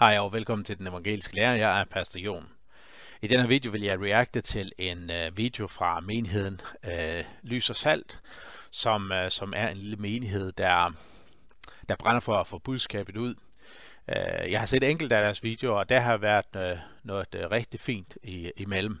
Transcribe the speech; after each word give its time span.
Hej 0.00 0.18
og 0.18 0.32
velkommen 0.32 0.64
til 0.64 0.78
den 0.78 0.86
evangeliske 0.86 1.34
lærer. 1.34 1.54
Jeg 1.54 1.80
er 1.80 1.84
Pastor 1.84 2.20
Jon. 2.20 2.48
I 3.22 3.26
denne 3.26 3.48
video 3.48 3.70
vil 3.70 3.82
jeg 3.82 4.00
reagere 4.00 4.42
til 4.42 4.72
en 4.78 5.10
øh, 5.10 5.36
video 5.36 5.66
fra 5.66 6.00
menigheden 6.00 6.60
øh, 6.84 7.24
Lys 7.42 7.70
og 7.70 7.76
Salt, 7.76 8.20
som, 8.70 9.12
øh, 9.12 9.30
som 9.30 9.52
er 9.56 9.68
en 9.68 9.76
lille 9.76 9.96
menighed, 9.96 10.52
der, 10.52 10.92
der 11.88 11.96
brænder 11.96 12.20
for 12.20 12.34
at 12.34 12.46
få 12.46 12.58
budskabet 12.58 13.16
ud. 13.16 13.34
Øh, 14.08 14.52
jeg 14.52 14.60
har 14.60 14.66
set 14.66 14.82
enkelte 14.82 15.16
af 15.16 15.22
deres 15.22 15.42
videoer, 15.42 15.78
og 15.78 15.88
der 15.88 16.00
har 16.00 16.16
været 16.16 16.56
øh, 16.56 16.78
noget 17.02 17.34
øh, 17.34 17.50
rigtig 17.50 17.80
fint 17.80 18.16
i, 18.22 18.50
imellem. 18.56 19.00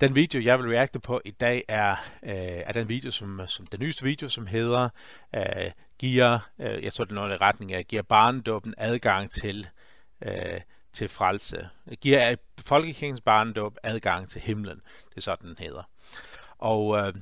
Den 0.00 0.14
video, 0.14 0.42
jeg 0.42 0.58
vil 0.58 0.70
reagere 0.70 1.00
på 1.00 1.20
i 1.24 1.30
dag, 1.30 1.64
er, 1.68 1.92
øh, 2.22 2.32
er 2.66 2.72
den 2.72 2.88
video, 2.88 3.10
som, 3.10 3.40
som 3.46 3.66
den 3.66 3.80
nyeste 3.80 4.04
video, 4.04 4.28
som 4.28 4.46
hedder 4.46 4.88
øh, 5.36 5.70
giver, 5.98 6.38
øh, 6.58 6.84
jeg 6.84 6.92
tror 6.92 7.04
det 7.04 7.10
er 7.10 7.14
noget 7.14 7.34
i 7.34 7.36
retning 7.36 7.72
af, 7.72 7.84
giver 7.84 8.02
barnedåben 8.02 8.74
adgang 8.78 9.30
til 9.30 9.68
øh, 10.22 10.60
til 10.92 11.08
frelse. 11.08 11.68
Giver 12.00 12.34
folkekirkens 12.60 13.20
barndåb 13.20 13.76
adgang 13.82 14.30
til 14.30 14.40
himlen. 14.40 14.80
Det 15.08 15.16
er 15.16 15.20
sådan, 15.20 15.48
den 15.48 15.56
hedder. 15.58 15.82
Og 16.58 16.98
øh, 16.98 17.14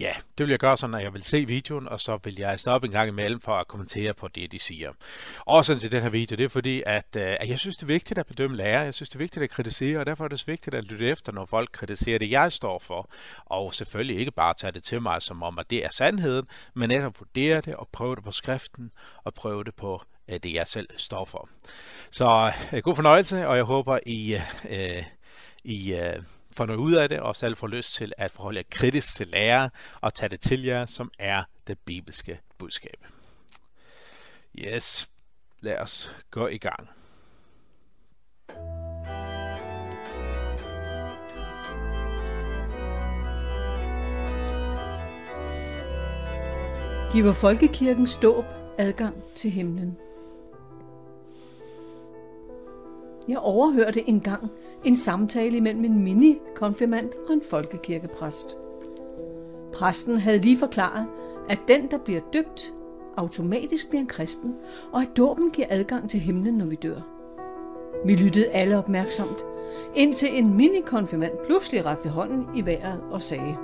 ja, 0.00 0.12
det 0.38 0.46
vil 0.46 0.50
jeg 0.50 0.58
gøre 0.58 0.76
sådan, 0.76 0.94
at 0.94 1.02
jeg 1.02 1.14
vil 1.14 1.22
se 1.22 1.46
videoen, 1.46 1.88
og 1.88 2.00
så 2.00 2.18
vil 2.24 2.36
jeg 2.38 2.60
stoppe 2.60 2.86
en 2.86 2.92
gang 2.92 3.08
imellem 3.08 3.40
for 3.40 3.54
at 3.54 3.68
kommentere 3.68 4.14
på 4.14 4.28
det, 4.28 4.52
de 4.52 4.58
siger. 4.58 4.92
Årsagen 5.46 5.80
til 5.80 5.92
den 5.92 6.02
her 6.02 6.08
video, 6.08 6.36
det 6.36 6.44
er 6.44 6.48
fordi, 6.48 6.82
at, 6.86 7.16
øh, 7.16 7.22
at 7.40 7.48
jeg 7.48 7.58
synes, 7.58 7.76
det 7.76 7.82
er 7.82 7.86
vigtigt 7.86 8.18
at 8.18 8.26
bedømme 8.26 8.56
lærer. 8.56 8.84
Jeg 8.84 8.94
synes, 8.94 9.08
det 9.08 9.14
er 9.14 9.18
vigtigt 9.18 9.42
at 9.42 9.50
kritisere, 9.50 9.98
og 9.98 10.06
derfor 10.06 10.24
er 10.24 10.28
det 10.28 10.46
vigtigt 10.46 10.74
at 10.74 10.84
lytte 10.84 11.08
efter, 11.08 11.32
når 11.32 11.44
folk 11.44 11.68
kritiserer 11.72 12.18
det, 12.18 12.30
jeg 12.30 12.52
står 12.52 12.78
for. 12.78 13.10
Og 13.44 13.74
selvfølgelig 13.74 14.18
ikke 14.18 14.30
bare 14.30 14.54
tage 14.54 14.72
det 14.72 14.82
til 14.82 15.02
mig, 15.02 15.22
som 15.22 15.42
om, 15.42 15.58
at 15.58 15.70
det 15.70 15.84
er 15.84 15.90
sandheden, 15.90 16.46
men 16.74 16.88
netop 16.88 17.20
vurdere 17.20 17.60
det 17.60 17.74
og 17.74 17.88
prøve 17.92 18.16
det 18.16 18.24
på 18.24 18.32
skriften, 18.32 18.92
og 19.24 19.34
prøve 19.34 19.64
det 19.64 19.74
på 19.74 20.02
Øh, 20.28 20.40
det, 20.42 20.54
jeg 20.54 20.66
selv 20.66 20.88
står 20.96 21.24
for. 21.24 21.48
Så 22.10 22.52
øh, 22.72 22.82
god 22.82 22.94
fornøjelse, 22.94 23.48
og 23.48 23.56
jeg 23.56 23.64
håber, 23.64 23.98
I, 24.06 24.34
øh, 24.34 24.96
øh, 24.96 25.04
I 25.64 25.94
øh, 25.94 26.22
får 26.52 26.66
noget 26.66 26.80
ud 26.80 26.92
af 26.92 27.08
det, 27.08 27.20
og 27.20 27.36
selv 27.36 27.56
får 27.56 27.66
lyst 27.66 27.94
til 27.94 28.12
at 28.18 28.30
forholde 28.30 28.58
jer 28.58 28.64
kritisk 28.70 29.14
til 29.14 29.26
lærer 29.26 29.68
og 30.00 30.14
tage 30.14 30.28
det 30.28 30.40
til 30.40 30.62
jer, 30.62 30.86
som 30.86 31.10
er 31.18 31.42
det 31.66 31.78
bibelske 31.78 32.40
budskab. 32.58 33.06
Yes, 34.58 35.08
lad 35.60 35.78
os 35.78 36.10
gå 36.30 36.46
i 36.46 36.58
gang. 36.58 36.88
Giver 47.12 47.32
folkekirkens 47.32 48.16
dåb 48.16 48.44
adgang 48.78 49.16
til 49.34 49.50
himlen? 49.50 49.96
Jeg 53.28 53.38
overhørte 53.38 54.08
engang 54.08 54.50
en 54.84 54.96
samtale 54.96 55.60
mellem 55.60 55.84
en 55.84 56.02
mini-konfirmand 56.02 57.10
og 57.28 57.34
en 57.34 57.42
folkekirkepræst. 57.50 58.56
Præsten 59.72 60.18
havde 60.18 60.38
lige 60.38 60.58
forklaret, 60.58 61.06
at 61.48 61.58
den, 61.68 61.90
der 61.90 61.98
bliver 61.98 62.20
døbt, 62.32 62.72
automatisk 63.16 63.88
bliver 63.88 64.00
en 64.00 64.06
kristen, 64.06 64.54
og 64.92 65.02
at 65.02 65.16
dåben 65.16 65.50
giver 65.50 65.66
adgang 65.70 66.10
til 66.10 66.20
himlen, 66.20 66.54
når 66.54 66.66
vi 66.66 66.76
dør. 66.76 67.00
Vi 68.04 68.14
lyttede 68.14 68.48
alle 68.48 68.78
opmærksomt, 68.78 69.44
indtil 69.94 70.38
en 70.38 70.56
mini-konfirmand 70.56 71.32
pludselig 71.46 71.86
rakte 71.86 72.08
hånden 72.08 72.46
i 72.54 72.66
vejret 72.66 73.00
og 73.10 73.22
sagde, 73.22 73.56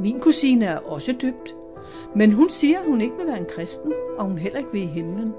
Min 0.00 0.20
kusine 0.20 0.64
er 0.64 0.78
også 0.78 1.12
døbt, 1.12 1.56
men 2.16 2.32
hun 2.32 2.48
siger, 2.48 2.78
at 2.78 2.86
hun 2.86 3.00
ikke 3.00 3.16
vil 3.16 3.26
være 3.26 3.40
en 3.40 3.46
kristen, 3.48 3.92
og 4.18 4.24
hun 4.24 4.38
heller 4.38 4.58
ikke 4.58 4.72
vil 4.72 4.82
i 4.82 4.86
himlen. 4.86 5.32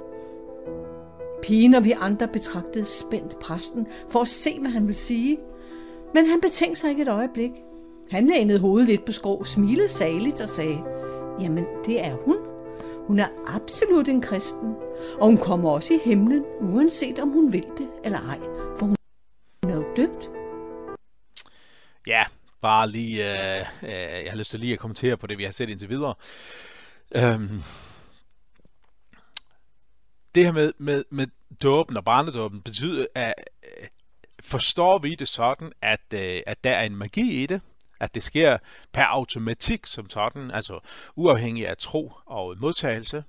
Pigen 1.44 1.74
og 1.74 1.84
vi 1.84 1.92
andre 1.92 2.28
betragtede 2.28 2.86
spændt 2.86 3.40
præsten 3.40 3.88
for 4.10 4.22
at 4.22 4.28
se, 4.28 4.60
hvad 4.60 4.72
han 4.72 4.82
ville 4.82 4.98
sige. 4.98 5.38
Men 6.14 6.26
han 6.26 6.42
betænkte 6.42 6.82
sig 6.82 6.90
ikke 6.90 7.02
et 7.02 7.08
øjeblik. 7.08 7.52
Han 8.12 8.28
lænede 8.28 8.60
hovedet 8.60 8.88
lidt 8.88 9.06
på 9.06 9.12
skrå, 9.12 9.44
smilede 9.44 9.88
saligt 9.88 10.42
og 10.42 10.50
sagde, 10.50 10.84
jamen 11.40 11.66
det 11.86 12.06
er 12.06 12.16
hun. 12.16 12.38
Hun 13.08 13.20
er 13.20 13.28
absolut 13.48 14.08
en 14.08 14.22
kristen, 14.22 14.76
og 15.20 15.26
hun 15.26 15.38
kommer 15.38 15.70
også 15.70 15.94
i 15.94 16.00
himlen, 16.04 16.44
uanset 16.62 17.20
om 17.20 17.30
hun 17.30 17.54
vil 17.54 17.66
det 17.78 17.88
eller 18.04 18.20
ej, 18.20 18.40
for 18.80 18.86
hun 18.86 18.96
er 19.64 19.76
jo 19.76 19.86
døbt. 19.96 20.30
Ja, 22.08 22.24
bare 22.62 22.90
lige, 22.90 23.32
øh, 23.32 23.66
øh, 23.84 24.24
jeg 24.24 24.32
har 24.32 24.38
lyst 24.38 24.52
til 24.52 24.60
lige 24.60 24.74
at 24.74 24.80
kommentere 24.80 25.18
på 25.18 25.28
det, 25.28 25.38
vi 25.38 25.44
har 25.44 25.52
set 25.52 25.70
indtil 25.70 25.90
videre. 25.90 26.14
Øhm, 27.16 27.64
det 30.36 30.46
her 30.46 30.52
med, 30.52 30.74
med, 30.80 31.04
med 31.10 31.28
dåben 31.64 31.98
og 31.98 32.06
barnedåben 32.06 32.62
betyder, 32.62 33.06
at 33.16 33.34
øh, 33.64 33.88
forstår 34.40 35.00
vi 35.00 35.16
det 35.16 35.28
sådan, 35.28 35.72
at, 35.82 36.02
øh, 36.14 36.42
at 36.48 36.64
der 36.64 36.72
er 36.72 36.84
en 36.84 36.96
magi 36.96 37.44
i 37.44 37.46
det, 37.46 37.62
at 38.00 38.16
det 38.16 38.24
sker 38.24 38.58
per 38.94 39.04
automatik 39.04 39.86
som 39.86 40.10
sådan, 40.10 40.52
altså 40.52 40.80
uafhængig 41.16 41.68
af 41.68 41.78
tro 41.78 42.12
og 42.26 42.56
modtagelse. 42.60 43.24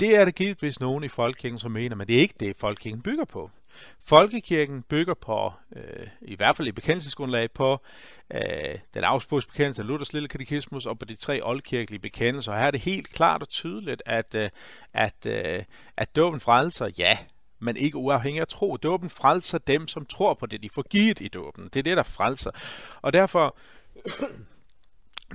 Det 0.00 0.16
er 0.16 0.24
det 0.24 0.34
givetvis 0.34 0.80
nogen 0.80 1.04
i 1.04 1.08
folkekirken, 1.08 1.58
som 1.58 1.72
mener, 1.72 1.96
men 1.96 2.06
det 2.06 2.16
er 2.16 2.20
ikke 2.20 2.34
det, 2.40 2.56
folkekirken 2.56 3.02
bygger 3.02 3.24
på. 3.24 3.50
Folkekirken 4.06 4.82
bygger 4.82 5.14
på, 5.14 5.52
øh, 5.76 6.06
i 6.22 6.36
hvert 6.36 6.56
fald 6.56 6.68
i 6.68 6.72
bekendelsesgrundlag, 6.72 7.50
på 7.50 7.80
øh, 8.34 8.78
den 8.94 9.04
afsprogs 9.04 9.46
bekendelse 9.46 9.82
af 9.82 9.88
Luthers 9.88 10.12
lille 10.12 10.28
katekismus 10.28 10.86
og 10.86 10.98
på 10.98 11.04
de 11.04 11.14
tre 11.14 11.40
oldkirkelige 11.42 12.00
bekendelser. 12.00 12.52
Og 12.52 12.58
her 12.58 12.66
er 12.66 12.70
det 12.70 12.80
helt 12.80 13.08
klart 13.08 13.42
og 13.42 13.48
tydeligt, 13.48 14.02
at, 14.06 14.34
øh, 14.34 14.50
at, 14.92 15.26
øh, 15.26 15.64
at 15.96 16.16
dåben 16.16 16.40
frelser, 16.40 16.90
ja, 16.98 17.18
men 17.60 17.76
ikke 17.76 17.96
uafhængig 17.96 18.40
af 18.40 18.48
tro. 18.48 18.76
Dåben 18.76 19.10
frelser 19.10 19.58
dem, 19.58 19.88
som 19.88 20.06
tror 20.06 20.34
på 20.34 20.46
det, 20.46 20.62
de 20.62 20.70
får 20.70 20.82
givet 20.82 21.20
i 21.20 21.28
dåben. 21.28 21.64
Det 21.64 21.76
er 21.76 21.82
det, 21.82 21.96
der 21.96 22.02
frelser. 22.02 22.50
Og 23.02 23.12
derfor 23.12 23.56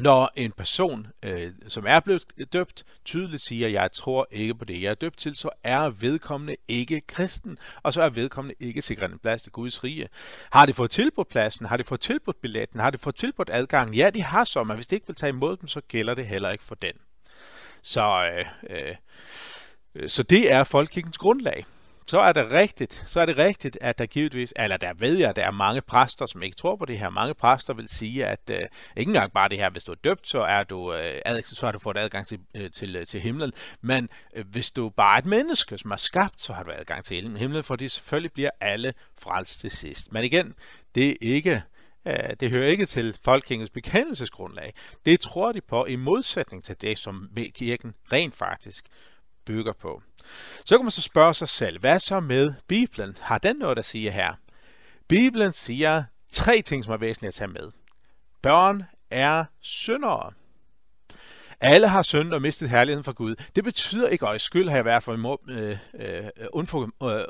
når 0.02 0.30
en 0.36 0.52
person, 0.52 1.08
øh, 1.24 1.52
som 1.68 1.86
er 1.88 2.00
blevet 2.00 2.24
døbt, 2.54 2.84
tydeligt 3.06 3.42
siger, 3.42 3.68
jeg 3.68 3.92
tror 3.92 4.28
ikke 4.32 4.56
på 4.56 4.66
det, 4.66 4.82
jeg 4.82 4.90
er 4.90 4.96
døbt 4.96 5.18
til, 5.18 5.36
så 5.36 5.50
er 5.64 5.90
vedkommende 5.90 6.56
ikke 6.68 7.02
kristen, 7.02 7.58
og 7.84 7.94
så 7.94 8.02
er 8.02 8.10
vedkommende 8.10 8.56
ikke 8.60 8.82
sikret 8.82 9.12
en 9.12 9.20
plads 9.20 9.42
til 9.42 9.52
Guds 9.52 9.84
rige. 9.84 10.08
Har 10.52 10.66
de 10.66 10.74
fået 10.74 10.92
tilbudt 10.92 11.28
pladsen? 11.28 11.66
Har 11.66 11.78
de 11.78 11.84
fået 11.84 12.02
tilbudt 12.02 12.42
billetten? 12.42 12.80
Har 12.80 12.90
de 12.90 12.98
fået 12.98 13.16
tilbudt 13.16 13.50
adgangen? 13.54 13.96
Ja, 13.96 14.10
de 14.10 14.22
har 14.22 14.44
så, 14.44 14.64
men 14.64 14.76
hvis 14.76 14.88
de 14.88 14.96
ikke 14.96 15.08
vil 15.08 15.16
tage 15.16 15.30
imod 15.30 15.58
dem, 15.58 15.68
så 15.68 15.82
gælder 15.82 16.14
det 16.14 16.28
heller 16.28 16.50
ikke 16.50 16.64
for 16.64 16.76
den. 16.76 16.94
Så, 17.82 18.30
øh, 18.70 18.96
øh, 19.96 20.10
så 20.10 20.24
det 20.24 20.52
er 20.52 20.64
folkekirkens 20.64 21.18
grundlag 21.18 21.66
så 22.10 22.20
er 22.20 22.34
det 22.34 22.52
rigtigt, 22.52 23.04
så 23.08 23.20
er 23.20 23.26
det 23.26 23.38
rigtigt, 23.38 23.78
at 23.82 23.98
der 23.98 24.06
givetvis, 24.06 24.54
eller 24.56 24.78
der 24.78 24.94
ved 24.94 25.18
jeg, 25.18 25.30
at 25.30 25.36
der 25.36 25.46
er 25.46 25.52
mange 25.52 25.82
præster, 25.82 26.26
som 26.26 26.44
ikke 26.44 26.56
tror 26.56 26.76
på 26.76 26.86
det 26.86 27.00
her. 27.00 27.10
Mange 27.10 27.34
præster 27.34 27.74
vil 27.74 27.88
sige, 27.88 28.26
at 28.26 28.40
øh, 28.52 28.58
ikke 28.98 29.10
engang 29.10 29.32
bare 29.32 29.50
det 29.50 29.58
her, 29.58 29.70
hvis 29.70 29.84
du 29.84 29.92
er 29.92 29.96
døbt, 30.04 30.28
så 30.28 30.42
er 30.42 30.64
du, 30.64 30.94
øh, 30.94 31.22
ad, 31.26 31.42
så 31.46 31.66
har 31.66 31.72
du 31.72 31.80
fået 31.80 31.98
adgang 31.98 32.28
til, 32.28 32.40
øh, 32.56 32.72
til, 32.72 32.96
øh, 32.96 33.06
til 33.06 33.20
himlen. 33.20 33.54
Men 33.82 34.10
øh, 34.36 34.46
hvis 34.48 34.72
du 34.72 34.90
bare 34.90 35.16
er 35.16 35.20
et 35.20 35.26
menneske, 35.26 35.78
som 35.78 35.92
er 35.92 35.96
skabt, 35.96 36.42
så 36.42 36.54
har 36.54 36.64
du 36.64 36.72
adgang 36.72 37.06
til 37.06 37.38
himlen, 37.38 37.64
fordi 37.64 37.90
selvfølgelig 37.90 38.34
bliver 38.34 38.52
alle 38.62 38.94
frelst 39.20 39.60
til 39.60 39.72
sidst. 39.72 40.12
Men 40.12 40.24
igen, 40.24 40.54
det 40.96 41.10
er 41.10 41.16
ikke 41.22 41.64
øh, 42.08 42.34
det 42.40 42.50
hører 42.50 42.68
ikke 42.68 42.86
til 42.86 43.18
folkekirkens 43.22 43.70
bekendelsesgrundlag. 43.70 44.74
Det 45.06 45.20
tror 45.20 45.52
de 45.52 45.62
på 45.62 45.86
i 45.86 45.96
modsætning 45.96 46.64
til 46.64 46.76
det, 46.82 46.98
som 46.98 47.30
kirken 47.54 47.94
rent 48.12 48.36
faktisk 48.36 48.86
bygger 49.50 49.74
på. 49.74 50.02
Så 50.66 50.78
kan 50.78 50.86
man 50.86 50.92
så 50.92 51.02
spørge 51.02 51.34
sig 51.34 51.50
selv, 51.50 51.80
hvad 51.80 52.00
så 52.00 52.20
med 52.20 52.54
Bibelen? 52.68 53.18
Har 53.22 53.38
den 53.38 53.56
noget 53.56 53.78
at 53.78 53.86
sige 53.86 54.12
her? 54.12 54.34
Bibelen 55.08 55.54
siger 55.54 56.04
tre 56.32 56.62
ting, 56.62 56.84
som 56.84 56.94
er 56.94 56.98
væsentlige 56.98 57.28
at 57.28 57.34
tage 57.34 57.48
med. 57.48 57.72
Børn 58.42 58.84
er 59.10 59.46
syndere. 59.62 60.32
Alle 61.62 61.88
har 61.88 62.02
syndet 62.02 62.34
og 62.34 62.42
mistet 62.42 62.70
herligheden 62.70 63.04
fra 63.04 63.12
Gud. 63.12 63.36
Det 63.56 63.64
betyder 63.64 64.08
ikke, 64.08 64.28
at 64.28 64.42
skyld 64.42 64.70
har 64.70 64.76
jeg 64.76 64.86
været 64.86 65.04
for 65.04 65.40
øh, 65.50 65.78
øh, 65.94 66.30
undfor, 66.54 66.90
øh, 67.04 67.26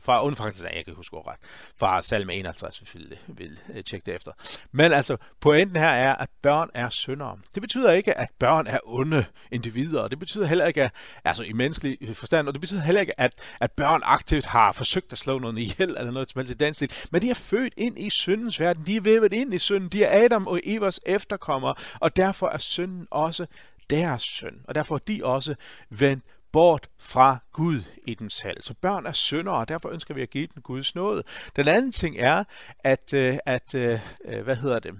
fra 0.00 0.24
undfangelsen 0.24 0.68
jeg 0.74 0.84
kan 0.84 0.94
huske 0.94 1.16
ret, 1.16 1.38
fra 1.76 2.02
salme 2.02 2.34
51, 2.34 2.78
hvis 2.78 2.94
vi 2.94 2.98
vil, 2.98 3.18
vil 3.26 3.58
øh, 3.74 3.84
tjekke 3.84 4.06
det 4.06 4.14
efter. 4.14 4.32
Men 4.72 4.92
altså, 4.92 5.16
pointen 5.40 5.76
her 5.76 5.88
er, 5.88 6.14
at 6.14 6.28
børn 6.42 6.70
er 6.74 6.88
syndere. 6.88 7.38
Det 7.54 7.62
betyder 7.62 7.92
ikke, 7.92 8.18
at 8.18 8.28
børn 8.38 8.66
er 8.66 8.78
onde 8.84 9.24
individer, 9.50 10.08
det 10.08 10.18
betyder 10.18 10.46
heller 10.46 10.66
ikke, 10.66 10.82
at, 10.82 10.92
altså 11.24 11.42
i 11.44 11.52
menneskelig 11.52 12.16
forstand, 12.16 12.48
og 12.48 12.54
det 12.54 12.60
betyder 12.60 12.80
heller 12.80 13.00
ikke, 13.00 13.20
at, 13.20 13.34
at 13.60 13.72
børn 13.72 14.00
aktivt 14.04 14.46
har 14.46 14.72
forsøgt 14.72 15.12
at 15.12 15.18
slå 15.18 15.38
noget 15.38 15.58
ihjel, 15.58 15.88
eller 15.88 16.10
noget 16.10 16.30
som 16.30 16.38
helst 16.38 16.54
i 16.54 16.56
den 16.56 16.74
stil, 16.74 16.92
men 17.10 17.22
de 17.22 17.30
er 17.30 17.34
født 17.34 17.74
ind 17.76 17.98
i 17.98 18.10
syndens 18.10 18.60
verden, 18.60 18.86
de 18.86 18.96
er 18.96 19.00
vævet 19.00 19.32
ind 19.32 19.54
i 19.54 19.58
synden, 19.58 19.88
de 19.88 20.04
er 20.04 20.24
Adam 20.24 20.46
og 20.46 20.60
Evas 20.64 21.00
efterkommere, 21.06 21.74
og 22.00 22.16
derfor 22.16 22.48
er 22.48 22.58
synden 22.58 23.06
også 23.10 23.46
deres 23.90 24.22
synd, 24.22 24.56
og 24.64 24.74
derfor 24.74 24.94
er 24.94 24.98
de 24.98 25.20
også 25.24 25.54
vendt 25.90 26.24
bort 26.56 26.88
fra 26.98 27.38
Gud 27.52 27.82
i 28.06 28.14
dem 28.14 28.30
selv. 28.30 28.62
Så 28.62 28.74
børn 28.74 29.06
er 29.06 29.12
syndere, 29.12 29.56
og 29.56 29.68
derfor 29.68 29.88
ønsker 29.88 30.14
vi 30.14 30.22
at 30.22 30.30
give 30.30 30.48
dem 30.54 30.62
Guds 30.62 30.94
nåde. 30.94 31.22
Den 31.56 31.68
anden 31.68 31.90
ting 31.90 32.16
er, 32.18 32.44
at, 32.78 33.12
øh, 33.14 33.38
at 33.46 33.74
øh, 33.74 34.00
øh, 34.24 34.44
hvad 34.44 34.56
hedder 34.56 34.78
det, 34.78 34.94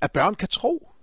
at 0.00 0.12
børn 0.12 0.34
kan 0.34 0.48
tro. 0.48 0.93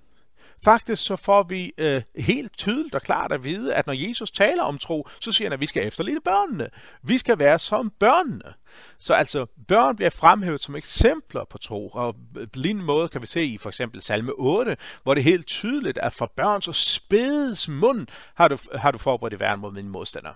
Faktisk 0.64 1.04
så 1.04 1.16
får 1.16 1.44
vi 1.44 1.74
øh, 1.78 2.02
helt 2.16 2.58
tydeligt 2.58 2.96
og 2.96 3.02
klart 3.02 3.32
at 3.32 3.44
vide, 3.44 3.74
at 3.76 3.88
når 3.88 3.94
Jesus 3.94 4.32
taler 4.32 4.64
om 4.64 4.78
tro, 4.78 5.08
så 5.20 5.32
siger 5.32 5.46
han, 5.46 5.54
at 5.54 5.62
vi 5.62 5.66
skal 5.66 5.88
efterligne 5.88 6.22
børnene. 6.22 6.70
Vi 7.04 7.18
skal 7.18 7.40
være 7.40 7.60
som 7.60 7.90
børnene. 8.00 8.54
Så 9.00 9.14
altså, 9.14 9.46
børn 9.68 9.96
bliver 9.96 10.10
fremhævet 10.10 10.62
som 10.62 10.76
eksempler 10.76 11.44
på 11.44 11.58
tro, 11.58 11.90
og 11.90 12.16
på 12.34 12.40
lignende 12.54 12.86
måde 12.86 13.10
kan 13.10 13.22
vi 13.22 13.28
se 13.28 13.44
i 13.44 13.58
for 13.58 13.70
eksempel 13.70 14.02
salme 14.02 14.32
8, 14.32 14.78
hvor 15.04 15.14
det 15.14 15.22
er 15.22 15.24
helt 15.24 15.48
tydeligt, 15.48 15.98
at 15.98 16.14
for 16.14 16.32
børn 16.36 16.62
så 16.62 16.74
spædes 16.74 17.70
mund 17.70 18.08
har 18.36 18.48
du, 18.48 18.58
har 18.76 18.92
du 18.92 18.98
forberedt 18.98 19.34
i 19.34 19.40
værn 19.40 19.60
mod 19.60 19.72
mine 19.72 19.90
modstandere. 19.90 20.34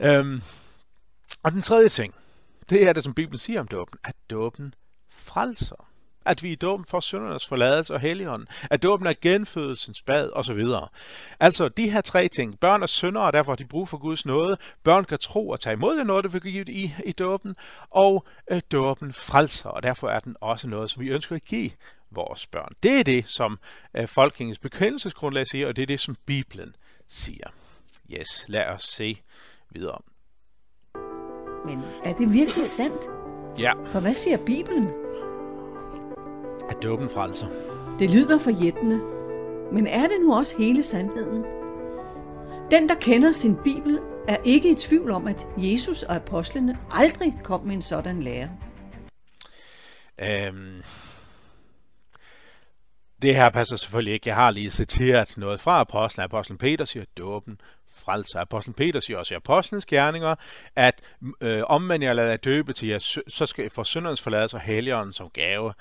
Øhm, 0.00 0.42
og 1.42 1.52
den 1.52 1.62
tredje 1.62 1.88
ting, 1.88 2.14
det 2.70 2.88
er 2.88 2.92
det, 2.92 3.04
som 3.04 3.14
Bibelen 3.14 3.38
siger 3.38 3.60
om 3.60 3.68
dåben, 3.68 3.98
at 4.04 4.14
dåben 4.30 4.74
frelser. 5.10 5.93
At 6.26 6.42
vi 6.42 6.52
i 6.52 6.54
dåben 6.54 6.86
får 6.86 7.00
syndernes 7.00 7.46
forladelse 7.46 7.94
og 7.94 8.00
helligånden. 8.00 8.48
At 8.70 8.82
dåben 8.82 9.06
er 9.06 9.14
genfødelsens 9.22 10.02
bad 10.02 10.30
osv. 10.32 10.62
Altså 11.40 11.68
de 11.68 11.90
her 11.90 12.00
tre 12.00 12.28
ting. 12.28 12.60
Børn 12.60 12.82
er 12.82 12.86
syndere, 12.86 13.24
og 13.24 13.32
derfor 13.32 13.52
har 13.52 13.56
de 13.56 13.66
brug 13.66 13.88
for 13.88 13.98
Guds 13.98 14.26
nåde. 14.26 14.56
Børn 14.84 15.04
kan 15.04 15.18
tro 15.18 15.48
og 15.48 15.60
tage 15.60 15.74
imod 15.74 15.98
det 15.98 16.06
noget, 16.06 16.24
der 16.24 16.30
vil 16.30 16.40
givet 16.40 16.68
i, 16.68 16.94
i 17.04 17.12
dåben. 17.12 17.56
Og 17.90 18.26
øh, 18.50 18.62
dåben 18.72 19.12
frelser, 19.12 19.68
og 19.68 19.82
derfor 19.82 20.08
er 20.08 20.20
den 20.20 20.36
også 20.40 20.68
noget, 20.68 20.90
som 20.90 21.02
vi 21.02 21.08
ønsker 21.08 21.36
at 21.36 21.44
give 21.44 21.70
vores 22.10 22.46
børn. 22.46 22.72
Det 22.82 23.00
er 23.00 23.04
det, 23.04 23.28
som 23.28 23.58
øh, 23.96 24.08
Folketingets 24.08 24.58
bekendelsesgrundlag 24.58 25.46
siger, 25.46 25.68
og 25.68 25.76
det 25.76 25.82
er 25.82 25.86
det, 25.86 26.00
som 26.00 26.16
Bibelen 26.26 26.76
siger. 27.08 27.46
Yes, 28.10 28.48
lad 28.48 28.66
os 28.66 28.82
se 28.82 29.20
videre. 29.70 29.98
Men 31.68 31.82
er 32.04 32.12
det 32.12 32.32
virkelig 32.32 32.64
sandt? 32.64 33.02
Ja. 33.58 33.72
For 33.92 34.00
hvad 34.00 34.14
siger 34.14 34.38
Bibelen? 34.46 35.03
At 36.70 36.82
dåben 36.82 37.08
frelser. 37.08 37.46
Det 37.98 38.10
lyder 38.10 38.38
forjættende. 38.38 39.00
Men 39.72 39.86
er 39.86 40.02
det 40.02 40.16
nu 40.20 40.34
også 40.34 40.54
hele 40.58 40.82
sandheden? 40.82 41.44
Den, 42.70 42.88
der 42.88 42.94
kender 43.00 43.32
sin 43.32 43.56
Bibel, 43.64 43.98
er 44.28 44.36
ikke 44.44 44.70
i 44.70 44.74
tvivl 44.74 45.10
om, 45.10 45.26
at 45.26 45.46
Jesus 45.56 46.02
og 46.02 46.16
apostlene 46.16 46.78
aldrig 46.90 47.38
kom 47.44 47.66
med 47.66 47.74
en 47.74 47.82
sådan 47.82 48.22
lære. 48.22 48.50
Øhm, 50.20 50.82
det 53.22 53.36
her 53.36 53.50
passer 53.50 53.76
selvfølgelig 53.76 54.14
ikke. 54.14 54.28
Jeg 54.28 54.36
har 54.36 54.50
lige 54.50 54.70
citeret 54.70 55.34
noget 55.36 55.60
fra 55.60 55.80
apostlen. 55.80 56.24
Apostlen 56.24 56.58
Peter 56.58 56.84
siger, 56.84 57.04
dåben 57.18 57.60
frelser. 57.96 58.40
Apostlen 58.40 58.74
Peter 58.74 59.00
siger 59.00 59.18
også 59.18 59.34
i 59.34 59.36
Apostlenes 59.36 59.86
Gerninger, 59.86 60.34
at 60.76 61.00
øh, 61.40 61.62
om 61.66 61.82
man 61.82 62.02
jeg 62.02 62.14
lader 62.14 62.36
døbe 62.36 62.72
til 62.72 62.88
jer, 62.88 62.98
så 63.28 63.46
skal 63.46 63.66
I 63.66 63.68
få 63.68 63.84
syndernes 63.84 64.22
forladelse 64.22 64.56
og 64.56 64.60
helligånden 64.60 65.12
som 65.12 65.30
gave. 65.30 65.72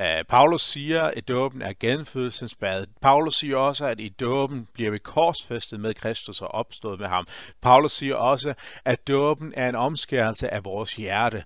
Øh, 0.00 0.24
Paulus 0.28 0.62
siger, 0.62 1.02
at 1.02 1.28
dåben 1.28 1.62
er 1.62 1.72
genfødelsens 1.80 2.54
bad. 2.54 2.86
Paulus 3.02 3.34
siger 3.34 3.56
også, 3.56 3.86
at 3.86 4.00
i 4.00 4.08
dåben 4.08 4.68
bliver 4.72 4.90
vi 4.90 4.98
korsfæstet 4.98 5.80
med 5.80 5.94
Kristus 5.94 6.42
og 6.42 6.48
opstået 6.48 7.00
med 7.00 7.08
ham. 7.08 7.26
Paulus 7.60 7.92
siger 7.92 8.14
også, 8.14 8.54
at 8.84 9.08
dåben 9.08 9.52
er 9.56 9.68
en 9.68 9.74
omskærelse 9.74 10.54
af 10.54 10.64
vores 10.64 10.94
hjerte. 10.94 11.44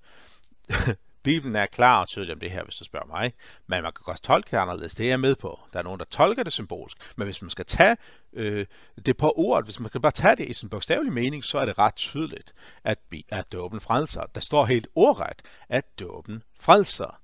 Bibelen 1.25 1.56
er 1.56 1.67
klar 1.67 2.00
og 2.00 2.09
tydelig 2.09 2.35
om 2.35 2.41
det 2.41 2.50
her, 2.50 2.65
hvis 2.65 2.76
du 2.76 2.85
spørger 2.85 3.06
mig. 3.06 3.32
Men 3.67 3.82
man 3.82 3.93
kan 3.93 4.03
godt 4.05 4.23
tolke 4.23 4.50
det 4.50 4.56
anderledes. 4.56 4.94
Det 4.94 5.06
er 5.06 5.11
jeg 5.11 5.21
med 5.21 5.37
på. 5.37 5.61
Der 5.73 5.79
er 5.79 5.82
nogen, 5.82 5.99
der 5.99 6.05
tolker 6.05 6.43
det 6.43 6.53
symbolsk. 6.53 6.97
Men 7.17 7.25
hvis 7.25 7.43
man 7.43 7.50
skal 7.50 7.65
tage 7.65 7.97
øh, 8.32 8.67
det 9.06 9.17
på 9.17 9.32
ordet, 9.37 9.67
hvis 9.67 9.81
man 9.81 9.91
kan 9.91 10.00
bare 10.00 10.12
tage 10.12 10.37
det 10.37 10.49
i 10.49 10.53
sin 10.53 10.69
bogstavelige 10.69 11.12
mening, 11.12 11.44
så 11.44 11.59
er 11.59 11.65
det 11.65 11.79
ret 11.79 11.94
tydeligt, 11.94 12.55
at, 12.85 12.99
at 13.29 13.53
dåben 13.53 13.81
frelser. 13.81 14.23
Der 14.35 14.41
står 14.41 14.65
helt 14.65 14.87
ordret, 14.94 15.43
at 15.69 16.00
dåben 16.00 16.43
frelser 16.61 17.21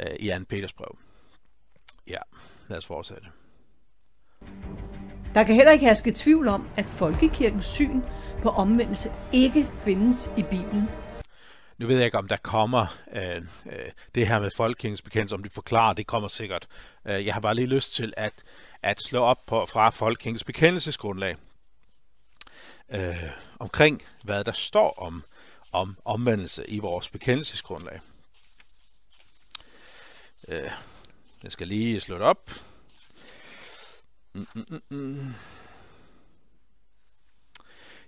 øh, 0.00 0.06
i 0.20 0.28
2. 0.28 0.34
Peters 0.48 0.72
brev. 0.72 0.98
Ja, 2.06 2.20
lad 2.68 2.78
os 2.78 2.86
fortsætte. 2.86 3.26
Der 5.34 5.42
kan 5.42 5.54
heller 5.54 5.72
ikke 5.72 5.84
herske 5.84 6.12
tvivl 6.14 6.48
om, 6.48 6.68
at 6.76 6.86
folkekirkens 6.86 7.64
syn 7.64 8.00
på 8.42 8.48
omvendelse 8.48 9.12
ikke 9.32 9.68
findes 9.84 10.30
i 10.36 10.42
Bibelen. 10.42 10.88
Nu 11.78 11.86
ved 11.86 11.96
jeg 11.96 12.04
ikke, 12.04 12.18
om 12.18 12.28
der 12.28 12.36
kommer 12.36 12.86
øh, 13.12 13.36
øh, 13.66 13.90
det 14.14 14.28
her 14.28 14.40
med 14.40 14.50
folkekirkens 14.56 15.02
bekendelse, 15.02 15.34
om 15.34 15.42
de 15.42 15.50
forklarer, 15.50 15.92
det 15.92 16.06
kommer 16.06 16.28
sikkert. 16.28 16.68
Øh, 17.06 17.26
jeg 17.26 17.34
har 17.34 17.40
bare 17.40 17.54
lige 17.54 17.66
lyst 17.66 17.94
til 17.94 18.14
at, 18.16 18.32
at 18.82 19.02
slå 19.02 19.22
op 19.22 19.38
på, 19.46 19.66
fra 19.66 19.90
folkekirkens 19.90 20.44
bekendelsesgrundlag 20.44 21.36
øh, 22.88 23.30
omkring, 23.58 24.02
hvad 24.22 24.44
der 24.44 24.52
står 24.52 24.98
om, 24.98 25.24
om 25.72 25.96
omvendelse 26.04 26.70
i 26.70 26.78
vores 26.78 27.08
bekendelsesgrundlag. 27.08 28.00
Øh, 30.48 30.70
jeg 31.42 31.52
skal 31.52 31.68
lige 31.68 32.00
slå 32.00 32.14
det 32.14 32.22
op. 32.22 32.50
Mm, 34.34 34.46
mm, 34.54 34.66
mm. 34.68 34.82
mm. 34.88 35.34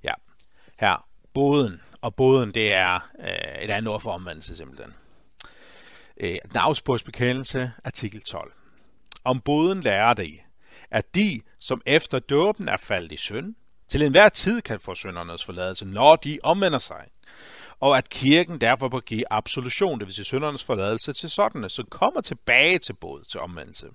Ja, 0.03 0.13
her. 0.79 1.07
Boden 1.35 1.83
og 2.03 2.15
boden, 2.15 2.55
det 2.55 2.75
er 2.75 2.95
øh, 3.21 3.65
et 3.65 3.71
andet 3.71 3.93
ord 3.93 4.01
for 4.01 4.11
omvendelse 4.11 4.57
simpelthen. 4.57 4.95
Øh, 6.21 6.37
Navsbordsbekendelse, 6.55 7.73
artikel 7.85 8.23
12. 8.23 8.53
Om 9.25 9.41
boden 9.41 9.81
lærer 9.81 10.15
det, 10.15 10.39
at 10.91 11.15
de, 11.15 11.41
som 11.61 11.81
efter 11.87 12.19
dåben 12.19 12.69
er 12.69 12.77
faldet 12.77 13.13
i 13.13 13.17
synd, 13.17 13.55
til 13.89 14.03
enhver 14.03 14.29
tid 14.29 14.63
kan 14.63 14.81
få 14.81 14.95
syndernes 14.95 15.45
forladelse, 15.45 15.87
når 15.87 16.17
de 16.17 16.39
omvender 16.43 16.79
sig. 16.79 17.07
Og 17.81 17.99
at 17.99 18.09
kirken 18.09 18.61
derfor 18.61 18.89
bør 18.89 19.01
give 19.01 19.25
absolution, 19.31 19.99
det 19.99 20.07
vil 20.07 20.15
sige 20.15 20.25
syndernes 20.25 20.65
forladelse 20.65 21.13
til 21.13 21.31
sådanne, 21.31 21.69
som 21.69 21.87
kommer 21.91 22.21
tilbage 22.21 22.79
til 22.79 22.93
båd 22.93 23.25
til 23.25 23.41
omvendelse. 23.41 23.87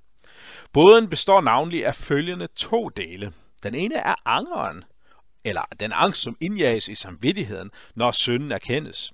Båden 0.73 1.09
består 1.09 1.41
navnlig 1.41 1.85
af 1.85 1.95
følgende 1.95 2.47
to 2.47 2.89
dele. 2.89 3.33
Den 3.63 3.75
ene 3.75 3.95
er 3.95 4.13
angeren, 4.25 4.83
eller 5.43 5.61
den 5.79 5.91
angst, 5.95 6.21
som 6.21 6.37
indjages 6.41 6.87
i 6.87 6.95
samvittigheden, 6.95 7.71
når 7.95 8.11
synden 8.11 8.51
erkendes. 8.51 9.13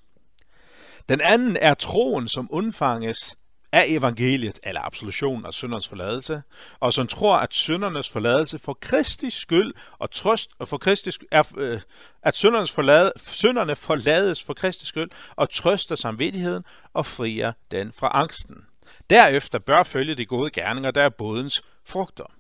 Den 1.10 1.22
anden 1.22 1.58
er 1.58 1.74
troen, 1.74 2.28
som 2.28 2.48
undfanges 2.52 3.38
af 3.72 3.86
evangeliet 3.88 4.60
eller 4.64 4.82
absolution 4.82 5.46
af 5.46 5.54
syndernes 5.54 5.90
forladelse, 5.90 6.42
og 6.80 6.94
som 6.94 7.08
tror, 7.08 7.38
at 7.38 7.54
syndernes 7.54 8.10
forladelse 8.10 8.60
for 8.60 8.78
Kristi 8.82 9.30
skyld 9.30 9.74
og 10.00 10.12
trøst 10.12 10.50
og 10.60 10.68
for 10.68 10.78
Kristi 10.78 11.12
skyld, 11.12 11.28
er, 11.32 11.54
øh, 11.58 11.82
at 12.24 12.36
syndernes 12.36 12.72
forlade, 12.72 13.12
synderne 13.18 13.76
forlades 13.76 14.44
for 14.44 14.54
Kristi 14.54 14.86
skyld 14.86 15.10
og 15.36 15.50
trøster 15.50 15.96
samvittigheden 15.96 16.64
og 16.94 17.06
frier 17.06 17.54
den 17.72 17.94
fra 17.94 18.12
angsten. 18.14 18.66
Derefter 19.10 19.60
bør 19.60 19.84
følge 19.84 20.16
de 20.16 20.26
gode 20.26 20.50
gerninger, 20.50 20.92
der 20.92 21.02
er 21.02 21.10
bådens 21.10 21.62
frugter. 21.86 22.34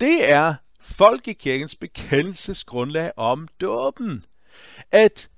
Det 0.00 0.30
er 0.30 0.54
folkekirkens 0.86 1.74
bekendelsesgrundlag 1.74 3.12
om 3.16 3.48
dåben. 3.60 4.22
At 4.92 5.28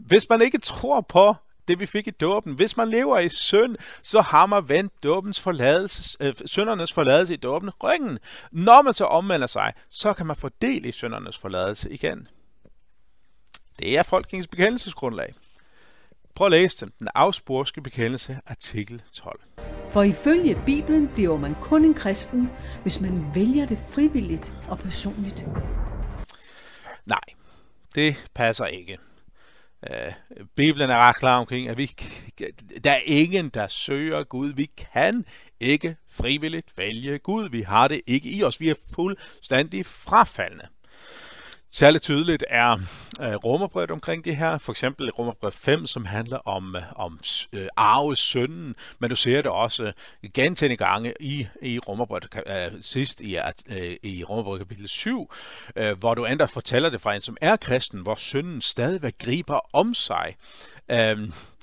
hvis 0.00 0.28
man 0.30 0.42
ikke 0.42 0.58
tror 0.58 1.00
på 1.00 1.34
det, 1.68 1.80
vi 1.80 1.86
fik 1.86 2.06
i 2.06 2.10
dåben, 2.10 2.54
hvis 2.54 2.76
man 2.76 2.88
lever 2.88 3.18
i 3.18 3.28
synd, 3.28 3.76
så 4.02 4.20
har 4.20 4.46
man 4.46 4.68
vendt 4.68 5.02
dåbens 5.02 5.40
forladelse, 5.40 6.16
øh, 6.20 6.34
syndernes 6.46 6.92
forladelse 6.92 7.34
i 7.34 7.36
dåben 7.36 7.70
ryggen. 7.82 8.18
Når 8.52 8.82
man 8.82 8.92
så 8.92 9.04
omvender 9.04 9.46
sig, 9.46 9.72
så 9.88 10.12
kan 10.12 10.26
man 10.26 10.36
få 10.36 10.48
del 10.48 10.84
i 10.84 10.92
syndernes 10.92 11.38
forladelse 11.38 11.90
igen. 11.90 12.28
Det 13.78 13.98
er 13.98 14.02
folkekirkens 14.02 14.48
bekendelsesgrundlag. 14.48 15.34
Prøv 16.34 16.46
at 16.46 16.50
læse 16.50 16.80
den. 16.80 16.92
Den 16.98 17.08
afsporske 17.14 17.82
bekendelse, 17.82 18.40
artikel 18.46 19.02
12. 19.12 19.40
For 19.92 20.02
ifølge 20.02 20.62
Bibelen 20.66 21.08
bliver 21.08 21.36
man 21.36 21.54
kun 21.60 21.84
en 21.84 21.94
kristen, 21.94 22.50
hvis 22.82 23.00
man 23.00 23.34
vælger 23.34 23.66
det 23.66 23.78
frivilligt 23.90 24.52
og 24.68 24.78
personligt. 24.78 25.44
Nej, 27.06 27.20
det 27.94 28.26
passer 28.34 28.66
ikke. 28.66 28.98
Øh, 29.90 30.12
Bibelen 30.56 30.90
er 30.90 30.96
ret 30.96 31.16
klar 31.16 31.38
omkring, 31.40 31.68
at 31.68 31.78
vi, 31.78 31.90
der 32.84 32.90
er 32.90 33.00
ingen, 33.04 33.48
der 33.48 33.66
søger 33.66 34.24
Gud. 34.24 34.52
Vi 34.52 34.64
kan 34.64 35.24
ikke 35.60 35.96
frivilligt 36.10 36.78
vælge 36.78 37.18
Gud. 37.18 37.48
Vi 37.48 37.62
har 37.62 37.88
det 37.88 38.00
ikke 38.06 38.30
i 38.30 38.42
os. 38.42 38.60
Vi 38.60 38.68
er 38.68 38.74
fuldstændig 38.94 39.86
frafaldende. 39.86 40.68
Særligt 41.74 42.04
tydeligt 42.04 42.44
er 42.48 42.72
øh, 43.20 43.34
romerbrevet 43.34 43.90
omkring 43.90 44.24
det 44.24 44.36
her. 44.36 44.58
For 44.58 44.72
eksempel 44.72 45.10
romerbrevet 45.10 45.54
5, 45.54 45.86
som 45.86 46.04
handler 46.04 46.38
om, 46.38 46.76
øh, 46.76 46.82
om 46.96 47.20
øh, 47.52 47.68
arvesynden, 47.76 48.74
men 48.98 49.10
du 49.10 49.16
ser 49.16 49.42
det 49.42 49.50
også 49.50 49.92
gentagende 50.34 50.76
gange 50.76 51.14
i, 51.20 51.46
i 51.62 51.78
romerbrevet 51.78 52.28
øh, 52.46 52.82
sidst 52.82 53.20
i, 53.20 53.38
øh, 53.68 53.96
i 54.02 54.24
romerbrevet 54.24 54.60
kapitel 54.60 54.88
7, 54.88 55.32
øh, 55.76 55.98
hvor 55.98 56.14
du 56.14 56.24
endda 56.24 56.44
fortæller 56.44 56.90
det 56.90 57.00
fra 57.00 57.14
en, 57.14 57.20
som 57.20 57.36
er 57.40 57.56
kristen, 57.56 58.00
hvor 58.00 58.14
sønnen 58.14 58.60
stadigvæk 58.60 59.18
griber 59.18 59.60
om 59.72 59.94
sig. 59.94 60.36
Øh, 60.90 61.18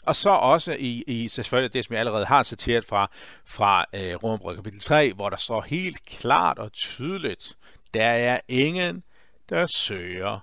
og 0.06 0.16
så 0.16 0.30
også 0.30 0.76
i, 0.80 1.04
i 1.08 1.28
selvfølgelig 1.28 1.74
det, 1.74 1.86
som 1.86 1.94
jeg 1.94 2.00
allerede 2.00 2.26
har 2.26 2.44
citeret 2.44 2.86
fra, 2.86 3.12
fra 3.46 3.86
øh, 3.94 4.16
Romerbrevet 4.24 4.58
kapitel 4.58 4.80
3, 4.80 5.14
hvor 5.14 5.30
der 5.30 5.38
står 5.38 5.62
helt 5.62 6.06
klart 6.06 6.60
og 6.60 6.74
tydeligt, 6.74 7.58
der 7.94 8.06
er 8.06 8.40
ingen 8.48 9.04
der 9.50 9.68
søger 9.68 10.40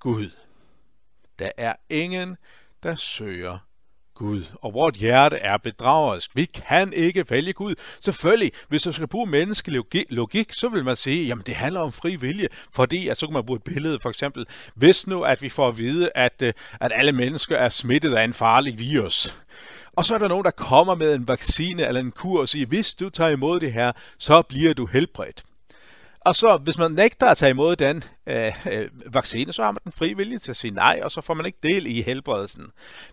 Gud. 0.00 0.30
Der 1.38 1.50
er 1.56 1.74
ingen, 1.90 2.36
der 2.82 2.94
søger 2.94 3.58
Gud, 4.14 4.44
og 4.62 4.74
vort 4.74 4.94
hjerte 4.94 5.36
er 5.36 5.56
bedragerisk. 5.56 6.30
Vi 6.34 6.44
kan 6.44 6.92
ikke 6.92 7.30
vælge 7.30 7.52
Gud. 7.52 7.74
Selvfølgelig, 8.00 8.52
hvis 8.68 8.82
du 8.82 8.92
skal 8.92 9.08
bruge 9.08 9.26
menneskelig 9.26 9.82
logik, 10.10 10.52
så 10.52 10.68
vil 10.68 10.84
man 10.84 10.96
sige, 10.96 11.26
jamen 11.26 11.44
det 11.46 11.54
handler 11.54 11.80
om 11.80 11.92
fri 11.92 12.16
vilje, 12.16 12.48
fordi 12.72 13.08
at 13.08 13.18
så 13.18 13.26
kan 13.26 13.34
man 13.34 13.46
bruge 13.46 13.56
et 13.56 13.62
billede, 13.62 13.98
for 14.00 14.08
eksempel, 14.08 14.46
hvis 14.74 15.06
nu 15.06 15.22
at 15.22 15.42
vi 15.42 15.48
får 15.48 15.68
at 15.68 15.78
vide, 15.78 16.10
at, 16.14 16.42
øh, 16.42 16.52
at 16.80 16.92
alle 16.94 17.12
mennesker 17.12 17.56
er 17.56 17.68
smittet 17.68 18.14
af 18.14 18.24
en 18.24 18.34
farlig 18.34 18.78
virus, 18.78 19.34
og 19.92 20.04
så 20.04 20.14
er 20.14 20.18
der 20.18 20.28
nogen, 20.28 20.44
der 20.44 20.50
kommer 20.50 20.94
med 20.94 21.14
en 21.14 21.28
vaccine 21.28 21.86
eller 21.86 22.00
en 22.00 22.12
kur 22.12 22.40
og 22.40 22.48
siger, 22.48 22.66
hvis 22.66 22.94
du 22.94 23.10
tager 23.10 23.30
imod 23.30 23.60
det 23.60 23.72
her, 23.72 23.92
så 24.18 24.42
bliver 24.42 24.74
du 24.74 24.86
helbredt. 24.86 25.44
Og 26.26 26.36
så, 26.36 26.56
hvis 26.56 26.78
man 26.78 26.92
nægter 26.92 27.26
at 27.26 27.36
tage 27.36 27.50
imod 27.50 27.76
den 27.76 28.04
øh, 28.26 28.52
øh, 28.72 28.88
vaccine, 29.14 29.52
så 29.52 29.64
har 29.64 29.70
man 29.70 29.80
den 29.84 29.92
frivillige 29.92 30.38
til 30.38 30.50
at 30.50 30.56
sige 30.56 30.70
nej, 30.70 31.00
og 31.02 31.10
så 31.10 31.20
får 31.20 31.34
man 31.34 31.46
ikke 31.46 31.58
del 31.62 31.86
i 31.86 32.02
helbredelsen. 32.02 32.66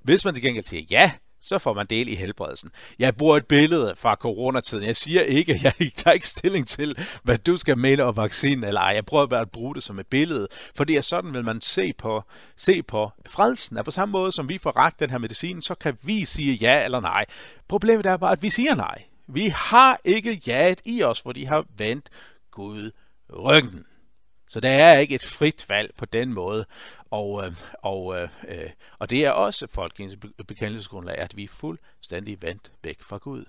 Hvis 0.03 0.25
man 0.25 0.34
til 0.34 0.43
gengæld 0.43 0.65
siger 0.65 0.84
ja, 0.91 1.12
så 1.41 1.60
får 1.60 1.74
man 1.74 1.86
del 1.89 2.08
i 2.08 2.15
helbredelsen. 2.15 2.70
Jeg 3.00 3.15
bruger 3.15 3.38
et 3.38 3.46
billede 3.46 3.93
fra 3.98 4.15
coronatiden. 4.15 4.84
Jeg 4.86 4.96
siger 4.96 5.22
ikke, 5.22 5.60
jeg 5.63 5.74
tager 5.98 6.13
ikke 6.13 6.27
stilling 6.27 6.67
til, 6.67 6.98
hvad 7.24 7.38
du 7.38 7.58
skal 7.58 7.77
mene 7.77 8.03
om 8.03 8.17
vaccinen 8.17 8.63
eller 8.63 8.82
ej. 8.82 8.91
Jeg 8.96 9.05
prøver 9.05 9.25
bare 9.25 9.41
at 9.41 9.51
bruge 9.51 9.75
det 9.75 9.84
som 9.84 10.00
et 10.00 10.08
billede, 10.08 10.48
fordi 10.75 11.01
sådan 11.01 11.34
vil 11.34 11.43
man 11.43 11.62
se 11.62 11.93
på, 11.98 12.24
se 12.58 12.84
på 12.84 13.12
frelsen. 13.27 13.77
Og 13.77 13.86
på 13.86 13.91
samme 13.91 14.12
måde, 14.12 14.32
som 14.32 14.50
vi 14.50 14.58
får 14.58 14.72
ragt 14.72 15.00
den 15.00 15.10
her 15.10 15.17
medicin, 15.17 15.62
så 15.62 15.75
kan 15.75 15.98
vi 16.03 16.25
sige 16.25 16.53
ja 16.53 16.86
eller 16.86 17.00
nej. 17.00 17.25
Problemet 17.67 18.05
er 18.05 18.17
bare, 18.17 18.32
at 18.32 18.43
vi 18.43 18.50
siger 18.50 18.75
nej. 18.75 19.03
Vi 19.27 19.53
har 19.55 20.00
ikke 20.03 20.41
jaet 20.48 20.82
i 20.86 21.03
os, 21.03 21.20
hvor 21.20 21.32
de 21.32 21.46
har 21.46 21.65
vendt 21.77 22.10
Gud 22.51 22.91
ryggen. 23.37 23.85
Så 24.49 24.59
der 24.59 24.69
er 24.69 24.99
ikke 24.99 25.15
et 25.15 25.23
frit 25.23 25.65
valg 25.69 25.93
på 25.97 26.05
den 26.05 26.33
måde. 26.33 26.65
Og, 27.09 27.45
øh, 27.45 27.51
og, 27.81 28.05
og, 28.05 28.29
øh, 28.47 28.69
og 28.99 29.09
det 29.09 29.25
er 29.25 29.31
også 29.31 29.67
folkens 29.67 30.15
bekendelsesgrundlag, 30.47 31.17
at 31.17 31.37
vi 31.37 31.43
er 31.43 31.47
fuldstændig 31.47 32.41
vendt 32.41 32.71
væk 32.83 33.01
fra 33.01 33.17
Gud. 33.17 33.45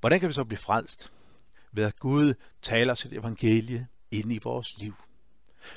Hvordan 0.00 0.20
kan 0.20 0.28
vi 0.28 0.32
så 0.32 0.44
blive 0.44 0.58
frelst? 0.58 1.12
Ved 1.72 1.84
at 1.84 1.98
Gud 1.98 2.34
taler 2.62 2.94
sit 2.94 3.12
evangelie 3.12 3.86
ind 4.10 4.32
i 4.32 4.38
vores 4.38 4.78
liv. 4.78 4.94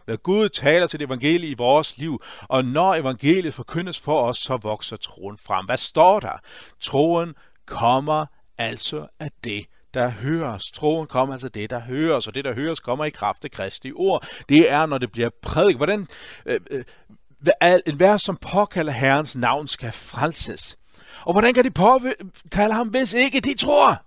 Ved 0.05 0.13
at 0.13 0.23
Gud 0.23 0.49
taler 0.49 0.87
sit 0.87 1.01
evangelie 1.01 1.49
i 1.49 1.53
vores 1.53 1.97
liv, 1.97 2.21
og 2.41 2.65
når 2.65 2.95
evangeliet 2.95 3.53
forkyndes 3.53 3.99
for 3.99 4.23
os, 4.23 4.37
så 4.37 4.57
vokser 4.57 4.97
troen 4.97 5.37
frem. 5.37 5.65
Hvad 5.65 5.77
står 5.77 6.19
der? 6.19 6.37
Troen 6.79 7.35
kommer 7.65 8.25
altså 8.57 9.07
af 9.19 9.31
det, 9.43 9.65
der 9.93 10.09
høres. 10.09 10.71
Troen 10.71 11.07
kommer 11.07 11.33
altså 11.33 11.49
det, 11.49 11.69
der 11.69 11.79
høres, 11.79 12.27
og 12.27 12.35
det, 12.35 12.45
der 12.45 12.53
høres, 12.53 12.79
kommer 12.79 13.05
i 13.05 13.09
kraft 13.09 13.45
af 13.45 13.51
Kristi 13.51 13.91
ord. 13.95 14.27
Det 14.49 14.71
er, 14.71 14.85
når 14.85 14.97
det 14.97 15.11
bliver 15.11 15.29
prædiket. 15.41 15.77
Hvordan 15.77 16.07
øh, 16.45 16.59
øh, 16.71 17.79
en 17.85 17.99
vers, 17.99 18.21
som 18.21 18.37
påkalder 18.37 18.91
Herrens 18.91 19.35
navn, 19.35 19.67
skal 19.67 19.91
frelses. 19.91 20.77
Og 21.25 21.33
hvordan 21.33 21.53
kan 21.53 21.63
de 21.63 21.71
påkalde 21.71 22.73
ham, 22.73 22.87
hvis 22.87 23.13
ikke 23.13 23.39
de 23.39 23.57
tror? 23.57 24.03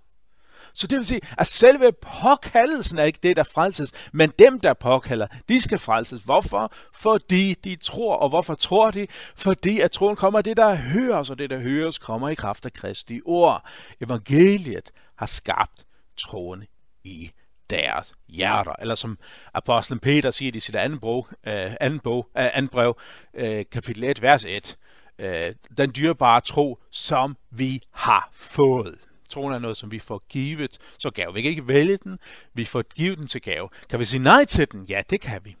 Så 0.75 0.87
det 0.87 0.97
vil 0.97 1.05
sige, 1.05 1.21
at 1.37 1.47
selve 1.47 1.91
påkaldelsen 1.91 2.97
er 2.99 3.03
ikke 3.03 3.19
det, 3.23 3.35
der 3.35 3.43
frelses, 3.43 3.91
men 4.13 4.31
dem, 4.39 4.59
der 4.59 4.73
påkalder, 4.73 5.27
de 5.49 5.61
skal 5.61 5.79
frelses. 5.79 6.23
Hvorfor? 6.23 6.73
Fordi 6.93 7.53
de 7.53 7.75
tror. 7.75 8.15
Og 8.15 8.29
hvorfor 8.29 8.55
tror 8.55 8.91
de? 8.91 9.07
Fordi 9.35 9.79
at 9.79 9.91
troen 9.91 10.15
kommer 10.15 10.39
af 10.39 10.43
det, 10.43 10.57
der 10.57 10.75
høres, 10.75 11.29
og 11.29 11.39
det, 11.39 11.49
der 11.49 11.59
høres, 11.59 11.97
kommer 11.97 12.29
i 12.29 12.35
kraft 12.35 12.65
af 12.65 12.73
Kristi 12.73 13.21
ord. 13.25 13.65
Evangeliet 14.01 14.91
har 15.23 15.27
skabt 15.27 15.85
troen 16.17 16.63
i 17.03 17.31
deres 17.69 18.15
hjerter. 18.27 18.73
Eller 18.81 18.95
som 18.95 19.17
apostlen 19.53 19.99
Peter 19.99 20.31
siger 20.31 20.51
i 20.55 20.59
sit 20.59 20.75
anden, 20.75 20.99
bog, 20.99 21.27
øh, 21.47 21.75
anden, 21.79 21.99
bog, 21.99 22.29
øh, 22.37 22.45
anden 22.53 22.69
brev, 22.69 22.97
øh, 23.33 23.65
kapitel 23.71 24.03
1, 24.03 24.21
vers 24.21 24.45
1. 24.45 24.77
Øh, 25.19 25.55
den 25.77 25.91
dyrebare 25.95 26.41
tro, 26.41 26.79
som 26.91 27.37
vi 27.51 27.81
har 27.91 28.29
fået. 28.33 28.99
Troen 29.29 29.53
er 29.53 29.59
noget, 29.59 29.77
som 29.77 29.91
vi 29.91 29.99
får 29.99 30.23
givet, 30.29 30.77
så 30.97 31.09
gave. 31.09 31.33
Vi 31.33 31.41
kan 31.41 31.49
ikke 31.49 31.67
vælge 31.67 31.97
den, 31.97 32.19
vi 32.53 32.65
får 32.65 32.81
givet 32.81 33.17
den 33.17 33.27
til 33.27 33.41
gave. 33.41 33.69
Kan 33.89 33.99
vi 33.99 34.05
sige 34.05 34.23
nej 34.23 34.45
til 34.45 34.71
den? 34.71 34.85
Ja, 34.85 35.01
det 35.09 35.21
kan 35.21 35.41
vi. 35.45 35.55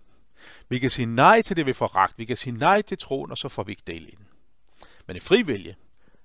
Vi 0.69 0.79
kan 0.79 0.89
sige 0.89 1.05
nej 1.05 1.41
til 1.41 1.55
det, 1.55 1.65
vi 1.65 1.73
får 1.73 1.87
ragt. 1.87 2.17
Vi 2.17 2.25
kan 2.25 2.37
sige 2.37 2.57
nej 2.57 2.81
til 2.81 2.97
troen, 2.97 3.31
og 3.31 3.37
så 3.37 3.49
får 3.49 3.63
vi 3.63 3.71
ikke 3.71 3.83
del 3.87 4.07
i 4.07 4.15
den. 4.17 4.27
Men 5.07 5.15
en 5.15 5.21
frivillige, 5.21 5.75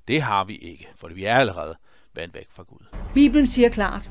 det 0.09 0.23
har 0.23 0.45
vi 0.45 0.57
ikke, 0.57 0.89
for 0.97 1.09
vi 1.09 1.25
er 1.25 1.35
allerede 1.35 1.77
vendt 2.21 2.35
væk 2.35 2.47
fra 2.51 2.63
Gud. 2.63 2.87
Bibelen 3.15 3.47
siger 3.47 3.69
klart, 3.69 4.11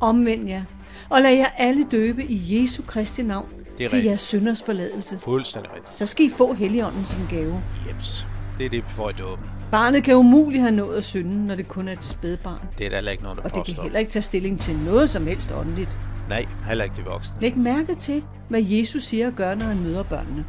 omvend 0.00 0.48
jer, 0.48 0.64
og 1.10 1.22
lad 1.22 1.32
jer 1.34 1.46
alle 1.56 1.84
døbe 1.90 2.24
i 2.24 2.62
Jesu 2.62 2.82
Kristi 2.86 3.22
navn 3.22 3.48
det 3.48 3.84
er 3.84 3.88
til 3.88 3.96
rigtigt. 3.96 4.04
jeres 4.04 4.20
synders 4.20 4.62
forladelse. 4.62 5.18
Fuldstændig 5.18 5.72
rigtigt. 5.74 5.94
Så 5.94 6.06
skal 6.06 6.26
I 6.26 6.30
få 6.30 6.52
Helligånden 6.52 7.04
som 7.04 7.26
gave. 7.30 7.62
Jeps. 7.88 8.26
Det 8.58 8.66
er 8.66 8.70
det, 8.70 8.84
vi 8.84 8.88
får 8.90 9.10
i 9.10 9.12
dåben. 9.12 9.44
Barnet 9.70 10.04
kan 10.04 10.16
umuligt 10.16 10.60
have 10.62 10.72
nået 10.72 10.96
at 10.96 11.04
synde, 11.04 11.46
når 11.46 11.54
det 11.54 11.68
kun 11.68 11.88
er 11.88 11.92
et 11.92 12.04
spædbarn. 12.04 12.68
Det 12.78 12.86
er 12.86 12.90
der 12.90 12.96
heller 12.96 13.10
ikke 13.12 13.22
nogen, 13.22 13.38
der 13.38 13.44
Og 13.44 13.50
påstår. 13.50 13.62
det 13.64 13.74
kan 13.74 13.82
heller 13.82 13.98
ikke 13.98 14.10
tage 14.10 14.22
stilling 14.22 14.60
til 14.60 14.76
noget 14.76 15.10
som 15.10 15.26
helst 15.26 15.52
åndeligt. 15.52 15.98
Nej, 16.28 16.46
heller 16.68 16.84
ikke 16.84 16.96
de 16.96 17.02
voksne. 17.02 17.40
Læg 17.40 17.56
mærke 17.56 17.94
til, 17.94 18.24
hvad 18.48 18.62
Jesus 18.62 19.02
siger 19.04 19.26
og 19.26 19.32
gør, 19.32 19.54
når 19.54 19.66
han 19.66 19.80
møder 19.82 20.02
børnene. 20.02 20.44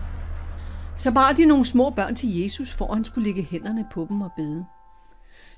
Så 0.98 1.12
bar 1.12 1.32
de 1.32 1.46
nogle 1.46 1.66
små 1.66 1.90
børn 1.90 2.16
til 2.16 2.42
Jesus, 2.42 2.72
for 2.74 2.94
han 2.94 3.06
skulle 3.06 3.26
lægge 3.26 3.48
hænderne 3.52 3.86
på 3.94 4.06
dem 4.10 4.22
og 4.22 4.32
bede. 4.38 4.66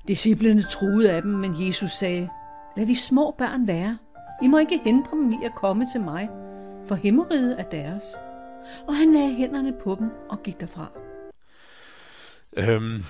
Disciplene 0.08 0.62
truede 0.62 1.12
af 1.12 1.22
dem, 1.22 1.30
men 1.30 1.66
Jesus 1.66 1.90
sagde, 1.90 2.28
lad 2.76 2.86
de 2.86 2.96
små 2.96 3.34
børn 3.38 3.66
være. 3.66 3.98
I 4.42 4.48
må 4.48 4.58
ikke 4.58 4.80
hindre 4.84 5.16
dem 5.16 5.32
i 5.32 5.36
at 5.44 5.54
komme 5.54 5.86
til 5.92 6.00
mig, 6.00 6.28
for 6.88 6.94
himmeriget 6.94 7.60
er 7.60 7.64
deres. 7.64 8.04
Og 8.88 8.96
han 8.96 9.12
lagde 9.12 9.34
hænderne 9.34 9.72
på 9.84 9.96
dem 9.98 10.10
og 10.30 10.42
gik 10.42 10.60
derfra. 10.60 10.90
Øhm, 12.56 13.04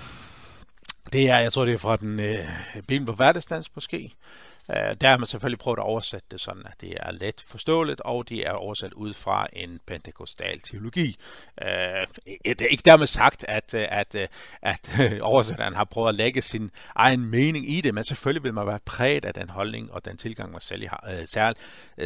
det 1.13 1.29
er, 1.29 1.39
jeg 1.39 1.53
tror, 1.53 1.65
det 1.65 1.73
er 1.73 1.77
fra 1.77 1.95
den 1.95 2.19
øh, 2.19 2.47
Bibel 2.87 3.05
på 3.05 3.11
hverdagsdans 3.11 3.75
måske. 3.75 4.13
Øh, 4.69 4.95
der 5.01 5.09
har 5.09 5.17
man 5.17 5.27
selvfølgelig 5.27 5.59
prøvet 5.59 5.77
at 5.77 5.83
oversætte 5.83 6.27
det 6.31 6.41
sådan, 6.41 6.63
at 6.65 6.81
det 6.81 6.93
er 6.99 7.11
let 7.11 7.43
forståeligt, 7.47 8.01
og 8.01 8.29
det 8.29 8.47
er 8.47 8.51
oversat 8.51 8.93
ud 8.93 9.13
fra 9.13 9.47
en 9.53 9.79
pentekostal 9.87 10.59
teologi. 10.59 11.17
Øh, 11.61 12.07
det 12.45 12.61
er 12.61 12.65
ikke 12.65 12.83
dermed 12.85 13.07
sagt, 13.07 13.45
at, 13.47 13.73
øh, 13.73 13.87
at, 13.89 14.15
øh, 14.15 14.27
at, 14.61 14.99
at 14.99 15.21
oversætteren 15.21 15.73
har 15.73 15.83
prøvet 15.83 16.09
at 16.09 16.15
lægge 16.15 16.41
sin 16.41 16.71
egen 16.95 17.25
mening 17.25 17.69
i 17.69 17.81
det, 17.81 17.93
men 17.93 18.03
selvfølgelig 18.03 18.43
vil 18.43 18.53
man 18.53 18.67
være 18.67 18.79
præget 18.85 19.25
af 19.25 19.33
den 19.33 19.49
holdning 19.49 19.91
og 19.91 20.05
den 20.05 20.17
tilgang, 20.17 20.51
man 20.51 20.61
selv 20.61 20.87
har, 20.87 21.25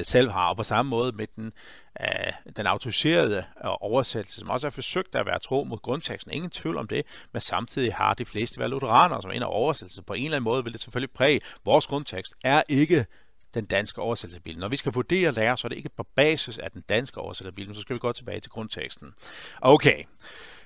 selv 0.04 0.32
har. 0.32 0.50
Og 0.50 0.58
på 0.58 0.64
samme 0.64 0.90
måde 0.90 1.12
med 1.12 1.28
den 1.36 1.54
af 1.96 2.34
den 2.58 2.68
autoriserede 2.68 3.38
øh, 3.38 3.72
oversættelse, 3.82 4.40
som 4.40 4.50
også 4.50 4.68
har 4.68 4.72
forsøgt 4.72 5.16
at 5.16 5.26
være 5.26 5.40
tro 5.40 5.64
mod 5.64 5.78
grundteksten. 5.78 6.32
Ingen 6.32 6.50
tvivl 6.50 6.78
om 6.78 6.88
det, 6.88 7.06
men 7.32 7.42
samtidig 7.42 7.94
har 7.94 8.14
de 8.14 8.26
fleste 8.26 8.60
været 8.60 8.70
lutheraner, 8.70 9.22
som 9.22 9.32
en 9.32 9.42
af 9.42 9.48
oversættelsen. 9.50 10.04
På 10.04 10.14
en 10.14 10.24
eller 10.24 10.36
anden 10.36 10.44
måde 10.44 10.64
vil 10.64 10.74
det 10.74 10.82
selvfølgelig 10.82 11.12
præge. 11.12 11.42
Vores 11.66 11.88
grundtekst 11.88 12.34
er 12.44 12.64
ikke 12.70 13.06
den 13.54 13.66
danske 13.66 14.02
oversættelse 14.02 14.58
Når 14.58 14.68
vi 14.68 14.78
skal 14.78 14.92
vurdere 14.92 15.32
lære, 15.32 15.58
så 15.58 15.68
er 15.68 15.70
det 15.70 15.76
ikke 15.76 15.90
på 15.90 16.04
basis 16.16 16.58
af 16.58 16.72
den 16.72 16.82
danske 16.90 17.22
oversættelse 17.22 17.74
så 17.74 17.82
skal 17.82 17.94
vi 17.94 18.00
gå 18.00 18.12
tilbage 18.12 18.40
til 18.40 18.52
grundteksten. 18.52 19.14
Okay, 19.62 20.04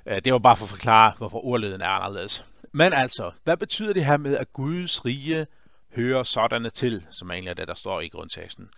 øh, 0.06 0.22
det 0.26 0.34
var 0.34 0.40
bare 0.40 0.58
for 0.58 0.66
at 0.66 0.70
forklare, 0.70 1.14
hvorfor 1.18 1.46
ordlyden 1.46 1.82
er 1.82 1.88
anderledes. 1.88 2.46
Men 2.72 2.94
altså, 2.94 3.32
hvad 3.44 3.58
betyder 3.58 3.94
det 3.94 4.06
her 4.06 4.18
med, 4.18 4.38
at 4.38 4.54
Guds 4.54 5.06
rige 5.06 5.48
hører 5.96 6.24
sådanne 6.24 6.70
til, 6.70 7.06
som 7.10 7.32
egentlig 7.32 7.50
er 7.50 7.54
det, 7.54 7.68
der 7.68 7.76
står 7.76 8.02
i 8.02 8.08
grundteksten? 8.08 8.70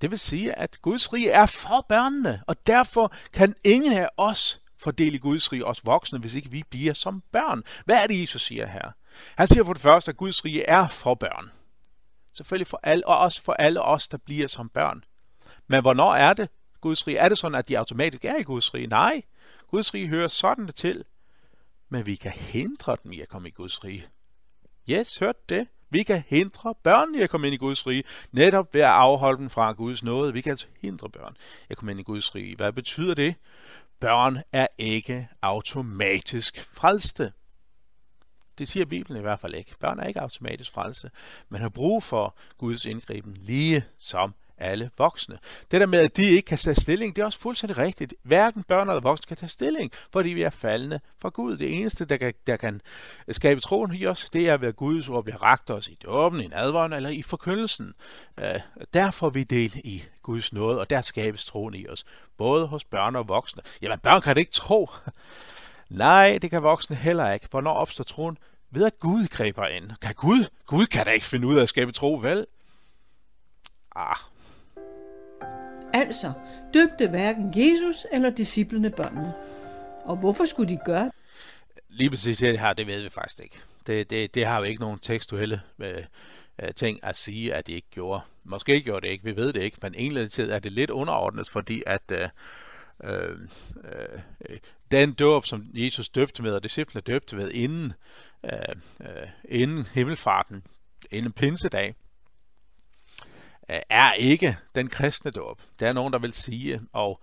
Det 0.00 0.10
vil 0.10 0.18
sige, 0.18 0.58
at 0.58 0.82
Guds 0.82 1.12
rige 1.12 1.30
er 1.30 1.46
for 1.46 1.86
børnene, 1.88 2.42
og 2.46 2.66
derfor 2.66 3.12
kan 3.32 3.54
ingen 3.64 3.92
af 3.92 4.08
os 4.16 4.60
fordele 4.78 5.18
Guds 5.18 5.52
rige, 5.52 5.64
os 5.64 5.86
voksne, 5.86 6.18
hvis 6.18 6.34
ikke 6.34 6.50
vi 6.50 6.62
bliver 6.70 6.94
som 6.94 7.22
børn. 7.32 7.62
Hvad 7.84 8.02
er 8.02 8.06
det, 8.06 8.20
Jesus 8.20 8.42
siger 8.42 8.66
her? 8.66 8.90
Han 9.36 9.48
siger 9.48 9.64
for 9.64 9.72
det 9.72 9.82
første, 9.82 10.08
at 10.10 10.16
Guds 10.16 10.44
rige 10.44 10.62
er 10.62 10.88
for 10.88 11.14
børn. 11.14 11.50
Selvfølgelig 12.32 12.66
for 12.66 12.80
alle, 12.82 13.06
og 13.06 13.18
også 13.18 13.42
for 13.42 13.52
alle 13.52 13.82
os, 13.82 14.08
der 14.08 14.18
bliver 14.18 14.48
som 14.48 14.68
børn. 14.68 15.04
Men 15.66 15.80
hvornår 15.80 16.14
er 16.14 16.32
det 16.32 16.48
Guds 16.80 17.06
rige? 17.06 17.18
Er 17.18 17.28
det 17.28 17.38
sådan, 17.38 17.58
at 17.58 17.68
de 17.68 17.78
automatisk 17.78 18.24
er 18.24 18.36
i 18.36 18.42
Guds 18.42 18.74
rige? 18.74 18.86
Nej. 18.86 19.22
Guds 19.70 19.94
rige 19.94 20.08
hører 20.08 20.28
sådan 20.28 20.72
til, 20.72 21.04
men 21.88 22.06
vi 22.06 22.16
kan 22.16 22.32
hindre 22.32 22.96
dem 23.04 23.12
i 23.12 23.20
at 23.20 23.28
komme 23.28 23.48
i 23.48 23.50
Guds 23.50 23.84
rige. 23.84 24.06
Yes, 24.90 25.18
hørt 25.18 25.48
det? 25.48 25.68
Vi 25.96 26.02
kan 26.02 26.22
hindre 26.26 26.74
børn 26.82 27.14
i 27.14 27.20
at 27.20 27.30
komme 27.30 27.46
ind 27.46 27.54
i 27.54 27.56
Guds 27.56 27.86
rige, 27.86 28.04
netop 28.32 28.74
ved 28.74 28.80
at 28.80 28.88
afholde 28.88 29.38
dem 29.38 29.50
fra 29.50 29.72
Guds 29.72 30.02
nåde. 30.02 30.32
Vi 30.32 30.40
kan 30.40 30.50
altså 30.50 30.66
hindre 30.80 31.10
børn 31.10 31.36
i 31.62 31.66
at 31.70 31.76
komme 31.76 31.92
ind 31.92 32.00
i 32.00 32.02
Guds 32.02 32.34
rige. 32.34 32.56
Hvad 32.56 32.72
betyder 32.72 33.14
det? 33.14 33.34
Børn 34.00 34.38
er 34.52 34.66
ikke 34.78 35.28
automatisk 35.42 36.68
frelste. 36.72 37.32
Det 38.58 38.68
siger 38.68 38.86
Bibelen 38.86 39.18
i 39.18 39.20
hvert 39.20 39.40
fald 39.40 39.54
ikke. 39.54 39.74
Børn 39.80 39.98
er 39.98 40.06
ikke 40.06 40.20
automatisk 40.20 40.72
frelse, 40.72 41.10
men 41.48 41.60
har 41.60 41.68
brug 41.68 42.02
for 42.02 42.36
Guds 42.58 42.84
indgriben 42.84 43.36
lige 43.36 43.84
som 43.98 44.34
alle 44.58 44.90
voksne. 44.98 45.38
Det 45.70 45.80
der 45.80 45.86
med, 45.86 45.98
at 45.98 46.16
de 46.16 46.22
ikke 46.22 46.46
kan 46.46 46.58
tage 46.58 46.74
stilling, 46.74 47.16
det 47.16 47.22
er 47.22 47.26
også 47.26 47.38
fuldstændig 47.38 47.78
rigtigt. 47.78 48.14
Hverken 48.22 48.62
børn 48.62 48.88
eller 48.88 49.00
voksne 49.00 49.26
kan 49.26 49.36
tage 49.36 49.50
stilling, 49.50 49.92
fordi 50.12 50.30
vi 50.30 50.42
er 50.42 50.50
faldende 50.50 51.00
fra 51.18 51.28
Gud. 51.28 51.56
Det 51.56 51.80
eneste, 51.80 52.04
der 52.04 52.16
kan, 52.16 52.34
der 52.46 52.56
kan 52.56 52.80
skabe 53.30 53.60
troen 53.60 53.94
i 53.94 54.06
os, 54.06 54.30
det 54.30 54.48
er 54.48 54.56
ved 54.56 54.68
at 54.68 54.76
Guds 54.76 55.08
ord 55.08 55.24
bliver 55.24 55.42
ragt 55.42 55.70
os 55.70 55.88
i 55.88 55.98
dåben, 56.04 56.40
i 56.40 56.46
nadvånd 56.46 56.94
eller 56.94 57.10
i 57.10 57.22
forkyndelsen. 57.22 57.94
Uh, 58.40 58.44
der 58.94 59.10
får 59.10 59.30
vi 59.30 59.42
del 59.42 59.80
i 59.84 60.02
Guds 60.22 60.52
nåde, 60.52 60.80
og 60.80 60.90
der 60.90 61.02
skabes 61.02 61.44
troen 61.44 61.74
i 61.74 61.88
os. 61.88 62.04
Både 62.36 62.66
hos 62.66 62.84
børn 62.84 63.16
og 63.16 63.28
voksne. 63.28 63.62
Jamen, 63.82 63.98
børn 63.98 64.20
kan 64.20 64.34
det 64.34 64.40
ikke 64.40 64.52
tro. 64.52 64.90
Nej, 65.90 66.38
det 66.42 66.50
kan 66.50 66.62
voksne 66.62 66.96
heller 66.96 67.32
ikke. 67.32 67.46
Hvornår 67.50 67.72
opstår 67.72 68.04
troen? 68.04 68.38
Ved 68.70 68.84
at 68.86 68.98
Gud 68.98 69.26
griber 69.26 69.66
ind. 69.66 69.90
Kan 70.02 70.14
Gud? 70.14 70.48
Gud 70.66 70.86
kan 70.86 71.04
da 71.04 71.10
ikke 71.10 71.26
finde 71.26 71.46
ud 71.46 71.56
af 71.56 71.62
at 71.62 71.68
skabe 71.68 71.92
tro, 71.92 72.14
vel? 72.22 72.46
Ah. 73.96 74.16
Altså, 75.96 76.32
døbte 76.74 77.08
hverken 77.08 77.52
Jesus 77.56 78.06
eller 78.12 78.30
disciplene 78.30 78.90
børnene. 78.90 79.32
Og 80.04 80.16
hvorfor 80.16 80.44
skulle 80.44 80.74
de 80.74 80.78
gøre 80.84 81.10
Lige 81.88 82.10
præcis 82.10 82.38
det 82.38 82.58
her, 82.58 82.72
det 82.72 82.86
ved 82.86 83.02
vi 83.02 83.10
faktisk 83.10 83.40
ikke. 83.42 83.60
Det, 83.86 84.10
det, 84.10 84.34
det 84.34 84.46
har 84.46 84.58
jo 84.58 84.64
ikke 84.64 84.80
nogen 84.80 84.98
tekstuelle 84.98 85.60
øh, 85.78 86.02
øh, 86.62 86.74
ting 86.74 87.00
at 87.02 87.16
sige, 87.16 87.54
at 87.54 87.66
de 87.66 87.72
ikke 87.72 87.88
gjorde. 87.90 88.20
Måske 88.44 88.82
gjorde 88.82 89.06
det 89.06 89.12
ikke, 89.12 89.24
vi 89.24 89.36
ved 89.36 89.52
det 89.52 89.62
ikke, 89.62 89.78
men 89.82 89.94
egentlig 89.98 90.30
tid 90.30 90.50
er 90.50 90.58
det 90.58 90.72
lidt 90.72 90.90
underordnet, 90.90 91.48
fordi 91.48 91.82
at 91.86 92.02
øh, 92.12 92.28
øh, 93.04 93.38
øh, 93.84 94.58
den 94.90 95.12
dåb, 95.12 95.44
som 95.44 95.66
Jesus 95.74 96.08
døbte 96.08 96.42
med, 96.42 96.52
og 96.52 96.62
disciplene 96.62 97.00
døbte 97.00 97.36
med 97.36 97.50
inden, 97.50 97.92
øh, 98.44 98.50
øh, 99.00 99.28
inden 99.44 99.86
himmelfarten, 99.94 100.62
inden 101.10 101.32
pinsedag, 101.32 101.94
Øh, 103.70 103.78
er 103.90 104.12
ikke 104.12 104.56
den 104.74 104.88
kristne 104.88 105.30
dåb. 105.30 105.60
Det 105.78 105.88
er 105.88 105.92
nogen, 105.92 106.12
der 106.12 106.18
vil 106.18 106.32
sige, 106.32 106.80
og 106.92 107.20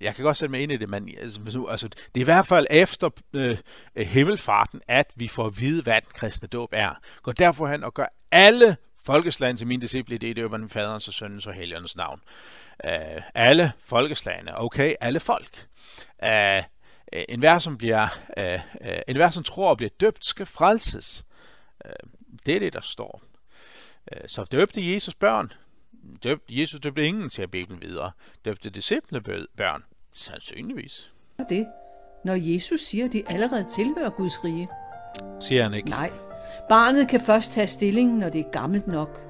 jeg 0.00 0.14
kan 0.14 0.24
godt 0.24 0.36
sætte 0.36 0.50
mig 0.50 0.60
ind 0.62 0.72
i 0.72 0.76
det, 0.76 0.88
men 0.88 1.14
altså, 1.18 1.66
altså 1.70 1.88
det 1.88 2.16
er 2.16 2.20
i 2.20 2.24
hvert 2.24 2.46
fald 2.46 2.66
efter 2.70 3.10
øh, 3.34 3.58
øh, 3.96 4.06
himmelfarten, 4.06 4.80
at 4.88 5.12
vi 5.14 5.28
får 5.28 5.46
at 5.46 5.60
vide, 5.60 5.82
hvad 5.82 6.00
den 6.00 6.10
kristne 6.14 6.48
dåb 6.48 6.68
er. 6.72 6.94
Gå 7.22 7.32
derfor 7.32 7.68
hen 7.68 7.84
og 7.84 7.94
gør 7.94 8.06
alle 8.30 8.76
folkeslagene 9.04 9.58
til 9.58 9.66
mine 9.66 9.82
disciple 9.82 10.14
i 10.14 10.18
det 10.18 10.36
døber 10.36 10.56
den 10.56 10.68
faderens 10.68 11.08
og 11.08 11.14
søndens 11.14 11.46
og 11.46 11.52
helgernes 11.52 11.96
navn. 11.96 12.20
Øh, 12.84 13.22
alle 13.34 13.72
folkeslagene, 13.84 14.60
okay, 14.60 14.94
alle 15.00 15.20
folk. 15.20 15.66
Øh, 16.24 16.56
øh 16.56 16.62
en 17.28 17.40
hver, 17.40 17.58
som 17.58 17.78
bliver, 17.78 18.08
øh, 18.36 18.58
en 19.08 19.16
hver, 19.16 19.30
som 19.30 19.42
tror 19.42 19.70
og 19.70 19.76
bliver 19.76 19.90
døbt, 20.00 20.24
skal 20.24 20.46
frelses. 20.46 21.24
Øh, 21.84 21.92
det 22.46 22.56
er 22.56 22.60
det, 22.60 22.72
der 22.72 22.80
står. 22.80 23.22
Uh, 24.12 24.18
så 24.26 24.44
døbte 24.44 24.94
Jesus 24.94 25.14
børn. 25.14 25.52
Døbte, 26.22 26.60
Jesus 26.60 26.80
døbte 26.80 27.06
ingen, 27.06 27.30
siger 27.30 27.46
Bibelen 27.46 27.82
videre. 27.82 28.10
Døbte 28.44 28.70
disciple 28.70 29.20
børn. 29.56 29.82
Sandsynligvis. 30.12 31.12
det, 31.48 31.66
når 32.24 32.34
Jesus 32.34 32.80
siger, 32.80 33.04
at 33.04 33.12
de 33.12 33.22
allerede 33.28 33.64
tilhører 33.64 34.10
Guds 34.10 34.44
rige? 34.44 34.68
Siger 35.40 35.62
han 35.62 35.74
ikke. 35.74 35.90
Nej. 35.90 36.10
Barnet 36.68 37.08
kan 37.08 37.20
først 37.20 37.52
tage 37.52 37.66
stilling, 37.66 38.18
når 38.18 38.28
det 38.28 38.40
er 38.46 38.50
gammelt 38.50 38.86
nok. 38.86 39.20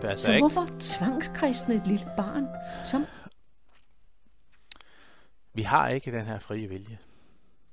Passer 0.00 0.24
Så 0.26 0.32
ikke. 0.32 0.42
hvorfor 0.42 0.68
tvangskristne 0.80 1.74
et 1.74 1.86
lille 1.86 2.06
barn, 2.16 2.46
som 2.84 3.04
Vi 5.54 5.62
har 5.62 5.88
ikke 5.88 6.12
den 6.12 6.26
her 6.26 6.38
frie 6.38 6.68
vilje. 6.68 6.98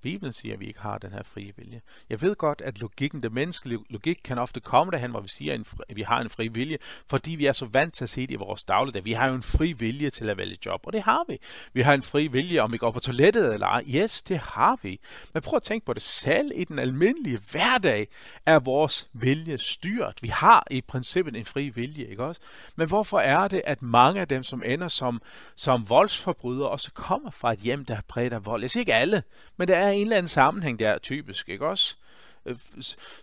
Bibelen 0.01 0.34
siger, 0.34 0.53
at 0.53 0.60
vi 0.60 0.67
ikke 0.67 0.79
har 0.79 0.98
den 0.98 1.12
her 1.12 1.24
frie 1.24 1.53
vilje. 1.58 1.81
Jeg 2.10 2.22
ved 2.22 2.36
godt, 2.36 2.62
at 2.62 2.79
logikken, 2.79 3.24
det 3.24 3.31
menneskelige 3.31 3.79
logik, 3.89 4.20
kan 4.24 4.38
ofte 4.38 4.60
komme 4.60 4.91
derhen, 4.91 5.12
hvor 5.12 5.20
vi 5.20 5.27
siger, 5.27 5.63
at 5.89 5.96
vi 5.96 6.01
har 6.01 6.22
en 6.22 6.29
fri 6.29 6.48
vilje, 6.48 6.77
fordi 7.10 7.31
vi 7.31 7.46
er 7.46 7.51
så 7.51 7.65
vant 7.65 7.93
til 7.93 8.03
at 8.03 8.10
se 8.10 8.22
det 8.22 8.31
i 8.31 8.36
vores 8.36 8.63
dagligdag. 8.63 9.05
Vi 9.05 9.12
har 9.12 9.27
jo 9.27 9.36
en 9.36 9.43
fri 9.43 9.74
vilje 9.74 10.10
til 10.10 10.29
at 10.29 10.38
vælge 10.38 10.58
job, 10.65 10.81
og 10.84 10.93
det 10.93 11.01
har 11.01 11.24
vi. 11.27 11.38
Vi 11.74 11.81
har 11.81 11.93
en 11.93 12.01
fri 12.01 12.27
vilje, 12.27 12.60
om 12.60 12.72
vi 12.72 12.77
går 12.77 12.91
på 12.91 13.00
toilettet 13.00 13.53
eller 13.53 13.67
ej. 13.67 13.84
Yes, 13.96 14.22
det 14.22 14.38
har 14.38 14.79
vi. 14.81 15.00
Men 15.34 15.43
prøv 15.43 15.58
at 15.58 15.63
tænke 15.63 15.86
på 15.86 15.93
det. 15.93 16.01
Selv 16.01 16.51
i 16.55 16.63
den 16.63 16.79
almindelige 16.79 17.39
hverdag 17.51 18.08
er 18.46 18.60
vores 18.60 19.10
vilje 19.13 19.58
styrt. 19.58 20.20
Vi 20.22 20.27
har 20.27 20.67
i 20.72 20.81
princippet 20.81 21.36
en 21.36 21.46
fri 21.46 21.70
vilje, 21.70 22.05
ikke 22.05 22.24
også? 22.24 22.41
Men 22.75 22.88
hvorfor 22.88 23.20
er 23.20 23.48
det, 23.48 23.62
at 23.65 23.81
mange 23.81 24.22
af 24.22 24.27
dem, 24.27 24.43
som 24.43 24.63
ender 24.65 24.88
som, 24.88 25.22
som 25.55 25.89
voldsforbrydere, 25.89 26.70
også 26.70 26.91
kommer 26.91 27.31
fra 27.31 27.53
et 27.53 27.60
hjem, 27.60 27.86
der 27.86 27.96
er 27.96 28.01
præget 28.08 28.34
af 28.34 28.46
vold? 28.46 28.62
Jeg 28.62 28.72
siger 28.72 28.81
ikke 28.81 28.93
alle, 28.93 29.24
men 29.58 29.67
der 29.67 29.75
er 29.75 29.90
en 29.91 30.01
eller 30.01 30.17
anden 30.17 30.27
sammenhæng 30.27 30.79
der, 30.79 30.98
typisk, 30.98 31.50
ikke 31.50 31.67
også? 31.67 31.98
Øh, 32.45 32.55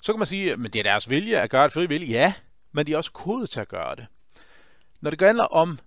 så 0.00 0.12
kan 0.12 0.18
man 0.18 0.26
sige, 0.26 0.56
men 0.56 0.72
det 0.72 0.78
er 0.78 0.82
deres 0.82 1.10
vilje 1.10 1.36
at 1.36 1.50
gøre 1.50 1.64
det 1.64 1.72
frivilligt. 1.72 2.10
Ja, 2.10 2.32
men 2.72 2.86
de 2.86 2.92
er 2.92 2.96
også 2.96 3.12
kodet 3.12 3.50
til 3.50 3.60
at 3.60 3.68
gøre 3.68 3.96
det. 3.96 4.06
Når 5.00 5.10
det 5.10 5.20
handler 5.20 5.44
om 5.44 5.78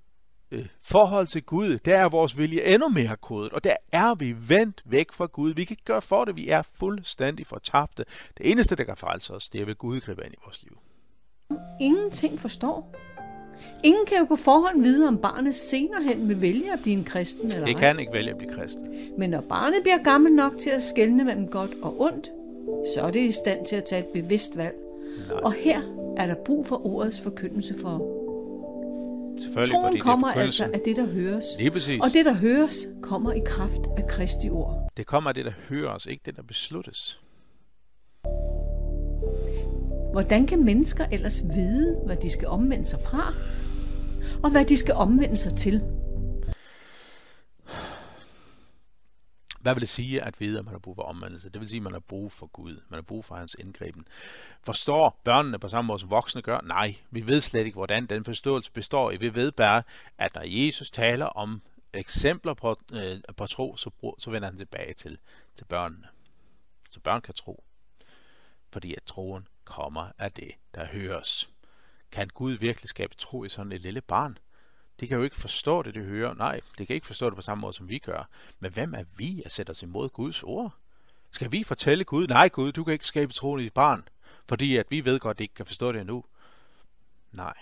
øh, 0.51 0.65
forhold 0.83 1.27
til 1.27 1.43
Gud, 1.43 1.77
der 1.77 1.97
er 1.97 2.09
vores 2.09 2.37
vilje 2.37 2.61
endnu 2.61 2.89
mere 2.89 3.17
kodet, 3.17 3.53
og 3.53 3.63
der 3.63 3.75
er 3.93 4.15
vi 4.15 4.35
vendt 4.49 4.81
væk 4.85 5.11
fra 5.11 5.25
Gud. 5.25 5.53
Vi 5.53 5.63
kan 5.63 5.73
ikke 5.73 5.83
gøre 5.83 6.01
for 6.01 6.25
det, 6.25 6.35
vi 6.35 6.49
er 6.49 6.61
fuldstændig 6.61 7.47
fortabte. 7.47 8.05
Det 8.37 8.51
eneste, 8.51 8.75
der 8.75 8.83
kan 8.83 8.97
frelse 8.97 9.33
os, 9.33 9.49
det 9.49 9.61
er 9.61 9.65
ved 9.65 9.75
Gud 9.75 9.99
gribe 9.99 10.25
ind 10.25 10.33
i 10.33 10.37
vores 10.45 10.63
liv. 10.63 10.79
ingenting 11.79 12.39
forstår? 12.39 12.95
Ingen 13.83 14.05
kan 14.05 14.17
jo 14.17 14.25
på 14.25 14.35
forhånd 14.35 14.81
vide, 14.81 15.07
om 15.07 15.17
barnet 15.17 15.55
senere 15.55 16.03
hen 16.03 16.29
vil 16.29 16.41
vælge 16.41 16.73
at 16.73 16.79
blive 16.81 16.97
en 16.97 17.03
kristen 17.03 17.45
eller 17.45 17.65
Det 17.65 17.77
kan 17.77 17.99
ikke 17.99 18.13
vælge 18.13 18.29
at 18.29 18.37
blive 18.37 18.53
kristen. 18.53 18.87
Men 19.17 19.29
når 19.29 19.41
barnet 19.41 19.79
bliver 19.81 20.03
gammel 20.03 20.33
nok 20.33 20.57
til 20.59 20.69
at 20.69 20.83
skelne 20.83 21.23
mellem 21.23 21.47
godt 21.47 21.71
og 21.81 22.01
ondt, 22.01 22.31
så 22.95 23.01
er 23.01 23.11
det 23.11 23.19
i 23.19 23.31
stand 23.31 23.65
til 23.65 23.75
at 23.75 23.83
tage 23.83 23.99
et 23.99 24.05
bevidst 24.05 24.57
valg. 24.57 24.75
Nej. 25.29 25.39
Og 25.43 25.53
her 25.53 25.81
er 26.17 26.27
der 26.27 26.35
brug 26.45 26.65
for 26.65 26.85
ordets 26.85 27.21
forkyndelse 27.21 27.75
for. 27.79 28.17
Selvfølgelig, 29.41 29.75
Troen 29.75 29.87
fordi 29.87 29.99
kommer 29.99 30.27
det 30.27 30.37
er 30.37 30.41
altså 30.41 30.69
af 30.73 30.79
det, 30.85 30.95
der 30.95 31.05
høres. 31.05 31.45
Lige 31.57 31.71
præcis. 31.71 32.01
Og 32.03 32.07
det, 32.13 32.25
der 32.25 32.33
høres, 32.33 32.87
kommer 33.01 33.33
i 33.33 33.41
kraft 33.45 33.81
af 33.97 34.07
Kristi 34.07 34.49
ord. 34.49 34.89
Det 34.97 35.07
kommer 35.07 35.29
af 35.29 35.33
det, 35.33 35.45
der 35.45 35.51
hører 35.69 35.89
os, 35.89 36.05
ikke 36.05 36.21
det, 36.25 36.35
der 36.35 36.43
besluttes. 36.43 37.21
Hvordan 40.11 40.47
kan 40.47 40.65
mennesker 40.65 41.05
ellers 41.11 41.41
vide, 41.55 42.01
hvad 42.05 42.17
de 42.17 42.29
skal 42.29 42.47
omvende 42.47 42.85
sig 42.85 42.99
fra? 43.01 43.33
Og 44.43 44.51
hvad 44.51 44.65
de 44.65 44.77
skal 44.77 44.93
omvende 44.93 45.37
sig 45.37 45.57
til? 45.57 45.81
Hvad 49.61 49.73
vil 49.73 49.81
det 49.81 49.89
sige 49.89 50.23
at 50.23 50.39
vide, 50.39 50.59
at 50.59 50.65
man 50.65 50.73
har 50.73 50.79
brug 50.79 50.95
for 50.95 51.03
omvendelse? 51.03 51.49
Det 51.49 51.61
vil 51.61 51.69
sige, 51.69 51.77
at 51.77 51.83
man 51.83 51.93
har 51.93 51.99
brug 51.99 52.31
for 52.31 52.47
Gud. 52.47 52.79
Man 52.89 52.97
har 52.97 53.01
brug 53.01 53.25
for 53.25 53.35
hans 53.35 53.55
indgriben. 53.59 54.07
Forstår 54.63 55.21
børnene 55.23 55.59
på 55.59 55.67
samme 55.67 55.87
måde, 55.87 55.99
som 55.99 56.09
voksne 56.09 56.41
gør? 56.41 56.61
Nej, 56.61 56.95
vi 57.11 57.27
ved 57.27 57.41
slet 57.41 57.65
ikke, 57.65 57.75
hvordan 57.75 58.05
den 58.05 58.23
forståelse 58.23 58.71
består 58.71 59.11
i. 59.11 59.17
Vi 59.17 59.35
ved 59.35 59.51
bare, 59.51 59.83
at 60.17 60.35
når 60.35 60.43
Jesus 60.45 60.91
taler 60.91 61.25
om 61.25 61.61
eksempler 61.93 62.53
på, 62.53 62.79
øh, 62.93 63.15
på 63.37 63.47
tro, 63.47 63.77
så, 63.77 63.89
brug, 63.89 64.15
så 64.19 64.31
vender 64.31 64.49
han 64.49 64.57
tilbage 64.57 64.93
til, 64.93 65.17
til 65.55 65.65
børnene. 65.65 66.07
Så 66.89 66.99
børn 66.99 67.21
kan 67.21 67.33
tro. 67.33 67.63
Fordi 68.71 68.93
at 68.93 69.03
troen 69.03 69.47
kommer 69.71 70.07
af 70.17 70.31
det, 70.31 70.51
der 70.75 70.85
høres. 70.85 71.49
Kan 72.11 72.27
Gud 72.27 72.51
virkelig 72.51 72.89
skabe 72.89 73.15
tro 73.15 73.43
i 73.43 73.49
sådan 73.49 73.71
et 73.71 73.81
lille 73.81 74.01
barn? 74.01 74.37
Det 74.99 75.07
kan 75.07 75.17
jo 75.17 75.23
ikke 75.23 75.35
forstå 75.35 75.81
det, 75.81 75.95
det 75.95 76.05
hører. 76.05 76.33
Nej, 76.33 76.61
det 76.77 76.87
kan 76.87 76.93
ikke 76.93 77.07
forstå 77.07 77.29
det 77.29 77.35
på 77.35 77.41
samme 77.41 77.61
måde, 77.61 77.73
som 77.73 77.89
vi 77.89 77.97
gør. 77.97 78.29
Men 78.59 78.71
hvem 78.71 78.93
er 78.93 79.03
vi 79.17 79.41
at 79.45 79.51
sætte 79.51 79.71
os 79.71 79.83
imod 79.83 80.09
Guds 80.09 80.43
ord? 80.43 80.73
Skal 81.31 81.51
vi 81.51 81.63
fortælle 81.63 82.03
Gud, 82.03 82.27
nej 82.27 82.49
Gud, 82.49 82.71
du 82.71 82.83
kan 82.83 82.93
ikke 82.93 83.05
skabe 83.05 83.33
troen 83.33 83.59
i 83.59 83.63
dit 83.63 83.73
barn, 83.73 84.03
fordi 84.49 84.77
at 84.77 84.85
vi 84.89 85.05
ved 85.05 85.19
godt, 85.19 85.35
at 85.35 85.37
det 85.37 85.43
ikke 85.43 85.55
kan 85.55 85.65
forstå 85.65 85.91
det 85.91 86.01
endnu? 86.01 86.23
Nej. 87.37 87.53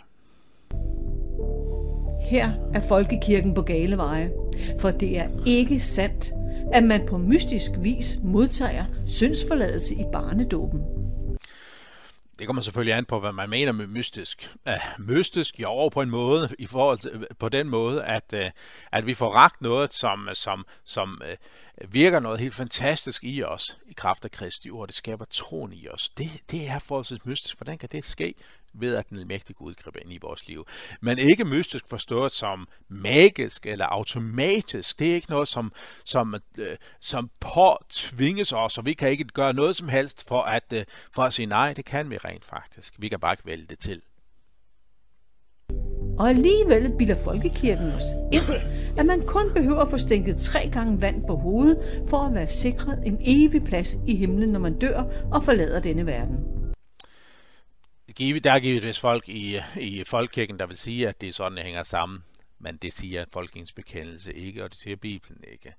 Her 2.22 2.72
er 2.74 2.88
folkekirken 2.88 3.54
på 3.54 3.62
gale 3.62 3.98
veje, 3.98 4.32
for 4.80 4.92
det 4.92 5.20
er 5.20 5.30
ikke 5.46 5.80
sandt, 5.80 6.32
at 6.74 6.84
man 6.84 7.06
på 7.06 7.18
mystisk 7.18 7.72
vis 7.78 8.18
modtager 8.24 8.86
syndsforladelse 9.08 9.96
i 9.96 10.04
barnedåben. 10.12 10.99
Det 12.40 12.48
kommer 12.48 12.62
selvfølgelig 12.62 12.94
an 12.94 13.06
på, 13.06 13.20
hvad 13.20 13.32
man 13.32 13.50
mener 13.50 13.72
med 13.72 13.88
mystisk. 13.88 14.56
Uh, 14.68 15.06
mystisk, 15.06 15.60
jo, 15.60 15.90
på 15.90 16.02
en 16.02 16.10
måde, 16.10 16.50
i 16.60 16.66
forhold 16.66 16.98
til, 16.98 17.28
på 17.40 17.50
den 17.50 17.70
måde, 17.70 18.04
at, 18.04 18.34
uh, 18.34 18.40
at 18.92 19.06
vi 19.06 19.14
får 19.14 19.34
ragt 19.34 19.62
noget, 19.62 19.94
som, 19.94 20.30
som, 20.34 20.66
som 20.86 21.22
uh, 21.82 21.94
virker 21.94 22.20
noget 22.20 22.40
helt 22.40 22.56
fantastisk 22.56 23.24
i 23.24 23.44
os, 23.44 23.78
i 23.88 23.94
kraft 23.94 24.26
af 24.26 24.32
Kristi 24.32 24.70
ord. 24.70 24.88
Det 24.88 24.96
skaber 24.96 25.26
troen 25.26 25.74
i 25.74 25.88
os. 25.88 26.10
Det, 26.10 26.32
det 26.52 26.68
er 26.68 26.80
forholdsvis 26.80 27.26
mystisk. 27.26 27.58
Hvordan 27.58 27.78
kan 27.78 27.90
det 27.92 28.06
ske? 28.06 28.34
Ved 28.74 28.96
at 28.96 29.10
den 29.10 29.20
almægtige 29.20 29.56
Gud 29.56 29.74
griber 29.74 30.00
ind 30.00 30.14
i 30.14 30.20
vores 30.22 30.48
liv. 30.48 30.66
Men 31.02 31.18
ikke 31.18 31.46
mystisk 31.46 31.86
forstået 31.90 32.32
som 32.32 32.68
magisk 32.88 33.66
eller 33.66 33.86
automatisk. 33.86 35.00
Det 35.00 35.12
er 35.12 35.16
ikke 35.16 35.30
noget, 35.30 35.48
som, 35.48 35.72
som, 36.06 36.36
øh, 36.58 36.76
som 37.00 37.30
påtvinges 37.40 38.54
os, 38.54 38.78
og 38.78 38.86
vi 38.86 38.94
kan 38.94 39.10
ikke 39.10 39.24
gøre 39.24 39.54
noget 39.54 39.76
som 39.76 39.90
helst 39.90 40.28
for 40.28 40.42
at, 40.42 40.74
øh, 40.74 40.86
for 41.14 41.22
at 41.24 41.34
sige 41.34 41.46
nej. 41.46 41.74
Det 41.74 41.86
kan 41.86 42.10
vi 42.10 42.18
rent 42.18 42.46
faktisk. 42.46 42.94
Vi 42.98 43.10
kan 43.10 43.20
bare 43.20 43.34
ikke 43.34 43.46
vælge 43.46 43.66
det 43.66 43.80
til. 43.80 44.02
Og 46.20 46.30
alligevel 46.30 46.92
bilder 46.98 47.16
folkekirken 47.16 47.92
os 47.92 48.04
ind, 48.32 48.42
at 48.98 49.06
man 49.06 49.22
kun 49.26 49.54
behøver 49.56 49.82
at 49.82 49.90
få 49.90 49.98
stænket 49.98 50.38
tre 50.38 50.70
gange 50.72 51.02
vand 51.02 51.28
på 51.28 51.36
hovedet, 51.36 52.06
for 52.10 52.18
at 52.18 52.34
være 52.34 52.48
sikret 52.48 53.00
en 53.06 53.18
evig 53.22 53.64
plads 53.64 53.98
i 54.08 54.16
himlen, 54.16 54.50
når 54.50 54.60
man 54.60 54.80
dør 54.80 55.04
og 55.32 55.44
forlader 55.44 55.80
denne 55.80 56.06
verden. 56.06 56.59
Der 58.20 58.52
er 58.52 58.60
givetvis 58.60 59.00
folk 59.00 59.30
i, 59.30 59.58
øh, 59.58 59.78
i 59.78 60.04
folkekirken, 60.04 60.60
der 60.60 60.66
vil 60.66 60.78
sige, 60.78 61.08
at 61.08 61.22
det 61.22 61.30
er 61.30 61.34
sådan, 61.34 61.58
det 61.58 61.66
hænger 61.66 61.84
sammen. 61.84 62.24
Men 62.60 62.78
det 62.78 62.94
siger 62.94 63.26
folkekirkens 63.34 63.74
bekendelse 63.74 64.34
ikke, 64.34 64.64
og 64.64 64.72
det 64.72 64.80
siger 64.80 64.96
Bibelen 64.96 65.44
ikke. 65.52 65.74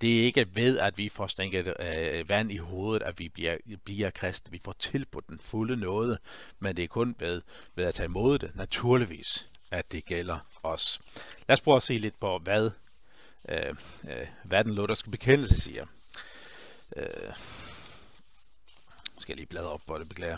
Det 0.00 0.20
er 0.20 0.24
ikke 0.24 0.46
ved, 0.56 0.78
at 0.78 0.98
vi 0.98 1.08
får 1.08 1.26
stænket 1.26 1.74
øh, 1.80 2.28
vand 2.28 2.52
i 2.52 2.56
hovedet, 2.56 3.02
at 3.02 3.18
vi 3.18 3.28
bliver, 3.28 3.56
bliver 3.84 4.10
kristne. 4.10 4.52
Vi 4.52 4.60
får 4.64 4.72
tilbudt 4.78 5.28
den 5.28 5.40
fulde 5.40 5.76
nåde, 5.76 6.18
men 6.58 6.76
det 6.76 6.82
er 6.84 6.88
kun 6.88 7.16
ved, 7.18 7.42
ved 7.74 7.84
at 7.84 7.94
tage 7.94 8.04
imod 8.04 8.38
det, 8.38 8.56
naturligvis, 8.56 9.48
at 9.70 9.92
det 9.92 10.04
gælder 10.04 10.38
os. 10.62 11.00
Lad 11.48 11.56
os 11.56 11.60
prøve 11.60 11.76
at 11.76 11.82
se 11.82 11.98
lidt 11.98 12.20
på, 12.20 12.38
hvad, 12.38 12.70
øh, 13.48 13.74
øh, 14.10 14.26
hvad 14.44 14.64
den 14.64 14.74
lutherske 14.74 15.10
bekendelse 15.10 15.60
siger. 15.60 15.86
øh, 16.96 17.32
skal 19.18 19.32
jeg 19.32 19.36
lige 19.36 19.46
bladre 19.46 19.70
op, 19.70 19.80
på 19.86 19.98
det 19.98 20.08
beklager. 20.08 20.36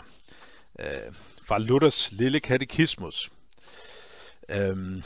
Øh, 0.79 1.13
fra 1.49 1.59
Luthers 1.59 2.11
lille 2.11 2.39
katekismus. 2.39 3.29
Øhm, 4.49 5.03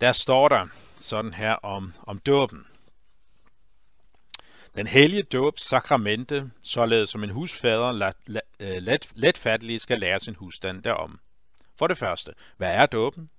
der 0.00 0.12
står 0.12 0.48
der 0.48 0.66
sådan 0.98 1.34
her 1.34 1.52
om, 1.52 1.92
om 2.02 2.18
dåben. 2.18 2.66
Den 4.76 4.86
hellige 4.86 5.22
dåb 5.22 5.58
sakramente, 5.58 6.50
således 6.62 7.10
som 7.10 7.24
en 7.24 7.30
husfader 7.30 7.88
øh, 7.88 7.94
let, 7.94 8.14
let, 8.26 8.82
let, 8.82 9.12
letfattelig 9.14 9.80
skal 9.80 9.98
lære 9.98 10.20
sin 10.20 10.34
husstand 10.34 10.82
derom. 10.82 11.20
For 11.78 11.86
det 11.86 11.98
første, 11.98 12.32
hvad 12.56 12.74
er 12.74 12.86
dåben? 12.86 13.30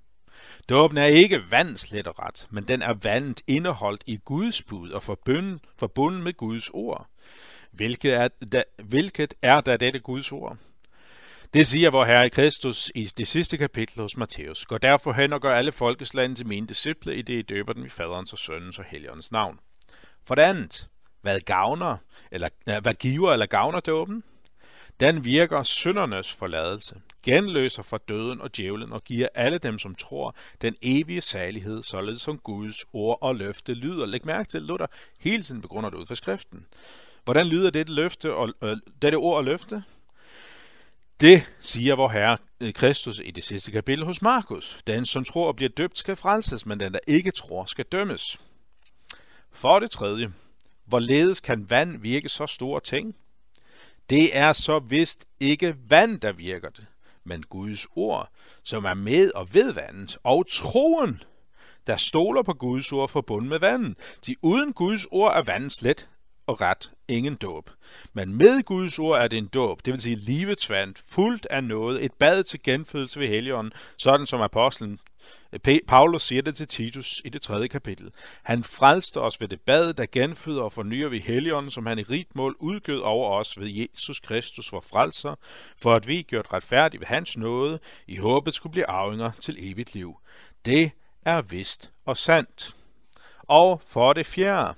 Dåben 0.69 0.97
er 0.97 1.05
ikke 1.05 1.43
vandslet 1.51 2.07
og 2.07 2.19
ret, 2.19 2.47
men 2.49 2.63
den 2.63 2.81
er 2.81 2.93
vandet 2.93 3.41
indeholdt 3.47 4.03
i 4.07 4.19
Guds 4.25 4.63
bud 4.63 4.89
og 4.89 5.03
forbundet, 5.03 5.59
forbundet 5.77 6.23
med 6.23 6.33
Guds 6.33 6.69
ord. 6.69 7.07
Hvilket 7.75 8.13
er, 8.13 8.27
da, 8.51 8.63
hvilket 8.83 9.33
er 9.41 9.61
da 9.61 9.77
dette 9.77 9.99
Guds 9.99 10.31
ord? 10.31 10.57
Det 11.53 11.67
siger 11.67 11.89
vor 11.89 12.05
Herre 12.05 12.29
Kristus 12.29 12.91
i 12.95 13.05
det 13.17 13.27
sidste 13.27 13.57
kapitel 13.57 14.01
hos 14.01 14.17
Matthæus. 14.17 14.65
Gå 14.65 14.77
derfor 14.77 15.13
hen 15.13 15.33
og 15.33 15.41
gør 15.41 15.55
alle 15.55 15.71
folkeslande 15.71 16.35
til 16.35 16.47
mine 16.47 16.67
disciple, 16.67 17.15
i 17.15 17.21
det 17.21 17.33
I 17.33 17.41
døber 17.41 17.73
dem 17.73 17.85
i 17.85 17.89
faderens 17.89 18.33
og 18.33 18.39
søndens 18.39 18.79
og 18.79 18.85
helligåndens 18.85 19.31
navn. 19.31 19.59
For 20.25 20.35
det 20.35 20.41
andet, 20.41 20.88
hvad 21.21 21.39
gavner, 21.39 21.97
eller 22.31 22.49
hvad 22.81 22.93
giver 22.93 23.33
eller 23.33 23.45
gavner 23.45 23.79
dåben? 23.79 24.23
Den 24.99 25.25
virker 25.25 25.63
syndernes 25.63 26.33
forladelse, 26.33 27.01
genløser 27.23 27.83
fra 27.83 27.99
døden 28.07 28.41
og 28.41 28.57
djævlen 28.57 28.91
og 28.91 29.03
giver 29.03 29.27
alle 29.35 29.57
dem, 29.57 29.79
som 29.79 29.95
tror, 29.95 30.35
den 30.61 30.75
evige 30.81 31.21
salighed, 31.21 31.83
således 31.83 32.21
som 32.21 32.38
Guds 32.38 32.85
ord 32.93 33.17
og 33.21 33.35
løfte 33.35 33.73
lyder. 33.73 34.05
Læg 34.05 34.25
mærke 34.25 34.47
til, 34.49 34.61
Luther 34.61 34.88
hele 35.19 35.43
tiden 35.43 35.61
begrunder 35.61 35.89
det 35.89 35.97
ud 35.97 36.05
fra 36.05 36.15
skriften. 36.15 36.65
Hvordan 37.25 37.47
lyder 37.47 37.69
dette, 37.69 37.93
løfte 37.93 38.33
og, 38.33 38.53
øh, 38.63 38.77
dette 39.01 39.15
ord 39.15 39.38
og 39.38 39.43
løfte? 39.43 39.83
Det 41.19 41.49
siger 41.59 41.95
vor 41.95 42.09
Herre 42.09 42.38
øh, 42.61 42.73
Kristus 42.73 43.21
i 43.25 43.31
det 43.31 43.43
sidste 43.43 43.71
kapitel 43.71 44.05
hos 44.05 44.21
Markus. 44.21 44.79
Den, 44.88 45.05
som 45.05 45.23
tror 45.23 45.47
og 45.47 45.55
bliver 45.55 45.69
døbt, 45.69 45.97
skal 45.97 46.15
frelses, 46.15 46.65
men 46.65 46.79
den, 46.79 46.93
der 46.93 46.99
ikke 47.07 47.31
tror, 47.31 47.65
skal 47.65 47.85
dømmes. 47.85 48.39
For 49.51 49.79
det 49.79 49.91
tredje, 49.91 50.33
hvorledes 50.85 51.39
kan 51.39 51.69
vand 51.69 52.01
virke 52.01 52.29
så 52.29 52.47
store 52.47 52.79
ting? 52.79 53.15
Det 54.09 54.38
er 54.38 54.53
så 54.53 54.79
vist 54.79 55.25
ikke 55.41 55.75
vand, 55.88 56.19
der 56.19 56.31
virker 56.31 56.69
det, 56.69 56.85
men 57.23 57.43
Guds 57.43 57.88
ord, 57.95 58.29
som 58.63 58.85
er 58.85 58.93
med 58.93 59.31
og 59.31 59.53
ved 59.53 59.71
vandet, 59.71 60.17
og 60.23 60.45
troen, 60.49 61.23
der 61.88 61.97
stoler 61.97 62.43
på 62.43 62.53
Guds 62.53 62.91
ord 62.91 63.09
forbundet 63.09 63.49
med 63.49 63.59
vandet. 63.59 63.97
De 64.27 64.35
uden 64.41 64.73
Guds 64.73 65.05
ord 65.11 65.38
er 65.38 65.41
vandet 65.43 65.73
slet 65.73 66.09
og 66.47 66.62
ret 66.62 66.91
ingen 67.08 67.36
dåb. 67.36 67.69
Men 68.13 68.38
med 68.38 68.63
Guds 68.63 68.99
ord 68.99 69.21
er 69.21 69.27
det 69.27 69.38
en 69.38 69.45
dåb, 69.47 69.86
det 69.86 69.93
vil 69.93 70.01
sige 70.01 70.15
livets 70.15 70.69
vand, 70.69 70.95
fuldt 71.08 71.47
af 71.49 71.63
noget, 71.63 72.05
et 72.05 72.13
bad 72.13 72.43
til 72.43 72.63
genfødelse 72.63 73.19
ved 73.19 73.27
Helligånden, 73.27 73.73
sådan 73.97 74.25
som 74.25 74.41
apostlen 74.41 74.99
eh, 75.67 75.79
Paulus 75.88 76.23
siger 76.23 76.41
det 76.41 76.55
til 76.55 76.67
Titus 76.67 77.21
i 77.25 77.29
det 77.29 77.41
tredje 77.41 77.67
kapitel. 77.67 78.12
Han 78.43 78.63
frelste 78.63 79.21
os 79.21 79.41
ved 79.41 79.47
det 79.47 79.62
bad, 79.62 79.93
der 79.93 80.05
genføder 80.12 80.62
og 80.62 80.71
fornyer 80.71 81.08
vi 81.08 81.19
Helligånden, 81.19 81.71
som 81.71 81.86
han 81.86 81.99
i 81.99 82.03
rigt 82.03 82.36
mål 82.36 82.55
udgød 82.60 82.99
over 82.99 83.39
os 83.39 83.60
ved 83.60 83.67
Jesus 83.67 84.19
Kristus, 84.19 84.71
vor 84.71 84.84
frelser, 84.89 85.36
for 85.77 85.93
at 85.93 86.08
vi 86.08 86.21
gjort 86.21 86.53
retfærdige 86.53 86.99
ved 86.99 87.08
hans 87.08 87.38
nåde, 87.38 87.79
i 88.08 88.17
håbet 88.17 88.53
skulle 88.53 88.71
blive 88.71 88.88
arvinger 88.88 89.31
til 89.31 89.71
evigt 89.71 89.95
liv. 89.95 90.17
Det 90.65 90.91
er 91.25 91.41
vist 91.41 91.91
og 92.05 92.17
sandt. 92.17 92.75
Og 93.47 93.81
for 93.88 94.13
det 94.13 94.25
fjerde, 94.25 94.73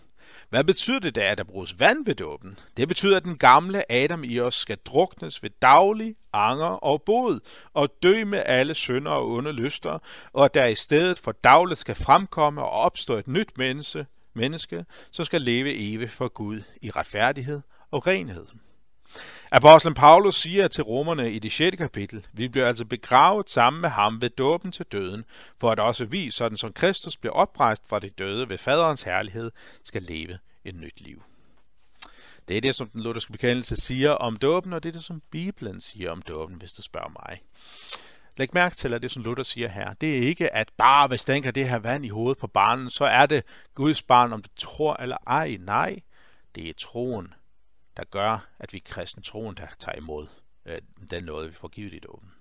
hvad 0.49 0.63
betyder 0.63 0.99
det 0.99 1.15
da, 1.15 1.21
at 1.21 1.38
der 1.38 1.43
bruges 1.43 1.79
vand 1.79 2.05
ved 2.05 2.15
dåben? 2.15 2.60
Det 2.77 2.88
betyder, 2.88 3.17
at 3.17 3.23
den 3.23 3.38
gamle 3.38 3.91
Adam 3.91 4.23
i 4.23 4.39
os 4.39 4.55
skal 4.55 4.77
druknes 4.86 5.43
ved 5.43 5.49
daglig 5.62 6.15
anger 6.33 6.65
og 6.65 7.01
bod, 7.01 7.39
og 7.73 7.89
dø 8.03 8.25
med 8.25 8.43
alle 8.45 8.73
synder 8.73 9.12
og 9.12 9.31
onde 9.31 9.51
lyster, 9.51 9.99
og 10.33 10.45
at 10.45 10.53
der 10.53 10.65
i 10.65 10.75
stedet 10.75 11.19
for 11.19 11.31
dagligt 11.31 11.79
skal 11.79 11.95
fremkomme 11.95 12.62
og 12.62 12.69
opstå 12.69 13.13
et 13.13 13.27
nyt 13.27 13.57
menneske, 13.57 14.05
menneske 14.33 14.86
som 15.12 15.25
skal 15.25 15.41
leve 15.41 15.93
evigt 15.93 16.12
for 16.12 16.27
Gud 16.27 16.62
i 16.81 16.91
retfærdighed 16.91 17.62
og 17.91 18.07
renhed. 18.07 18.45
Apostlen 19.51 19.93
Paulus 19.93 20.36
siger 20.36 20.67
til 20.67 20.83
romerne 20.83 21.31
i 21.31 21.39
det 21.39 21.51
6. 21.51 21.77
kapitel, 21.77 22.27
vi 22.33 22.47
bliver 22.47 22.67
altså 22.67 22.86
begravet 22.86 23.49
sammen 23.49 23.81
med 23.81 23.89
ham 23.89 24.21
ved 24.21 24.29
dåben 24.29 24.71
til 24.71 24.86
døden, 24.91 25.25
for 25.60 25.71
at 25.71 25.79
også 25.79 26.05
vi, 26.05 26.31
sådan 26.31 26.57
som 26.57 26.73
Kristus 26.73 27.17
bliver 27.17 27.33
oprejst 27.33 27.89
fra 27.89 27.99
de 27.99 28.10
døde 28.10 28.49
ved 28.49 28.57
faderens 28.57 29.01
herlighed, 29.01 29.51
skal 29.83 30.01
leve 30.01 30.38
et 30.63 30.75
nyt 30.75 31.01
liv. 31.01 31.23
Det 32.47 32.57
er 32.57 32.62
det, 32.62 32.75
som 32.75 32.89
den 32.89 33.01
lutherske 33.01 33.31
bekendelse 33.31 33.75
siger 33.75 34.12
om 34.12 34.36
dåben, 34.36 34.73
og 34.73 34.83
det 34.83 34.89
er 34.89 34.93
det, 34.93 35.03
som 35.03 35.21
Bibelen 35.31 35.81
siger 35.81 36.12
om 36.12 36.21
dåben, 36.21 36.55
hvis 36.55 36.71
du 36.71 36.81
spørger 36.81 37.10
mig. 37.10 37.41
Læg 38.38 38.49
mærke 38.53 38.75
til, 38.75 38.93
at 38.93 39.01
det, 39.01 39.12
som 39.12 39.23
Luther 39.23 39.43
siger 39.43 39.69
her, 39.69 39.93
det 39.93 40.17
er 40.17 40.21
ikke, 40.21 40.55
at 40.55 40.69
bare 40.77 41.07
hvis 41.07 41.25
den 41.25 41.43
det 41.43 41.69
her 41.69 41.79
vand 41.79 42.05
i 42.05 42.10
hovedet 42.10 42.38
på 42.38 42.47
barnet, 42.47 42.91
så 42.91 43.05
er 43.05 43.25
det 43.25 43.43
Guds 43.75 44.01
barn, 44.01 44.33
om 44.33 44.41
du 44.41 44.49
tror 44.57 44.97
eller 44.99 45.17
ej. 45.27 45.57
Nej, 45.60 45.99
det 46.55 46.69
er 46.69 46.73
troen, 46.73 47.33
der 47.97 48.03
gør, 48.03 48.47
at 48.60 48.73
vi 48.73 48.79
kristne 48.79 49.23
troen, 49.23 49.55
der 49.55 49.67
tager 49.79 49.97
imod 49.97 50.27
øh, 50.65 50.81
den 51.12 51.23
noget, 51.23 51.49
vi 51.49 51.55
får 51.55 51.67
givet 51.67 51.93
i 51.93 51.99
dåben. 51.99 52.31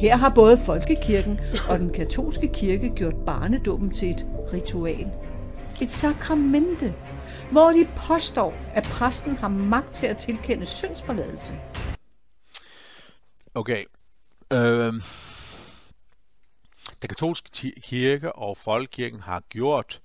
Her 0.00 0.16
har 0.16 0.32
både 0.34 0.58
folkekirken 0.66 1.40
og 1.70 1.78
den 1.78 1.92
katolske 1.92 2.50
kirke 2.54 2.92
gjort 2.96 3.14
barnedåben 3.26 3.94
til 3.94 4.10
et 4.10 4.26
ritual. 4.52 5.10
Et 5.82 5.90
sakramente, 5.90 6.94
hvor 7.52 7.72
de 7.72 7.88
påstår, 7.96 8.52
at 8.74 8.82
præsten 8.82 9.36
har 9.36 9.48
magt 9.48 9.94
til 9.94 10.06
at 10.06 10.16
tilkende 10.16 10.66
syndsforladelse. 10.66 11.60
Okay. 13.54 13.84
Øh, 14.52 14.92
den 17.02 17.08
katolske 17.08 17.72
kirke 17.80 18.32
og 18.32 18.56
folkekirken 18.56 19.20
har 19.20 19.40
gjort 19.48 20.00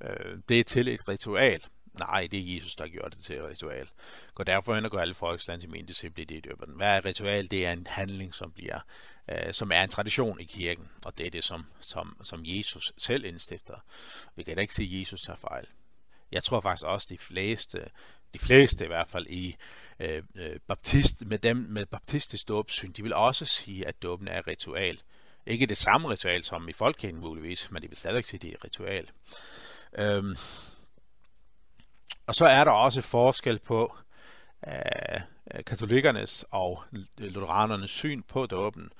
øh, 0.00 0.38
det 0.48 0.66
til 0.66 0.88
et 0.88 1.08
ritual. 1.08 1.60
Nej, 2.00 2.28
det 2.30 2.40
er 2.40 2.54
Jesus, 2.54 2.74
der 2.74 2.88
gjorde 2.88 3.00
gjort 3.00 3.12
det 3.12 3.24
til 3.24 3.36
et 3.36 3.44
ritual. 3.44 3.88
Gå 4.34 4.42
derfor 4.42 4.74
hen 4.74 4.84
og 4.84 4.90
gør 4.90 4.98
alle 4.98 5.14
folkeslag 5.14 5.60
til 5.60 5.70
min 5.70 5.86
disciple 5.86 6.22
i 6.22 6.26
det 6.26 6.44
døber 6.44 6.66
Hvad 6.66 6.86
er 6.86 6.98
et 6.98 7.04
ritual? 7.04 7.50
Det 7.50 7.66
er 7.66 7.72
en 7.72 7.86
handling, 7.86 8.34
som 8.34 8.52
bliver, 8.52 8.80
øh, 9.30 9.52
som 9.54 9.70
er 9.74 9.82
en 9.82 9.90
tradition 9.90 10.40
i 10.40 10.44
kirken, 10.44 10.88
og 11.04 11.18
det 11.18 11.26
er 11.26 11.30
det, 11.30 11.44
som, 11.44 11.66
som, 11.80 12.16
som 12.24 12.40
Jesus 12.44 12.92
selv 12.98 13.24
indstifter. 13.24 13.74
Vi 14.36 14.42
kan 14.42 14.56
da 14.56 14.60
ikke 14.60 14.74
sige, 14.74 14.96
at 14.96 15.00
Jesus 15.00 15.22
tager 15.22 15.36
fejl. 15.36 15.66
Jeg 16.32 16.44
tror 16.44 16.60
faktisk 16.60 16.86
også, 16.86 17.06
de 17.10 17.18
fleste, 17.18 17.90
de 18.34 18.38
fleste 18.38 18.84
i 18.84 18.88
hvert 18.88 19.08
fald 19.08 19.26
i 19.26 19.56
øh, 20.00 20.22
øh 20.34 20.58
baptist, 20.66 21.26
med 21.26 21.38
dem 21.38 21.56
med 21.56 21.86
baptistisk 21.86 22.48
dåbsyn, 22.48 22.92
de 22.92 23.02
vil 23.02 23.12
også 23.12 23.44
sige, 23.44 23.86
at 23.86 24.02
dåben 24.02 24.28
er 24.28 24.38
et 24.38 24.46
ritual. 24.46 25.00
Ikke 25.46 25.66
det 25.66 25.76
samme 25.76 26.10
ritual 26.10 26.44
som 26.44 26.68
i 26.68 26.72
folkekirken 26.72 27.20
muligvis, 27.20 27.70
men 27.70 27.82
de 27.82 27.88
vil 27.88 27.96
stadig 27.96 28.24
sige, 28.24 28.38
at 28.38 28.42
det 28.42 28.50
er 28.50 28.54
et 28.54 28.64
ritual. 28.64 29.10
Øhm, 29.98 30.36
og 32.30 32.34
så 32.34 32.46
er 32.46 32.64
der 32.64 32.70
også 32.70 33.00
forskel 33.00 33.58
på 33.58 33.96
øh, 34.66 35.20
øh, 35.54 35.64
katolikernes 35.64 36.44
og 36.50 36.82
lutheranernes 37.18 37.90
syn 37.90 38.22
på 38.22 38.46
dåben, 38.46 38.90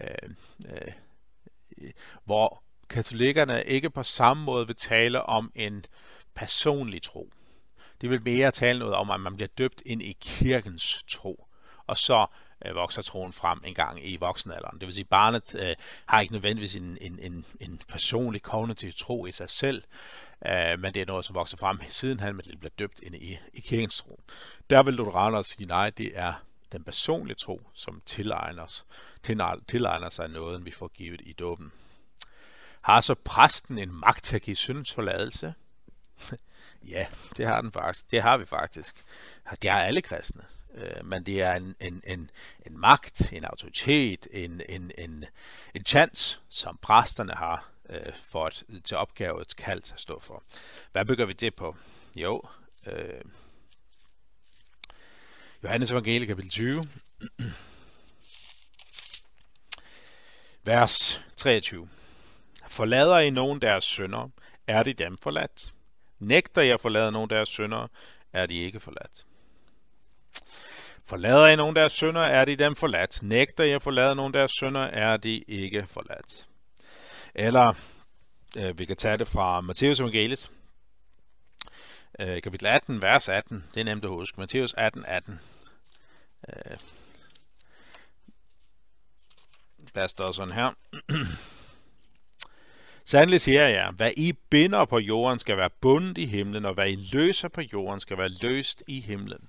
øh, 0.00 0.30
øh, 0.66 1.92
hvor 2.24 2.62
katolikkerne 2.88 3.64
ikke 3.64 3.90
på 3.90 4.02
samme 4.02 4.44
måde 4.44 4.66
vil 4.66 4.76
tale 4.76 5.22
om 5.22 5.52
en 5.54 5.84
personlig 6.34 7.02
tro. 7.02 7.30
De 8.00 8.08
vil 8.08 8.22
mere 8.22 8.50
tale 8.50 8.78
noget 8.78 8.94
om, 8.94 9.10
at 9.10 9.20
man 9.20 9.36
bliver 9.36 9.48
døbt 9.58 9.82
ind 9.86 10.02
i 10.02 10.16
kirkens 10.20 11.04
tro, 11.08 11.46
og 11.86 11.96
så 11.96 12.26
øh, 12.64 12.74
vokser 12.74 13.02
troen 13.02 13.32
frem 13.32 13.60
en 13.64 13.74
gang 13.74 14.06
i 14.06 14.16
voksenalderen. 14.16 14.78
Det 14.80 14.86
vil 14.86 14.94
sige, 14.94 15.04
at 15.04 15.08
barnet 15.08 15.54
øh, 15.54 15.74
har 16.06 16.20
ikke 16.20 16.32
nødvendigvis 16.32 16.76
en, 16.76 16.98
en, 17.00 17.18
en, 17.22 17.44
en 17.60 17.80
personlig 17.88 18.42
kognitiv 18.42 18.92
tro 18.92 19.26
i 19.26 19.32
sig 19.32 19.50
selv, 19.50 19.84
øh, 20.46 20.78
men 20.78 20.94
det 20.94 21.02
er 21.02 21.06
noget, 21.06 21.24
som 21.24 21.34
vokser 21.34 21.56
frem 21.56 21.80
siden 21.88 22.20
han 22.20 22.40
bliver 22.58 22.70
døbt 22.78 23.00
ind 23.02 23.14
i, 23.14 23.38
i 23.54 23.60
kirkens 23.60 23.98
tro. 23.98 24.20
Der 24.70 24.82
vil 24.82 24.94
lutheraner 24.94 25.42
sige, 25.42 25.66
nej, 25.66 25.90
det 25.90 26.18
er 26.18 26.32
den 26.72 26.84
personlige 26.84 27.36
tro, 27.36 27.70
som 27.74 28.02
tilegner, 28.06 28.82
tilegner 29.68 30.10
sig 30.10 30.28
noget, 30.28 30.64
vi 30.64 30.70
får 30.70 30.88
givet 30.88 31.20
i 31.24 31.32
dåben. 31.32 31.72
Har 32.80 33.00
så 33.00 33.14
præsten 33.14 33.78
en 33.78 33.92
magt 33.92 34.24
til 34.24 34.36
at 34.36 34.42
give 34.42 34.56
syndens 34.56 34.92
forladelse? 34.92 35.54
ja, 36.94 37.06
det 37.36 37.46
har 37.46 37.60
den 37.60 37.72
faktisk. 37.72 38.10
Det 38.10 38.22
har 38.22 38.36
vi 38.36 38.46
faktisk. 38.46 39.04
Det 39.62 39.70
har 39.70 39.80
alle 39.80 40.02
kristne. 40.02 40.42
Øh, 40.74 41.04
men 41.06 41.26
det 41.26 41.42
er 41.42 41.54
en, 41.54 41.74
en, 41.80 42.02
en, 42.06 42.30
en 42.66 42.78
magt, 42.78 43.32
en 43.32 43.44
autoritet, 43.44 44.26
en, 44.30 44.62
en, 44.68 44.92
en, 44.98 45.24
en 45.74 45.84
chance, 45.84 46.40
som 46.48 46.78
præsterne 46.82 47.32
har 47.32 47.68
øh, 47.90 48.12
for 48.22 48.46
at, 48.46 48.64
til 48.84 48.96
opgavet 48.96 49.56
kald 49.56 49.92
at 49.94 50.00
stå 50.00 50.20
for. 50.20 50.42
Hvad 50.92 51.04
bygger 51.04 51.26
vi 51.26 51.32
det 51.32 51.54
på? 51.54 51.76
Jo, 52.16 52.42
øh, 52.86 53.20
Johannes 55.62 55.90
evangelie 55.90 56.26
kapitel 56.26 56.50
20, 56.50 56.84
vers 60.64 61.22
23. 61.36 61.88
Forlader 62.68 63.18
I 63.18 63.30
nogen 63.30 63.62
deres 63.62 63.84
sønder, 63.84 64.28
er 64.66 64.82
de 64.82 64.92
dem 64.92 65.18
forladt. 65.18 65.74
Nægter 66.18 66.62
jeg 66.62 66.74
at 66.74 66.80
forlade 66.80 67.28
deres 67.30 67.48
synder, 67.48 67.86
er 68.32 68.46
de 68.46 68.54
ikke 68.54 68.80
forladt. 68.80 69.26
Forlader 71.04 71.46
I 71.46 71.56
nogen 71.56 71.76
deres 71.76 71.92
synder, 71.92 72.20
er 72.20 72.44
de 72.44 72.56
dem 72.56 72.76
forladt. 72.76 73.22
Nægter 73.22 73.64
jeg 73.64 73.74
at 73.74 73.82
forlade 73.82 74.32
deres 74.32 74.50
synder, 74.50 74.80
er 74.80 75.16
de 75.16 75.38
ikke 75.38 75.86
forladt. 75.86 76.48
Eller 77.38 77.74
øh, 78.56 78.78
vi 78.78 78.84
kan 78.84 78.96
tage 78.96 79.16
det 79.16 79.28
fra 79.28 79.60
Matteus 79.60 80.00
evangeliet, 80.00 80.50
øh, 82.20 82.42
kapitel 82.42 82.66
18, 82.66 83.02
vers 83.02 83.28
18. 83.28 83.64
Det 83.74 83.80
er 83.80 83.84
nemt 83.84 84.04
at 84.04 84.10
huske. 84.10 84.40
Matteus 84.40 84.74
18, 84.74 85.04
18. 85.08 85.40
Øh, 86.48 86.76
der 89.94 90.06
står 90.06 90.32
sådan 90.32 90.54
her. 90.54 90.70
Sandelig 93.04 93.40
siger 93.40 93.68
jeg, 93.68 93.90
hvad 93.90 94.10
I 94.16 94.32
binder 94.32 94.84
på 94.84 94.98
jorden 94.98 95.38
skal 95.38 95.56
være 95.56 95.70
bundet 95.80 96.18
i 96.18 96.26
himlen, 96.26 96.64
og 96.64 96.74
hvad 96.74 96.88
I 96.88 97.08
løser 97.12 97.48
på 97.48 97.60
jorden 97.72 98.00
skal 98.00 98.18
være 98.18 98.28
løst 98.28 98.82
i 98.86 99.00
himlen. 99.00 99.48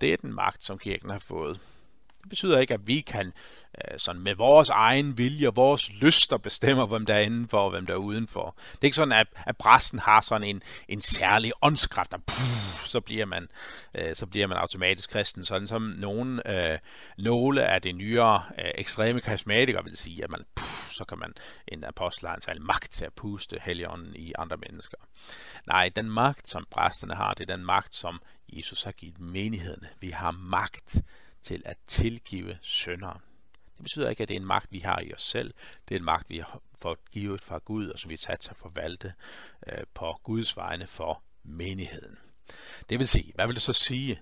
Det 0.00 0.12
er 0.12 0.16
den 0.16 0.32
magt, 0.32 0.64
som 0.64 0.78
kirken 0.78 1.10
har 1.10 1.18
fået. 1.18 1.60
Det 2.22 2.28
betyder 2.28 2.58
ikke, 2.58 2.74
at 2.74 2.86
vi 2.86 3.00
kan 3.00 3.32
øh, 3.78 3.98
sådan 3.98 4.22
med 4.22 4.34
vores 4.34 4.68
egen 4.68 5.18
vilje 5.18 5.48
og 5.48 5.56
vores 5.56 5.90
lyster 6.00 6.36
bestemmer, 6.36 6.86
hvem 6.86 7.06
der 7.06 7.14
er 7.14 7.20
indenfor 7.20 7.58
og 7.58 7.70
hvem 7.70 7.86
der 7.86 7.92
er 7.92 7.98
udenfor. 7.98 8.56
Det 8.72 8.78
er 8.80 8.84
ikke 8.84 8.96
sådan, 8.96 9.12
at, 9.12 9.26
at 9.46 9.56
præsten 9.56 9.98
har 9.98 10.20
sådan 10.20 10.48
en, 10.48 10.62
en 10.88 11.00
særlig 11.00 11.52
åndskraft, 11.62 12.14
og 12.14 12.22
puh, 12.26 12.86
så, 12.86 13.00
bliver 13.00 13.26
man, 13.26 13.48
øh, 13.94 14.14
så 14.14 14.26
bliver 14.26 14.46
man 14.46 14.56
automatisk 14.56 15.10
kristen. 15.10 15.44
Sådan 15.44 15.68
som 15.68 15.82
nogle, 15.82 16.50
øh, 16.72 16.78
nogle 17.18 17.64
af 17.64 17.82
de 17.82 17.92
nyere 17.92 18.42
øh, 18.58 18.70
ekstreme 18.74 19.20
karismatikere 19.20 19.84
vil 19.84 19.96
sige, 19.96 20.24
at 20.24 20.30
man, 20.30 20.44
puh, 20.54 20.90
så 20.90 21.04
kan 21.04 21.18
man 21.18 21.32
en 21.68 21.84
apostel 21.84 22.28
have 22.28 22.36
en 22.36 22.42
særlig 22.42 22.62
magt 22.62 22.92
til 22.92 23.04
at 23.04 23.12
puste 23.12 23.58
helligånden 23.62 24.16
i 24.16 24.32
andre 24.38 24.56
mennesker. 24.56 24.96
Nej, 25.66 25.90
den 25.96 26.10
magt, 26.10 26.48
som 26.48 26.66
præsterne 26.70 27.14
har, 27.14 27.34
det 27.34 27.50
er 27.50 27.56
den 27.56 27.64
magt, 27.64 27.94
som 27.94 28.20
Jesus 28.48 28.82
har 28.82 28.92
givet 28.92 29.20
menighederne. 29.20 29.88
Vi 30.00 30.10
har 30.10 30.30
magt 30.30 31.02
til 31.42 31.62
at 31.64 31.76
tilgive 31.86 32.58
syndere. 32.62 33.20
Det 33.76 33.82
betyder 33.82 34.10
ikke, 34.10 34.22
at 34.22 34.28
det 34.28 34.34
er 34.34 34.40
en 34.40 34.46
magt, 34.46 34.72
vi 34.72 34.78
har 34.78 35.00
i 35.00 35.14
os 35.14 35.22
selv. 35.22 35.54
Det 35.88 35.94
er 35.94 35.98
en 35.98 36.04
magt, 36.04 36.30
vi 36.30 36.38
har 36.38 36.60
fået 36.74 36.98
givet 37.12 37.40
fra 37.40 37.58
Gud, 37.58 37.88
og 37.88 37.98
som 37.98 38.08
vi 38.08 38.14
er 38.14 38.18
sat 38.18 38.40
til 38.40 38.50
at 38.50 38.56
forvalte 38.56 39.14
øh, 39.66 39.84
på 39.94 40.20
Guds 40.24 40.56
vegne 40.56 40.86
for 40.86 41.22
menigheden. 41.42 42.18
Det 42.88 42.98
vil 42.98 43.08
sige, 43.08 43.32
hvad 43.34 43.46
vil 43.46 43.54
det 43.54 43.62
så 43.62 43.72
sige? 43.72 44.20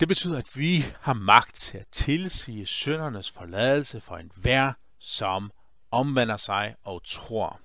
Det 0.00 0.08
betyder, 0.08 0.38
at 0.38 0.56
vi 0.56 0.84
har 1.00 1.12
magt 1.12 1.54
til 1.54 1.78
at 1.78 1.88
tilsige 1.92 2.66
syndernes 2.66 3.30
forladelse 3.30 4.00
for 4.00 4.16
enhver, 4.16 4.72
som 4.98 5.50
omvender 5.90 6.36
sig 6.36 6.74
og 6.82 7.02
tror. 7.06 7.60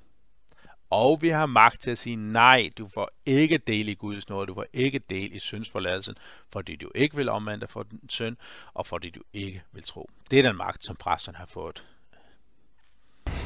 Og 0.95 1.21
vi 1.21 1.29
har 1.29 1.45
magt 1.45 1.81
til 1.81 1.91
at 1.91 1.97
sige, 1.97 2.15
nej, 2.15 2.69
du 2.77 2.87
får 2.93 3.09
ikke 3.25 3.57
del 3.57 3.89
i 3.89 3.93
Guds 3.93 4.29
nåde, 4.29 4.47
du 4.47 4.53
får 4.53 4.65
ikke 4.73 4.99
del 4.99 5.35
i 5.35 5.39
syndsforladelsen, 5.39 6.15
fordi 6.53 6.75
du 6.75 6.91
ikke 6.95 7.15
vil 7.15 7.29
omvende 7.29 7.59
dig 7.59 7.69
for 7.69 7.83
den 7.83 7.99
synd, 8.09 8.37
og 8.73 8.85
fordi 8.85 9.09
du 9.09 9.21
ikke 9.33 9.63
vil 9.71 9.83
tro. 9.83 10.09
Det 10.31 10.39
er 10.39 10.43
den 10.43 10.57
magt, 10.57 10.85
som 10.85 10.95
præsterne 10.95 11.37
har 11.37 11.45
fået. 11.45 11.83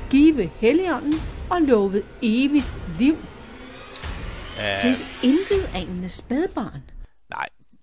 Give 0.10 0.50
Helligånden 0.60 1.14
og 1.50 1.62
love 1.62 2.02
evigt 2.22 2.74
liv. 3.00 3.14
Uh, 3.14 4.82
til 4.82 4.90
et 4.90 5.06
intet 5.24 5.70
anende 5.76 6.10
spædbarn. 6.10 6.82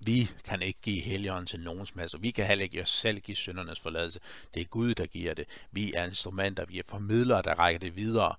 Vi 0.06 0.30
kan 0.44 0.62
ikke 0.62 0.80
give 0.82 1.00
helligånden 1.00 1.46
til 1.46 1.60
nogen 1.60 1.86
som 1.86 1.98
helst, 1.98 2.14
og 2.14 2.22
vi 2.22 2.30
kan 2.30 2.46
heller 2.46 2.62
ikke 2.62 2.82
os 2.82 2.90
selv 2.90 3.20
give 3.20 3.36
syndernes 3.36 3.80
forladelse. 3.80 4.20
Det 4.54 4.60
er 4.60 4.64
Gud, 4.64 4.94
der 4.94 5.06
giver 5.06 5.34
det. 5.34 5.44
Vi 5.72 5.92
er 5.92 6.04
instrumenter, 6.04 6.64
vi 6.64 6.78
er 6.78 6.82
formidlere, 6.88 7.42
der 7.42 7.54
rækker 7.54 7.78
det 7.78 7.96
videre. 7.96 8.34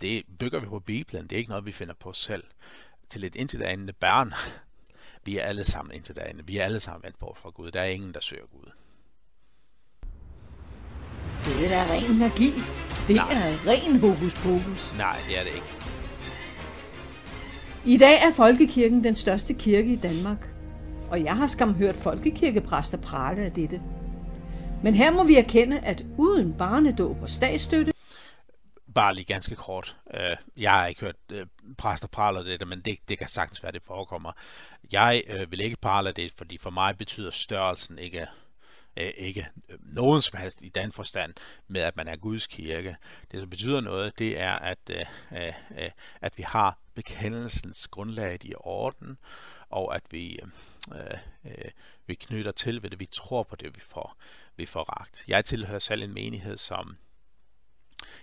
Det 0.00 0.22
bygger 0.38 0.60
vi 0.60 0.66
på 0.66 0.78
Bibelen, 0.78 1.22
det 1.22 1.32
er 1.32 1.36
ikke 1.36 1.50
noget, 1.50 1.66
vi 1.66 1.72
finder 1.72 1.94
på 1.94 2.12
selv. 2.12 2.44
Til 3.08 3.24
et 3.24 3.36
intet 3.36 3.96
barn, 4.00 4.32
vi 5.26 5.38
er 5.38 5.44
alle 5.44 5.64
sammen 5.64 5.94
intet 5.94 6.18
andet. 6.18 6.48
Vi 6.48 6.58
er 6.58 6.64
alle 6.64 6.80
sammen 6.80 7.02
vendt 7.02 7.18
bort 7.18 7.38
fra 7.38 7.50
Gud. 7.50 7.70
Der 7.70 7.80
er 7.80 7.86
ingen, 7.86 8.14
der 8.14 8.20
søger 8.20 8.46
Gud. 8.46 8.70
Det 11.44 11.64
er 11.64 11.68
da 11.68 11.92
ren 11.92 12.18
magi. 12.18 12.52
Det 13.08 13.16
Nej. 13.16 13.32
er 13.32 13.66
ren 13.66 14.00
hokus 14.00 14.34
pokus. 14.34 14.94
Nej, 14.96 15.20
det 15.28 15.38
er 15.38 15.44
det 15.44 15.54
ikke. 15.54 15.74
I 17.84 17.96
dag 17.96 18.22
er 18.22 18.32
Folkekirken 18.32 19.04
den 19.04 19.14
største 19.14 19.54
kirke 19.54 19.92
i 19.92 19.96
Danmark 19.96 20.51
og 21.12 21.24
jeg 21.24 21.36
har 21.36 21.46
skam 21.46 21.74
hørt 21.74 21.96
folkekirkepræster 21.96 22.98
prale 22.98 23.42
af 23.42 23.52
dette. 23.52 23.82
Men 24.82 24.94
her 24.94 25.10
må 25.10 25.24
vi 25.24 25.36
erkende, 25.36 25.78
at 25.78 26.04
uden 26.18 26.52
barnedåb 26.58 27.22
og 27.22 27.30
statsstøtte... 27.30 27.92
Bare 28.94 29.14
lige 29.14 29.24
ganske 29.24 29.54
kort. 29.54 29.96
Øh, 30.14 30.36
jeg 30.56 30.72
har 30.72 30.86
ikke 30.86 31.00
hørt 31.00 31.16
øh, 31.32 31.46
præster 31.78 32.08
prale 32.08 32.38
af 32.38 32.58
det, 32.58 32.68
men 32.68 32.80
det, 32.80 32.98
det 33.08 33.18
kan 33.18 33.28
sagtens 33.28 33.62
være, 33.62 33.72
det 33.72 33.82
forekommer. 33.82 34.32
Jeg 34.92 35.22
øh, 35.30 35.50
vil 35.50 35.60
ikke 35.60 35.76
prale 35.80 36.08
af 36.08 36.14
det, 36.14 36.32
fordi 36.38 36.58
for 36.58 36.70
mig 36.70 36.98
betyder 36.98 37.30
størrelsen 37.30 37.98
ikke 37.98 38.26
Øh, 38.96 39.12
ikke 39.16 39.48
øh, 39.68 39.78
nogen 39.80 40.22
som 40.22 40.38
helst 40.38 40.62
i 40.62 40.68
den 40.68 40.92
forstand 40.92 41.34
med, 41.68 41.80
at 41.80 41.96
man 41.96 42.08
er 42.08 42.16
Guds 42.16 42.46
kirke. 42.46 42.96
Det, 43.30 43.40
som 43.40 43.50
betyder 43.50 43.80
noget, 43.80 44.18
det 44.18 44.40
er, 44.40 44.52
at, 44.52 44.90
øh, 44.90 45.90
at 46.20 46.38
vi 46.38 46.42
har 46.42 46.78
bekendelsens 46.94 47.88
grundlag 47.88 48.44
i 48.44 48.54
orden, 48.56 49.18
og 49.68 49.96
at 49.96 50.02
vi, 50.10 50.38
øh, 50.94 51.18
øh, 51.44 51.70
vi 52.06 52.14
knytter 52.14 52.52
til 52.52 52.82
ved 52.82 52.90
det, 52.90 53.00
vi 53.00 53.08
tror 53.12 53.42
på 53.42 53.56
det, 53.56 53.76
vi 53.76 53.80
får, 53.80 54.16
vi 54.56 54.66
får 54.66 54.82
ragt. 54.82 55.24
Jeg 55.28 55.44
tilhører 55.44 55.78
selv 55.78 56.02
en 56.02 56.14
menighed, 56.14 56.56
som 56.56 56.96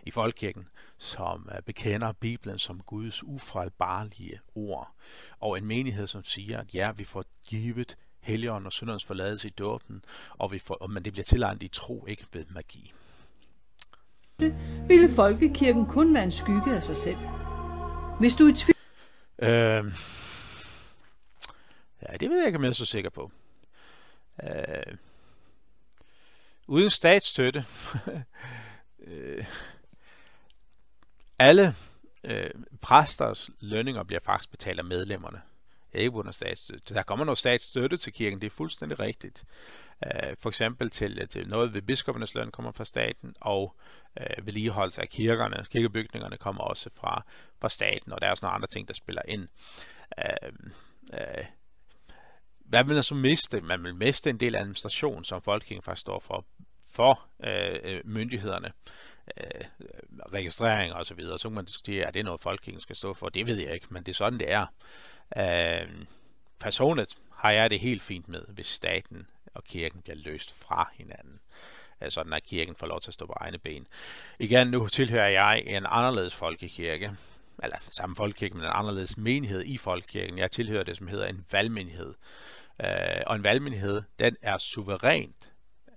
i 0.03 0.12
folkekirken, 0.12 0.67
som 0.97 1.49
bekender 1.65 2.12
Bibelen 2.12 2.60
som 2.60 2.82
Guds 2.82 3.23
ufejlbarlige 3.23 4.39
ord, 4.55 4.93
og 5.39 5.58
en 5.58 5.65
menighed, 5.65 6.08
som 6.08 6.23
siger, 6.23 6.60
at 6.60 6.75
ja, 6.75 6.91
vi 6.91 7.03
får 7.03 7.25
givet 7.47 7.97
Helligånden 8.21 8.65
og 8.65 8.73
syndernes 8.73 9.05
forladelse 9.05 9.47
i 9.47 9.51
dåben, 9.51 10.05
og 10.29 10.51
vi 10.51 10.60
får, 10.60 10.88
men 10.88 11.05
det 11.05 11.13
bliver 11.13 11.25
tilegnet 11.25 11.63
i 11.63 11.67
tro, 11.67 12.05
ikke 12.08 12.25
ved 12.34 12.45
magi. 12.49 12.93
Ville 14.88 15.10
folkekirken 15.15 15.86
kun 15.86 16.13
være 16.13 16.23
en 16.23 16.32
skygge 16.32 16.75
af 16.75 16.84
sig 16.84 16.97
selv? 16.97 17.17
Hvis 18.19 18.36
du 18.36 18.45
er 18.45 18.49
i 18.49 18.53
tvivl... 18.53 18.75
Øh, 19.39 19.86
Ja, 22.01 22.17
det 22.17 22.29
ved 22.29 22.38
jeg 22.38 22.47
ikke, 22.47 22.58
om 22.58 22.63
jeg 22.63 22.69
er 22.69 22.73
så 22.73 22.86
sikker 22.86 23.10
på. 23.10 23.32
Øh, 24.43 24.97
uden 26.67 26.89
statsstøtte. 26.89 27.65
øh, 29.08 29.45
alle 31.39 31.75
øh, 32.23 32.49
præsters 32.82 33.49
lønninger 33.60 34.03
bliver 34.03 34.19
faktisk 34.25 34.51
betalt 34.51 34.79
af 34.79 34.86
medlemmerne. 34.86 35.41
Ikke 35.93 36.12
under 36.12 36.32
statsstøtte. 36.32 36.93
Der 36.93 37.04
kommer 37.04 37.25
noget 37.25 37.38
statsstøtte 37.38 37.97
til 37.97 38.13
kirken, 38.13 38.41
det 38.41 38.47
er 38.47 38.52
fuldstændig 38.52 38.99
rigtigt. 38.99 39.43
Øh, 40.06 40.36
for 40.38 40.49
eksempel 40.49 40.89
til, 40.89 41.28
til 41.28 41.47
noget 41.47 41.73
ved 41.73 41.82
biskopernes 41.82 42.36
løn 42.36 42.52
kommer 42.52 42.71
fra 42.71 42.86
staten, 42.86 43.36
og 43.41 43.75
øh, 44.19 44.45
vedligeholdelse 44.45 45.02
af 45.02 45.10
kirkerne, 45.10 45.65
kirkebygningerne 45.69 46.38
kommer 46.38 46.62
også 46.62 46.89
fra, 46.95 47.23
fra 47.62 47.69
staten, 47.69 48.12
og 48.13 48.21
der 48.21 48.28
er 48.28 48.32
også 48.32 48.45
nogle 48.45 48.56
andre 48.56 48.67
ting, 48.67 48.88
der 48.88 48.93
spiller 48.93 49.21
ind. 49.28 49.47
Øh, 50.19 50.52
øh, 51.13 51.45
hvad 52.60 52.84
vil 52.84 52.93
man 52.93 53.04
så 53.04 53.15
miste? 53.15 53.62
Man 53.62 53.84
vil 53.84 53.95
miste 53.95 54.30
en 54.30 54.39
del 54.39 54.56
administration, 54.56 55.23
som 55.23 55.41
Folkekirken 55.41 55.84
faktisk 55.84 56.02
står 56.02 56.19
for, 56.19 56.45
for 56.86 57.21
øh, 57.43 57.80
øh 57.84 58.02
myndighederne, 58.06 58.71
øh, 59.38 59.62
registrering 60.34 60.93
og 60.93 61.06
så 61.06 61.13
videre. 61.13 61.39
Så 61.39 61.49
kan 61.49 61.56
man 61.56 61.65
diskutere, 61.65 62.08
er 62.08 62.12
det 62.12 62.25
noget, 62.25 62.41
Folkekirken 62.41 62.82
skal 62.82 62.95
stå 62.95 63.13
for? 63.13 63.30
Det 63.30 63.45
ved 63.45 63.58
jeg 63.58 63.73
ikke, 63.73 63.88
men 63.89 64.04
det 64.04 64.12
er 64.12 64.15
sådan, 64.15 64.39
det 64.39 64.52
er. 64.52 64.65
Øh, 65.38 65.89
personligt 66.60 67.18
har 67.36 67.52
jeg 67.52 67.70
det 67.70 67.80
helt 67.80 68.02
fint 68.02 68.30
med, 68.30 68.42
hvis 68.48 68.68
staten 68.68 69.28
og 69.54 69.63
kirken 69.63 70.02
bliver 70.02 70.18
løst 70.18 70.60
fra 70.63 70.89
hinanden 70.94 71.39
Altså, 72.02 72.15
sådan 72.15 72.34
at 72.34 72.44
kirken 72.44 72.76
får 72.76 72.88
lov 72.88 73.02
til 73.02 73.10
at 73.10 73.13
stå 73.13 73.26
på 73.26 73.34
egne 73.38 73.58
ben. 73.58 73.88
Igen, 74.39 74.68
nu 74.68 74.88
tilhører 74.88 75.28
jeg 75.28 75.63
en 75.68 75.86
anderledes 75.89 76.36
folkekirke, 76.36 77.12
eller 77.63 77.78
samme 77.80 78.15
folkekirke, 78.15 78.56
men 78.56 78.65
en 78.65 78.72
anderledes 78.74 79.18
menighed 79.18 79.63
i 79.65 79.78
folkekirken. 79.78 80.38
Jeg 80.38 80.52
tilhører 80.52 80.84
det, 80.84 80.98
som 80.98 81.08
hedder 81.08 81.28
en 81.28 81.46
valgmenighed. 81.52 82.13
Øh, 82.84 83.22
og 83.28 83.36
en 83.36 83.44
valgmenighed, 83.44 84.02
den 84.20 84.36
er 84.42 84.58
suverænt 84.58 85.49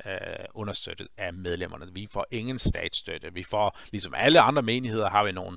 øh, 0.07 0.45
understøttet 0.55 1.09
af 1.19 1.33
medlemmerne. 1.33 1.87
Vi 1.95 2.09
får 2.13 2.27
ingen 2.31 2.59
statsstøtte. 2.59 3.35
Vi 3.35 3.43
får, 3.43 3.79
ligesom 3.93 4.15
alle 4.17 4.41
andre 4.41 4.63
menigheder, 4.63 5.11
har 5.11 5.25
vi 5.25 5.33
nogle 5.33 5.57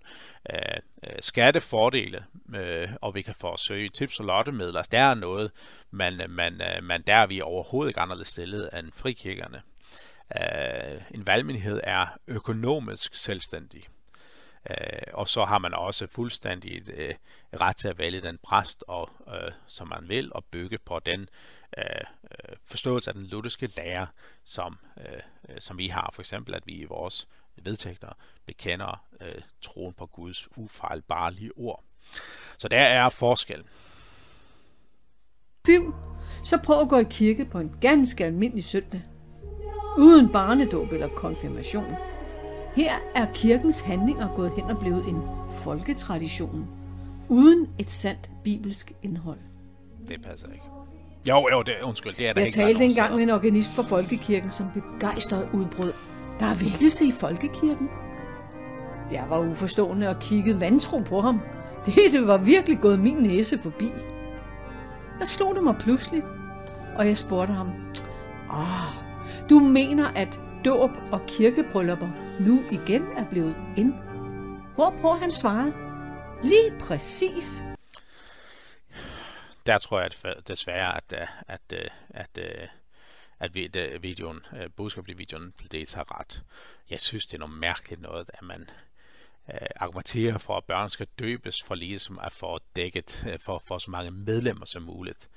øh, 0.54 0.60
øh 1.08 1.16
skattefordele, 1.20 2.26
øh, 2.56 2.90
og 3.02 3.16
vi 3.16 3.22
kan 3.22 3.36
få 3.36 3.58
søge 3.58 3.90
tips 3.90 4.20
og 4.20 4.26
lottemidler. 4.26 4.84
Der 4.84 5.00
er 5.00 5.14
noget, 5.14 5.52
man, 5.92 6.22
man, 6.30 6.62
øh, 6.62 6.84
man 6.84 7.02
der 7.02 7.16
er 7.16 7.28
vi 7.28 7.42
overhovedet 7.42 7.90
ikke 7.90 8.00
anderledes 8.00 8.28
stillet 8.28 8.70
end 8.80 8.92
frikirkerne. 8.92 9.62
Øh, 10.42 11.02
en 11.12 11.28
valgmenighed 11.28 11.82
er 11.84 12.08
økonomisk 12.28 13.16
selvstændig. 13.16 13.88
Øh, 14.70 15.02
og 15.14 15.28
så 15.28 15.46
har 15.46 15.58
man 15.58 15.74
også 15.74 16.08
fuldstændig 16.08 16.90
øh, 16.98 17.14
ret 17.62 17.78
til 17.78 17.88
at 17.88 17.98
vælge 17.98 18.22
den 18.22 18.38
præst, 18.44 18.84
og, 18.88 19.10
øh, 19.28 19.52
som 19.68 19.88
man 19.88 20.10
vil, 20.10 20.32
og 20.34 20.46
bygge 20.46 20.78
på 20.86 21.00
den 21.06 21.30
øh, 21.78 21.84
øh, 22.32 22.56
forståelse 22.66 23.10
af 23.10 23.14
den 23.14 23.24
lutherske 23.24 23.70
lære, 23.78 24.08
som, 24.44 24.80
øh, 24.98 25.20
øh, 25.50 25.56
som 25.60 25.78
vi 25.78 25.88
har. 25.88 26.10
For 26.14 26.22
eksempel, 26.22 26.56
at 26.56 26.68
vi 26.68 26.74
i 26.74 26.86
vores 26.86 27.28
vedtægter 27.56 28.10
bekender 28.46 29.06
øh, 29.22 29.42
troen 29.62 29.94
på 29.94 30.06
Guds 30.06 30.58
ufejlbarlige 30.58 31.52
ord. 31.58 31.84
Så 32.58 32.68
der 32.68 32.80
er 32.80 33.10
forskel. 33.10 33.64
Fym, 35.66 35.94
så 36.44 36.58
prøv 36.64 36.82
at 36.82 36.90
gå 36.90 36.98
i 36.98 37.06
kirke 37.10 37.46
på 37.46 37.60
en 37.60 37.76
ganske 37.82 38.26
almindelig 38.26 38.64
søndag. 38.64 39.02
Uden 39.98 40.32
barnedåb 40.32 40.92
eller 40.92 41.08
konfirmation. 41.08 41.96
Her 42.76 42.96
er 43.16 43.34
kirkens 43.34 43.80
handlinger 43.80 44.36
gået 44.36 44.52
hen 44.52 44.64
og 44.64 44.80
blevet 44.80 45.06
en 45.06 45.22
folketradition, 45.64 46.68
uden 47.30 47.70
et 47.80 47.92
sandt 47.92 48.30
bibelsk 48.44 48.92
indhold. 49.02 49.40
Det 50.08 50.22
passer 50.22 50.52
ikke. 50.52 50.75
Jo, 51.30 51.48
jo, 51.52 51.62
det, 51.62 51.74
undskyld, 51.84 52.14
det 52.14 52.28
er 52.28 52.34
der 52.34 52.42
Jeg 52.42 52.48
ikke 52.48 52.56
talte 52.56 52.74
mange 52.74 52.86
engang 52.86 53.16
med 53.16 53.24
en 53.24 53.30
organist 53.30 53.74
for 53.74 53.84
Folkekirken, 53.84 54.52
som 54.52 54.66
begejstret 54.74 55.50
udbrød. 55.54 55.94
Der 56.40 56.46
er 56.46 56.56
vækkelse 56.56 57.06
i 57.06 57.12
Folkekirken. 57.12 57.90
Jeg 59.12 59.26
var 59.30 59.40
uforstående 59.40 60.10
og 60.10 60.20
kiggede 60.20 60.60
vantro 60.60 61.00
på 61.00 61.22
ham. 61.22 61.42
Det, 61.86 61.96
det 62.12 62.28
var 62.28 62.38
virkelig 62.38 62.80
gået 62.80 63.00
min 63.00 63.16
næse 63.16 63.60
forbi. 63.60 63.92
Der 65.20 65.26
slog 65.26 65.56
det 65.56 65.64
mig 65.64 65.76
pludselig, 65.80 66.24
og 66.96 67.08
jeg 67.08 67.18
spurgte 67.18 67.54
ham, 67.54 67.68
Åh, 68.50 69.04
du 69.50 69.60
mener, 69.60 70.08
at 70.16 70.40
dåb 70.66 70.90
og 71.12 71.22
kirkebryllupper 71.28 72.08
nu 72.40 72.60
igen 72.72 73.04
er 73.18 73.26
blevet 73.32 73.56
ind? 73.78 73.94
Hvorpå 74.76 75.12
han 75.14 75.32
svarede, 75.32 75.74
lige 76.44 76.72
præcis. 76.80 77.64
Der 79.66 79.78
tror 79.78 80.00
jeg 80.00 80.12
at 80.24 80.48
desværre, 80.48 80.98
at, 80.98 81.14
øh, 81.14 81.28
at, 81.48 81.62
øh, 81.74 81.80
at, 82.10 82.38
at, 82.38 82.38
at, 82.38 82.80
at 83.40 83.56
vi- 83.56 83.98
videoen, 84.02 84.40
budskabet 84.76 85.10
i 85.10 85.14
videoen 85.14 85.52
til 85.52 85.72
dels 85.72 85.94
har 85.94 86.20
ret. 86.20 86.44
Jeg 86.90 87.00
synes, 87.00 87.26
det 87.26 87.34
er 87.34 87.40
noget 87.40 87.56
mærkeligt 87.56 88.02
noget, 88.02 88.30
at 88.34 88.42
man 88.42 88.70
øh, 89.54 89.68
argumenterer 89.76 90.38
for, 90.38 90.58
at 90.58 90.64
børn 90.66 90.90
skal 90.90 91.08
døbes 91.20 91.64
for 91.64 91.76
ligesom 91.76 92.20
at 92.20 92.32
få 92.32 92.60
dækket 92.76 93.38
for, 93.42 93.60
for 93.60 93.78
så 93.78 93.92
mange 93.92 94.12
medlemmer 94.12 94.66
som 94.66 94.84
muligt. 94.84 95.30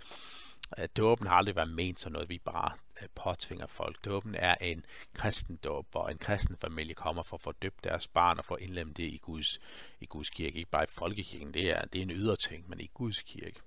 Øh, 0.79 0.89
Dåben 0.97 1.27
har 1.27 1.35
aldrig 1.35 1.57
været 1.57 1.69
ment 1.71 2.01
som 2.01 2.13
noget, 2.13 2.29
vi 2.29 2.39
bare 2.39 2.73
Øh, 3.03 3.09
påtvinger 3.15 3.67
folk. 3.67 4.05
Dåben 4.05 4.35
er 4.35 4.55
en 4.55 4.85
kristendåb, 5.15 5.87
hvor 5.91 6.09
en 6.09 6.19
kristen 6.19 6.57
familie 6.57 6.95
kommer 6.95 7.23
for 7.23 7.37
at 7.37 7.41
få 7.41 7.53
døbt 7.53 7.85
deres 7.85 8.09
barn 8.09 8.39
og 8.39 8.45
få 8.45 8.57
indlemmet 8.57 8.97
det 8.97 9.03
i 9.03 9.19
Guds, 9.23 9.59
i 10.01 10.07
Guds 10.07 10.31
kirke. 10.31 10.59
Ikke 10.59 10.71
bare 10.71 10.85
i 10.85 10.93
folkekirken, 10.99 11.55
det 11.55 11.71
er, 11.71 11.85
det 11.85 11.99
er 11.99 12.03
en 12.03 12.11
ydre 12.11 12.37
ting, 12.37 12.65
men 12.69 12.81
i 12.81 12.91
Guds 12.95 13.23
kirke. 13.23 13.61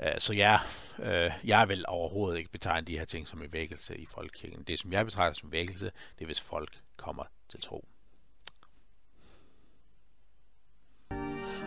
Øh, 0.00 0.18
så 0.18 0.32
ja, 0.32 0.58
øh, 0.98 1.32
jeg 1.44 1.68
vil 1.68 1.84
overhovedet 1.88 2.38
ikke 2.38 2.50
betegne 2.50 2.86
de 2.86 2.98
her 2.98 3.04
ting 3.04 3.28
som 3.28 3.42
en 3.42 3.52
vækkelse 3.52 3.96
i 3.96 4.06
folkekirken. 4.06 4.62
Det, 4.62 4.78
som 4.78 4.92
jeg 4.92 5.04
betragter 5.04 5.40
som 5.40 5.52
vækkelse, 5.52 5.84
det 5.84 6.20
er, 6.20 6.26
hvis 6.26 6.40
folk 6.40 6.80
kommer 6.96 7.24
til 7.48 7.60
tro. 7.60 7.84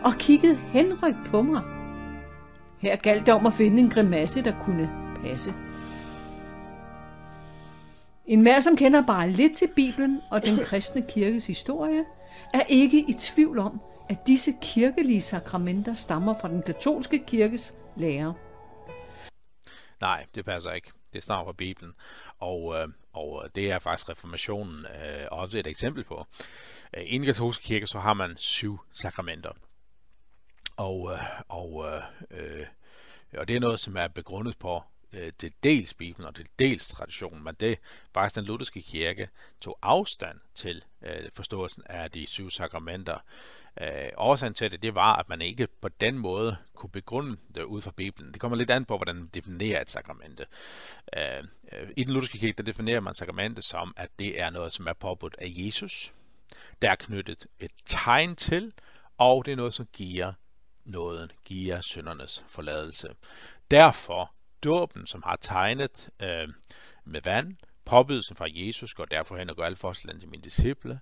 og 0.04 0.14
kiggede 0.18 0.56
henrygt 0.56 1.18
på 1.26 1.42
mig. 1.42 1.62
Her 2.82 2.96
galt 2.96 3.26
det 3.26 3.34
om 3.34 3.46
at 3.46 3.52
finde 3.52 3.78
en 3.82 3.90
grimasse, 3.90 4.44
der 4.44 4.52
kunne 4.64 4.90
passe. 5.24 5.54
En 8.28 8.42
hver, 8.42 8.60
som 8.60 8.76
kender 8.76 9.06
bare 9.06 9.30
lidt 9.30 9.56
til 9.56 9.68
Bibelen 9.76 10.20
og 10.30 10.44
den 10.44 10.56
kristne 10.64 11.04
kirkes 11.08 11.46
historie, 11.46 12.04
er 12.54 12.62
ikke 12.68 12.98
i 13.08 13.12
tvivl 13.12 13.58
om, 13.58 13.80
at 14.08 14.16
disse 14.26 14.54
kirkelige 14.62 15.22
sakramenter 15.22 15.94
stammer 15.94 16.34
fra 16.40 16.48
den 16.48 16.62
katolske 16.62 17.24
kirkes 17.26 17.74
lære. 17.96 18.34
Nej, 20.00 20.26
det 20.34 20.44
passer 20.44 20.72
ikke. 20.72 20.90
Det 21.12 21.22
stammer 21.22 21.44
fra 21.44 21.52
Bibelen. 21.52 21.92
Og, 22.38 22.76
øh, 22.76 22.88
og 23.12 23.48
det 23.54 23.70
er 23.70 23.78
faktisk 23.78 24.08
reformationen 24.08 24.86
øh, 24.86 25.26
også 25.30 25.58
et 25.58 25.66
eksempel 25.66 26.04
på. 26.04 26.26
Øh, 26.96 27.04
I 27.06 27.18
den 27.18 27.26
katolske 27.26 27.64
kirke, 27.64 27.86
så 27.86 27.98
har 27.98 28.14
man 28.14 28.36
syv 28.36 28.78
sakramenter. 28.92 29.52
Og, 30.76 31.12
øh, 31.12 31.18
og, 31.48 31.84
øh, 31.86 32.02
øh 32.30 32.66
og 33.38 33.48
det 33.48 33.56
er 33.56 33.60
noget, 33.60 33.80
som 33.80 33.96
er 33.96 34.08
begrundet 34.08 34.58
på 34.58 34.82
øh, 35.12 35.32
til 35.38 35.52
dels 35.62 35.94
Bibelen 35.94 36.28
og 36.28 36.34
til 36.34 36.48
dels 36.58 36.88
traditionen, 36.88 37.44
men 37.44 37.54
det 37.60 37.78
faktisk 38.14 38.34
den 38.34 38.44
lutherske 38.44 38.82
kirke 38.82 39.28
tog 39.60 39.78
afstand 39.82 40.38
til 40.54 40.84
øh, 41.02 41.30
forståelsen 41.34 41.82
af 41.86 42.10
de 42.10 42.26
syv 42.26 42.50
sakramenter. 42.50 43.18
Øh, 43.80 44.08
årsagen 44.16 44.54
til 44.54 44.72
det, 44.72 44.82
det 44.82 44.94
var, 44.94 45.16
at 45.16 45.28
man 45.28 45.40
ikke 45.40 45.68
på 45.80 45.88
den 45.88 46.18
måde 46.18 46.56
kunne 46.74 46.90
begrunde 46.90 47.36
det 47.54 47.62
ud 47.62 47.80
fra 47.80 47.90
Bibelen. 47.90 48.32
Det 48.32 48.40
kommer 48.40 48.56
lidt 48.56 48.70
an 48.70 48.84
på, 48.84 48.96
hvordan 48.96 49.16
man 49.16 49.26
definerer 49.26 49.80
et 49.80 49.90
sakramente. 49.90 50.46
Øh, 51.16 51.44
øh, 51.72 51.88
I 51.96 52.04
den 52.04 52.12
lutherske 52.12 52.38
kirke, 52.38 52.56
der 52.56 52.62
definerer 52.62 53.00
man 53.00 53.14
sakramente 53.14 53.62
som, 53.62 53.94
at 53.96 54.10
det 54.18 54.40
er 54.40 54.50
noget, 54.50 54.72
som 54.72 54.86
er 54.86 54.92
påbudt 54.92 55.36
af 55.38 55.46
Jesus. 55.56 56.12
Der 56.82 56.90
er 56.90 56.96
knyttet 56.96 57.46
et 57.60 57.70
tegn 57.86 58.36
til, 58.36 58.72
og 59.18 59.44
det 59.44 59.52
er 59.52 59.56
noget, 59.56 59.74
som 59.74 59.88
giver 59.92 60.32
nåden, 60.84 61.30
giver 61.44 61.80
syndernes 61.80 62.44
forladelse. 62.48 63.14
Derfor 63.70 64.32
dåben, 64.64 65.06
som 65.06 65.22
har 65.22 65.36
tegnet 65.36 66.10
øh, 66.20 66.48
med 67.04 67.20
vand, 67.24 67.56
påbydelsen 67.84 68.36
fra 68.36 68.46
Jesus 68.48 68.94
går 68.94 69.04
derfor 69.04 69.36
hen 69.36 69.50
og 69.50 69.56
gør 69.56 69.64
alle 69.64 69.76
forskellen 69.76 70.20
til 70.20 70.28
mine 70.28 70.42
disciple, 70.42 71.00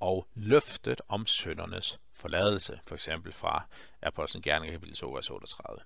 og 0.00 0.26
løftet 0.34 1.00
om 1.08 1.26
søndernes 1.26 2.00
forladelse, 2.14 2.80
for 2.86 2.94
eksempel 2.94 3.32
fra 3.32 3.66
Apostlen 4.02 4.42
Gerninger 4.42 4.74
kapitel 4.74 4.96
2, 4.96 5.10
vers 5.10 5.30
38. 5.30 5.80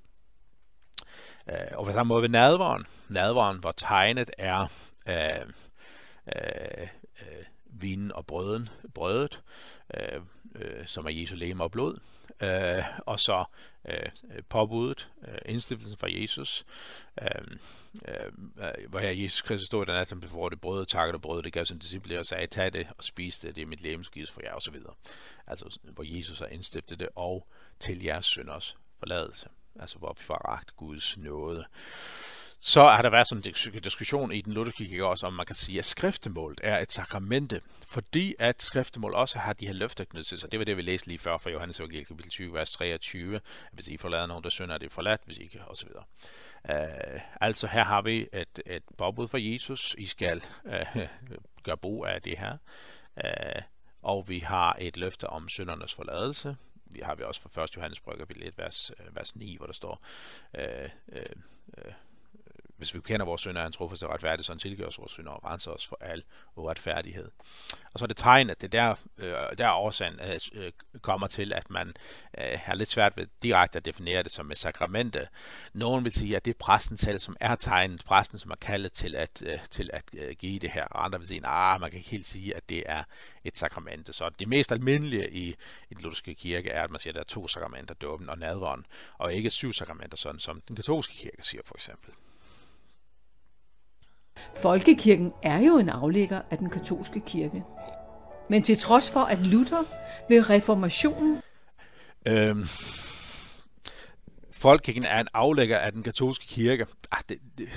Øh, 1.51 1.79
og 1.79 1.85
på 1.85 1.93
samme 1.93 2.09
måde 2.09 2.23
ved 2.23 2.29
nadveren, 2.29 2.87
nadveren, 3.09 3.59
hvor 3.59 3.73
tegnet 3.73 4.31
er 4.39 4.67
øh, 5.09 5.47
øh, 6.37 6.89
øh, 7.21 7.45
vinen 7.67 8.13
og 8.13 8.27
brøden, 8.27 8.69
brødet, 8.95 9.43
øh, 9.95 10.21
øh, 10.55 10.87
som 10.87 11.07
er 11.07 11.11
Jesu 11.11 11.35
læme 11.37 11.63
og 11.63 11.71
blod, 11.71 11.99
øh, 12.41 12.85
og 13.07 13.21
så 13.21 13.45
øh, 13.89 14.11
påbuddet, 14.49 15.11
øh, 15.29 15.39
indstiftelsen 15.47 15.99
fra 15.99 16.09
Jesus, 16.11 16.67
øh, 17.23 17.57
øh, 18.09 18.33
hvor 18.89 18.99
her 18.99 19.11
Jesus 19.11 19.43
Kristus 19.43 19.67
stod 19.67 19.83
i 19.83 19.87
den 19.87 19.95
nat, 19.95 20.31
hvor 20.31 20.49
det 20.49 20.61
brød, 20.61 20.87
takket 20.87 21.15
og 21.15 21.23
brød, 21.23 21.43
det 21.43 21.53
gav 21.53 21.65
sin 21.65 21.79
disciple 21.79 22.19
og 22.19 22.27
sagde, 22.27 22.47
tag 22.47 22.73
det 22.73 22.87
og 22.99 23.05
spis 23.05 23.39
det, 23.39 23.57
det 23.57 23.63
er 23.63 23.67
mit 23.67 23.83
læme 23.83 24.05
for 24.05 24.43
jer, 24.43 24.55
osv. 24.55 24.77
Altså, 25.47 25.79
hvor 25.83 26.05
Jesus 26.19 26.39
har 26.39 26.47
indstiftet 26.47 27.01
det, 27.01 27.09
og 27.17 27.49
til 27.81 28.03
jeres 28.03 28.27
synders 28.27 28.77
forladelse. 28.99 29.49
Altså, 29.81 29.99
hvor 29.99 30.15
vi 30.19 30.25
får 30.25 30.49
ragt 30.49 30.77
Guds 30.77 31.19
nåde. 31.19 31.65
Så 32.65 32.89
har 32.89 33.03
der 33.03 33.11
været 33.11 33.29
sådan 33.29 33.43
en 33.75 33.81
diskussion 33.81 34.33
i 34.33 34.41
den 34.41 34.53
lutherkirke 34.53 35.07
også, 35.07 35.27
om 35.27 35.33
man 35.33 35.47
kan 35.47 35.55
sige, 35.55 35.79
at 35.79 35.85
skriftemålet 35.85 36.61
er 36.63 36.79
et 36.79 36.93
sakramente, 36.93 37.61
fordi 37.87 38.35
at 38.39 38.63
skriftemål 38.63 39.15
også 39.15 39.39
har 39.39 39.53
de 39.53 39.67
her 39.67 39.73
løfter 39.73 40.05
knyttet 40.05 40.27
til 40.27 40.39
sig. 40.39 40.53
Det 40.53 40.59
var 40.59 40.65
det, 40.65 40.77
vi 40.77 40.83
læste 40.83 41.09
lige 41.09 41.19
før 41.19 41.39
fra 41.39 41.51
Johannes 41.51 41.81
Evangeliet 41.81 42.09
kapitel 42.09 42.31
20, 42.31 42.55
vers 42.55 42.71
23. 42.71 43.41
Hvis 43.73 43.89
I 43.89 43.97
forlader 43.97 44.27
nogen, 44.27 44.45
der 44.45 44.51
synder, 44.51 44.75
er 44.75 44.79
det 44.79 44.93
forladt, 44.93 45.21
hvis 45.25 45.39
ikke, 45.39 45.61
osv. 45.67 45.89
Uh, 45.89 46.75
øh, 46.75 47.21
altså 47.41 47.67
her 47.67 47.85
har 47.85 48.03
vi 48.03 48.29
et, 48.33 48.61
et 48.67 48.83
påbud 48.99 49.29
fra 49.29 49.39
Jesus. 49.41 49.95
I 49.99 50.07
skal 50.07 50.43
uh, 50.65 51.03
gøre 51.65 51.77
brug 51.77 52.07
af 52.07 52.23
det 52.23 52.39
her. 52.39 52.57
Uh, 53.17 53.63
og 54.03 54.29
vi 54.29 54.39
har 54.39 54.77
et 54.81 54.97
løfte 54.97 55.27
om 55.27 55.49
syndernes 55.49 55.95
forladelse. 55.95 56.57
Vi 56.87 57.01
har 57.01 57.15
vi 57.15 57.23
også 57.23 57.41
fra 57.41 57.65
1. 57.65 57.77
Johannes 57.77 57.99
kapitel 57.99 58.43
1, 58.47 58.59
vers, 58.59 58.93
vers 59.13 59.37
9, 59.37 59.57
hvor 59.57 59.67
der 59.67 59.73
står, 59.73 60.05
uh, 60.59 60.89
uh, 61.09 61.23
uh, 61.79 61.93
hvis 62.83 62.95
vi 62.95 63.01
kender 63.01 63.27
vores 63.27 63.41
synder, 63.41 63.59
er 63.59 63.63
han 63.63 63.73
truffet 63.73 63.99
sig 63.99 64.09
retfærdigt, 64.09 64.47
så 64.47 64.53
han 64.53 64.59
tilgiver 64.59 64.89
os 64.89 64.99
vores 64.99 65.13
synder 65.13 65.33
og 65.33 65.45
renser 65.45 65.71
os 65.71 65.87
for 65.87 65.99
al 66.01 66.23
uretfærdighed. 66.57 67.31
Og 67.93 67.99
så 67.99 68.05
er 68.05 68.07
det 68.07 68.17
tegn, 68.17 68.51
at 68.51 68.61
det 68.61 68.73
der, 68.73 68.95
øh, 69.19 69.35
der 69.59 69.71
årsagen 69.71 70.21
øh, 70.21 70.65
øh, 70.65 70.73
kommer 71.01 71.27
til, 71.27 71.53
at 71.53 71.71
man 71.71 71.95
øh, 72.39 72.59
har 72.63 72.75
lidt 72.75 72.89
svært 72.89 73.17
ved 73.17 73.27
direkte 73.43 73.77
at 73.77 73.85
definere 73.85 74.23
det 74.23 74.33
som 74.33 74.51
et 74.51 74.59
sakramente. 74.59 75.29
Nogen 75.73 76.05
vil 76.05 76.13
sige, 76.13 76.37
at 76.37 76.45
det 76.45 76.51
er 76.51 76.59
præsten 76.59 76.97
selv, 76.97 77.21
som 77.21 77.37
er 77.41 77.55
tegnet, 77.55 78.05
præsten, 78.05 78.39
som 78.39 78.51
er 78.51 78.55
kaldet 78.55 78.93
til 78.93 79.17
at, 79.17 79.43
øh, 79.47 79.59
til 79.71 79.91
at 79.93 80.05
øh, 80.19 80.35
give 80.39 80.59
det 80.59 80.71
her. 80.71 80.85
Og 80.85 81.05
andre 81.05 81.19
vil 81.19 81.29
sige, 81.29 81.47
at 81.47 81.81
man 81.81 81.91
kan 81.91 81.99
ikke 81.99 82.11
helt 82.11 82.27
sige, 82.27 82.57
at 82.57 82.69
det 82.69 82.83
er 82.87 83.05
et 83.45 83.59
sakramente. 83.59 84.13
Så 84.13 84.31
det 84.39 84.49
mest 84.49 84.73
almindelige 84.73 85.31
i, 85.31 85.49
i 85.91 85.95
den 85.95 86.03
lutherske 86.03 86.35
kirke 86.35 86.71
er, 86.71 86.83
at 86.83 86.91
man 86.91 87.01
siger, 87.01 87.13
at 87.13 87.15
der 87.15 87.21
er 87.21 87.25
to 87.25 87.49
sakramenter, 87.49 87.95
dåben 87.95 88.29
og 88.29 88.39
nadveren, 88.39 88.87
og 89.19 89.35
ikke 89.35 89.51
syv 89.51 89.73
sakramenter, 89.73 90.17
sådan 90.17 90.41
som 90.41 90.61
den 90.69 90.77
katolske 90.77 91.15
kirke 91.15 91.43
siger 91.43 91.63
for 91.67 91.75
eksempel. 91.75 92.15
Folkekirken 94.57 95.33
er 95.43 95.59
jo 95.59 95.79
en 95.79 95.89
aflægger 95.89 96.41
af 96.51 96.59
den 96.59 96.71
katolske 96.71 97.21
kirke. 97.21 97.65
Men 98.51 98.63
til 98.63 98.79
trods 98.79 99.11
for, 99.11 99.21
at 99.21 99.39
Luther 99.39 99.83
ved 100.29 100.51
reformationen... 100.51 101.43
Øhm, 102.27 102.65
Folkekirken 104.53 105.05
er 105.05 105.21
en 105.21 105.29
aflægger 105.35 105.79
af 105.79 105.93
den 105.93 106.03
katolske 106.03 106.47
kirke. 106.47 106.87
Ah, 107.13 107.21
det, 107.29 107.39
det, 107.59 107.69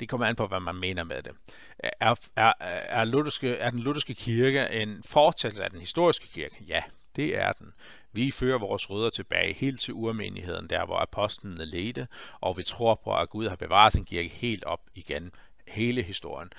det 0.00 0.08
kommer 0.08 0.26
an 0.26 0.36
på, 0.36 0.46
hvad 0.46 0.60
man 0.60 0.76
mener 0.76 1.04
med 1.04 1.22
det. 1.22 1.32
Er, 1.78 2.14
er, 2.36 2.52
er, 2.60 3.04
lutherske, 3.04 3.54
er 3.54 3.70
den 3.70 3.80
lutherske 3.80 4.14
kirke 4.14 4.68
en 4.70 5.02
fortsættelse 5.06 5.64
af 5.64 5.70
den 5.70 5.80
historiske 5.80 6.28
kirke? 6.28 6.56
Ja, 6.68 6.82
det 7.16 7.38
er 7.38 7.52
den. 7.52 7.66
Vi 8.12 8.30
fører 8.30 8.58
vores 8.58 8.90
rødder 8.90 9.10
tilbage 9.10 9.52
helt 9.54 9.80
til 9.80 9.94
urmenigheden, 9.94 10.70
der 10.70 10.86
hvor 10.86 10.96
apostlene 10.96 11.64
ledte, 11.64 12.08
og 12.40 12.58
vi 12.58 12.62
tror 12.62 13.00
på, 13.04 13.16
at 13.16 13.30
Gud 13.30 13.48
har 13.48 13.56
bevaret 13.56 13.92
sin 13.92 14.04
kirke 14.04 14.28
helt 14.28 14.64
op 14.64 14.80
igen 14.94 15.30
hele 15.68 16.02
historien. 16.02 16.52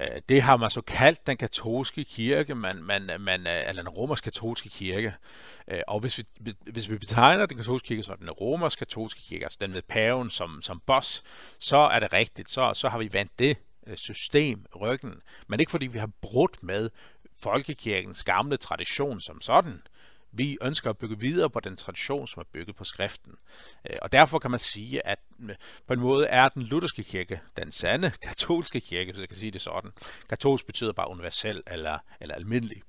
Øh, 0.00 0.20
det 0.28 0.42
har 0.42 0.56
man 0.56 0.70
så 0.70 0.80
kaldt 0.80 1.26
den 1.26 1.36
katolske 1.36 2.04
kirke, 2.04 2.54
man, 2.54 2.76
man, 2.76 3.10
man, 3.20 3.46
øh, 3.46 3.68
eller 3.68 3.82
den 3.82 3.88
romersk-katolske 3.88 4.68
kirke. 4.68 5.14
Øh, 5.68 5.80
og 5.88 6.00
hvis 6.00 6.18
vi, 6.40 6.54
hvis 6.66 6.90
vi 6.90 6.98
betegner 6.98 7.46
den 7.46 7.56
katolske 7.56 7.86
kirke 7.86 8.02
som 8.02 8.18
den 8.18 8.30
romersk-katolske 8.30 9.20
kirke, 9.22 9.44
altså 9.44 9.58
den 9.60 9.72
med 9.72 9.82
paven 9.82 10.30
som, 10.30 10.62
som 10.62 10.82
boss, 10.86 11.22
så 11.58 11.76
er 11.76 12.00
det 12.00 12.12
rigtigt. 12.12 12.50
Så, 12.50 12.74
så 12.74 12.88
har 12.88 12.98
vi 12.98 13.12
vandt 13.12 13.38
det 13.38 13.56
system 13.94 14.66
ryggen. 14.80 15.14
Men 15.46 15.60
ikke 15.60 15.70
fordi 15.70 15.86
vi 15.86 15.98
har 15.98 16.10
brudt 16.20 16.62
med 16.62 16.90
folkekirkens 17.36 18.24
gamle 18.24 18.56
tradition 18.56 19.20
som 19.20 19.40
sådan. 19.40 19.82
Vi 20.32 20.58
ønsker 20.62 20.90
at 20.90 20.98
bygge 20.98 21.20
videre 21.20 21.50
på 21.50 21.60
den 21.60 21.76
tradition, 21.76 22.26
som 22.26 22.40
er 22.40 22.44
bygget 22.52 22.76
på 22.76 22.84
skriften. 22.84 23.32
Øh, 23.90 23.96
og 24.02 24.12
derfor 24.12 24.38
kan 24.38 24.50
man 24.50 24.60
sige, 24.60 25.06
at 25.06 25.18
øh, 25.40 25.56
på 25.86 25.92
en 25.92 26.00
måde 26.00 26.26
er 26.26 26.48
den 26.48 26.62
lutherske 26.62 27.02
kirke 27.02 27.40
den 27.56 27.72
sande 27.72 28.12
katolske 28.22 28.80
kirke, 28.80 29.12
hvis 29.12 29.20
jeg 29.20 29.28
kan 29.28 29.38
sige 29.38 29.50
det 29.50 29.60
sådan. 29.60 29.90
Katolsk 30.28 30.66
betyder 30.66 30.92
bare 30.92 31.10
universel 31.10 31.62
eller, 31.66 31.98
eller 32.20 32.34
almindelig. 32.34 32.82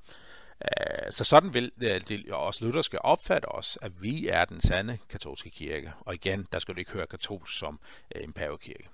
Øh, 0.61 1.11
så 1.11 1.23
sådan 1.23 1.53
vil 1.53 1.71
det 1.79 2.31
også 2.31 2.65
lutherske 2.65 3.05
opfatte 3.05 3.45
os, 3.45 3.77
at 3.81 3.91
vi 4.01 4.27
er 4.27 4.45
den 4.45 4.61
sande 4.61 4.97
katolske 5.09 5.49
kirke. 5.49 5.93
Og 5.99 6.13
igen, 6.13 6.47
der 6.51 6.59
skal 6.59 6.75
du 6.75 6.79
ikke 6.79 6.91
høre 6.91 7.07
katolsk 7.07 7.59
som 7.59 7.79
en 8.15 8.33
pavekirke. 8.33 8.89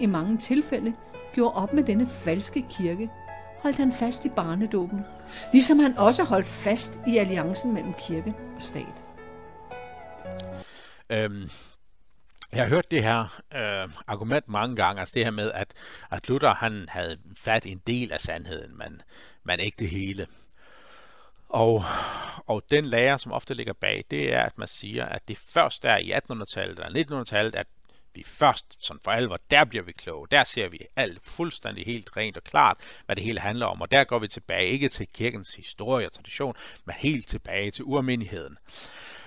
I 0.00 0.06
mange 0.06 0.38
tilfælde 0.38 0.94
gjorde 1.34 1.54
op 1.54 1.72
med 1.72 1.84
denne 1.84 2.06
falske 2.06 2.64
kirke 2.70 3.10
holdt 3.62 3.76
han 3.76 3.92
fast 3.92 4.24
i 4.24 4.28
barnedåben, 4.28 5.00
ligesom 5.52 5.78
han 5.78 5.98
også 5.98 6.24
holdt 6.24 6.46
fast 6.46 7.00
i 7.06 7.16
alliancen 7.16 7.72
mellem 7.74 7.94
kirke 7.94 8.34
og 8.56 8.62
stat. 8.62 9.04
Øhm, 11.10 11.50
jeg 12.52 12.62
har 12.62 12.68
hørt 12.68 12.90
det 12.90 13.02
her 13.02 13.40
øh, 13.54 13.88
argument 14.06 14.48
mange 14.48 14.76
gange, 14.76 15.00
altså 15.00 15.12
det 15.14 15.24
her 15.24 15.30
med, 15.30 15.52
at, 15.52 15.74
at 16.10 16.28
Luther 16.28 16.54
han 16.54 16.86
havde 16.88 17.18
fat 17.36 17.64
i 17.64 17.72
en 17.72 17.82
del 17.86 18.12
af 18.12 18.20
sandheden, 18.20 18.78
men, 18.78 19.02
men 19.44 19.60
ikke 19.60 19.76
det 19.78 19.88
hele. 19.88 20.26
Og, 21.48 21.82
og 22.46 22.62
den 22.70 22.84
lære, 22.84 23.18
som 23.18 23.32
ofte 23.32 23.54
ligger 23.54 23.72
bag, 23.72 24.04
det 24.10 24.34
er, 24.34 24.42
at 24.42 24.58
man 24.58 24.68
siger, 24.68 25.04
at 25.06 25.28
det 25.28 25.38
først 25.38 25.84
er 25.84 25.96
i 25.96 26.12
1800-tallet 26.12 26.80
eller 26.86 27.20
1900-tallet, 27.20 27.54
at 27.54 27.66
vi 28.18 28.24
først, 28.26 28.86
sådan 28.86 29.00
for 29.04 29.10
alvor, 29.10 29.38
der 29.50 29.64
bliver 29.64 29.84
vi 29.84 29.92
kloge. 29.92 30.26
Der 30.30 30.44
ser 30.44 30.68
vi 30.68 30.78
alt 30.96 31.24
fuldstændig 31.24 31.86
helt 31.86 32.16
rent 32.16 32.36
og 32.36 32.44
klart, 32.44 32.76
hvad 33.06 33.16
det 33.16 33.24
hele 33.24 33.40
handler 33.40 33.66
om. 33.66 33.80
Og 33.80 33.90
der 33.90 34.04
går 34.04 34.18
vi 34.18 34.28
tilbage, 34.28 34.66
ikke 34.66 34.88
til 34.88 35.06
kirkens 35.14 35.54
historie 35.54 36.06
og 36.06 36.12
tradition, 36.12 36.54
men 36.84 36.94
helt 36.98 37.28
tilbage 37.28 37.70
til 37.70 37.84
urmenigheden. 37.84 38.58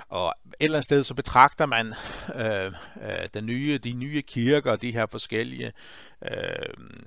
Og 0.10 0.34
et 0.46 0.54
eller 0.60 0.78
andet 0.78 0.84
sted 0.84 1.04
så 1.04 1.14
betragter 1.14 1.66
man 1.66 1.94
øh, 2.36 2.66
øh, 3.02 3.28
den 3.34 3.46
nye, 3.46 3.78
de 3.78 3.94
nye 3.94 4.22
kirker, 4.22 4.76
de 4.76 4.92
her 4.92 5.06
forskellige 5.06 5.72
øh, 6.22 6.32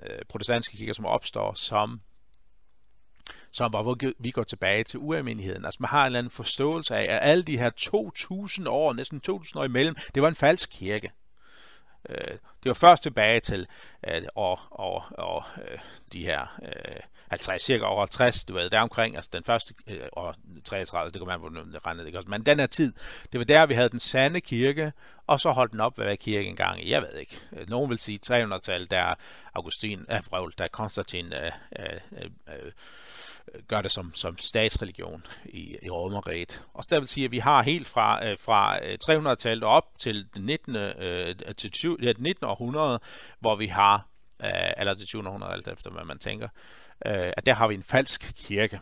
øh 0.03 0.18
protestantiske 0.28 0.76
kirker, 0.76 0.93
som 0.93 1.07
opstår, 1.07 1.55
som 1.55 2.01
som 3.53 3.72
var, 3.72 3.82
hvor 3.82 3.97
vi 4.18 4.30
går 4.30 4.43
tilbage 4.43 4.85
til 4.85 4.99
ualmindeligheden. 4.99 5.64
Altså 5.64 5.78
man 5.80 5.89
har 5.89 6.01
en 6.01 6.07
eller 6.07 6.18
anden 6.18 6.30
forståelse 6.30 6.97
af, 6.97 7.03
at 7.03 7.30
alle 7.30 7.43
de 7.43 7.59
her 7.59 7.70
2000 7.70 8.68
år, 8.68 8.93
næsten 8.93 9.20
2000 9.20 9.61
år 9.61 9.64
imellem, 9.64 9.97
det 10.14 10.22
var 10.22 10.28
en 10.28 10.35
falsk 10.35 10.70
kirke. 10.70 11.11
Øh, 12.09 12.38
det 12.62 12.70
var 12.70 12.74
først 12.74 13.02
tilbage 13.02 13.40
til 13.40 13.66
øh, 14.09 14.22
år, 14.34 14.68
år, 14.70 15.12
år 15.18 15.48
øh, 15.59 15.78
de 16.12 16.24
her 16.24 16.57
øh, 16.62 17.00
50, 17.28 17.62
cirka 17.62 17.84
over 17.84 18.00
50, 18.00 18.44
du 18.44 18.55
ved, 18.55 18.70
der 18.70 18.80
omkring, 18.80 19.16
altså 19.16 19.30
den 19.32 19.44
første 19.44 19.74
øh, 19.86 20.00
år 20.12 20.34
33, 20.64 21.11
det 21.12 21.20
kan 21.20 21.26
man 21.26 21.40
på 21.40 21.48
regnede 21.86 22.07
ikke? 22.07 22.20
men 22.26 22.42
den 22.42 22.59
her 22.59 22.66
tid, 22.66 22.92
det 23.32 23.38
var 23.38 23.44
der, 23.44 23.66
vi 23.66 23.74
havde 23.74 23.88
den 23.88 24.00
sande 24.00 24.40
kirke, 24.40 24.92
og 25.26 25.40
så 25.40 25.50
holdt 25.50 25.72
den 25.72 25.80
op 25.80 25.98
ved 25.98 26.16
kirke 26.16 26.48
engang 26.48 26.82
i, 26.82 26.90
jeg 26.90 27.02
ved 27.02 27.18
ikke, 27.18 27.40
øh, 27.52 27.68
nogen 27.68 27.90
vil 27.90 27.98
sige 27.98 28.18
300-tallet, 28.26 28.90
der 28.90 29.14
Augustin, 29.55 30.07
øh, 30.11 30.50
der 30.59 30.68
Konstantin 30.68 31.32
øh, 31.32 31.52
øh, 31.78 32.00
øh, 32.22 32.30
øh 32.64 32.72
gør 33.68 33.82
det 33.82 33.90
som, 33.90 34.14
som 34.14 34.38
statsreligion 34.38 35.26
i, 35.44 35.76
i 35.82 35.90
Romeriet. 35.90 36.62
Og 36.74 36.84
der 36.90 36.98
vil 36.98 37.09
sige, 37.09 37.24
at 37.24 37.30
vi 37.30 37.38
har 37.38 37.62
helt 37.62 37.86
fra, 37.86 38.26
øh, 38.26 38.38
fra 38.38 38.78
øh, 38.84 38.98
300-tallet 39.05 39.64
op 39.64 39.84
til 39.98 40.26
det 40.34 40.44
19. 40.44 40.76
Øh, 40.76 41.34
til 41.57 41.70
20, 41.70 41.96
ja, 42.02 42.09
det 42.09 42.20
19. 42.20 42.46
århundrede, 42.46 43.00
hvor 43.40 43.57
vi 43.57 43.66
har, 43.66 44.09
øh, 44.44 44.50
eller 44.76 44.94
det 44.94 45.09
20. 45.09 45.26
århundrede, 45.26 45.52
alt 45.52 45.68
efter 45.68 45.90
hvad 45.90 46.05
man 46.05 46.18
tænker, 46.18 46.48
øh, 47.07 47.32
at 47.36 47.46
der 47.46 47.52
har 47.52 47.68
vi 47.68 47.74
en 47.74 47.82
falsk 47.82 48.32
kirke. 48.36 48.80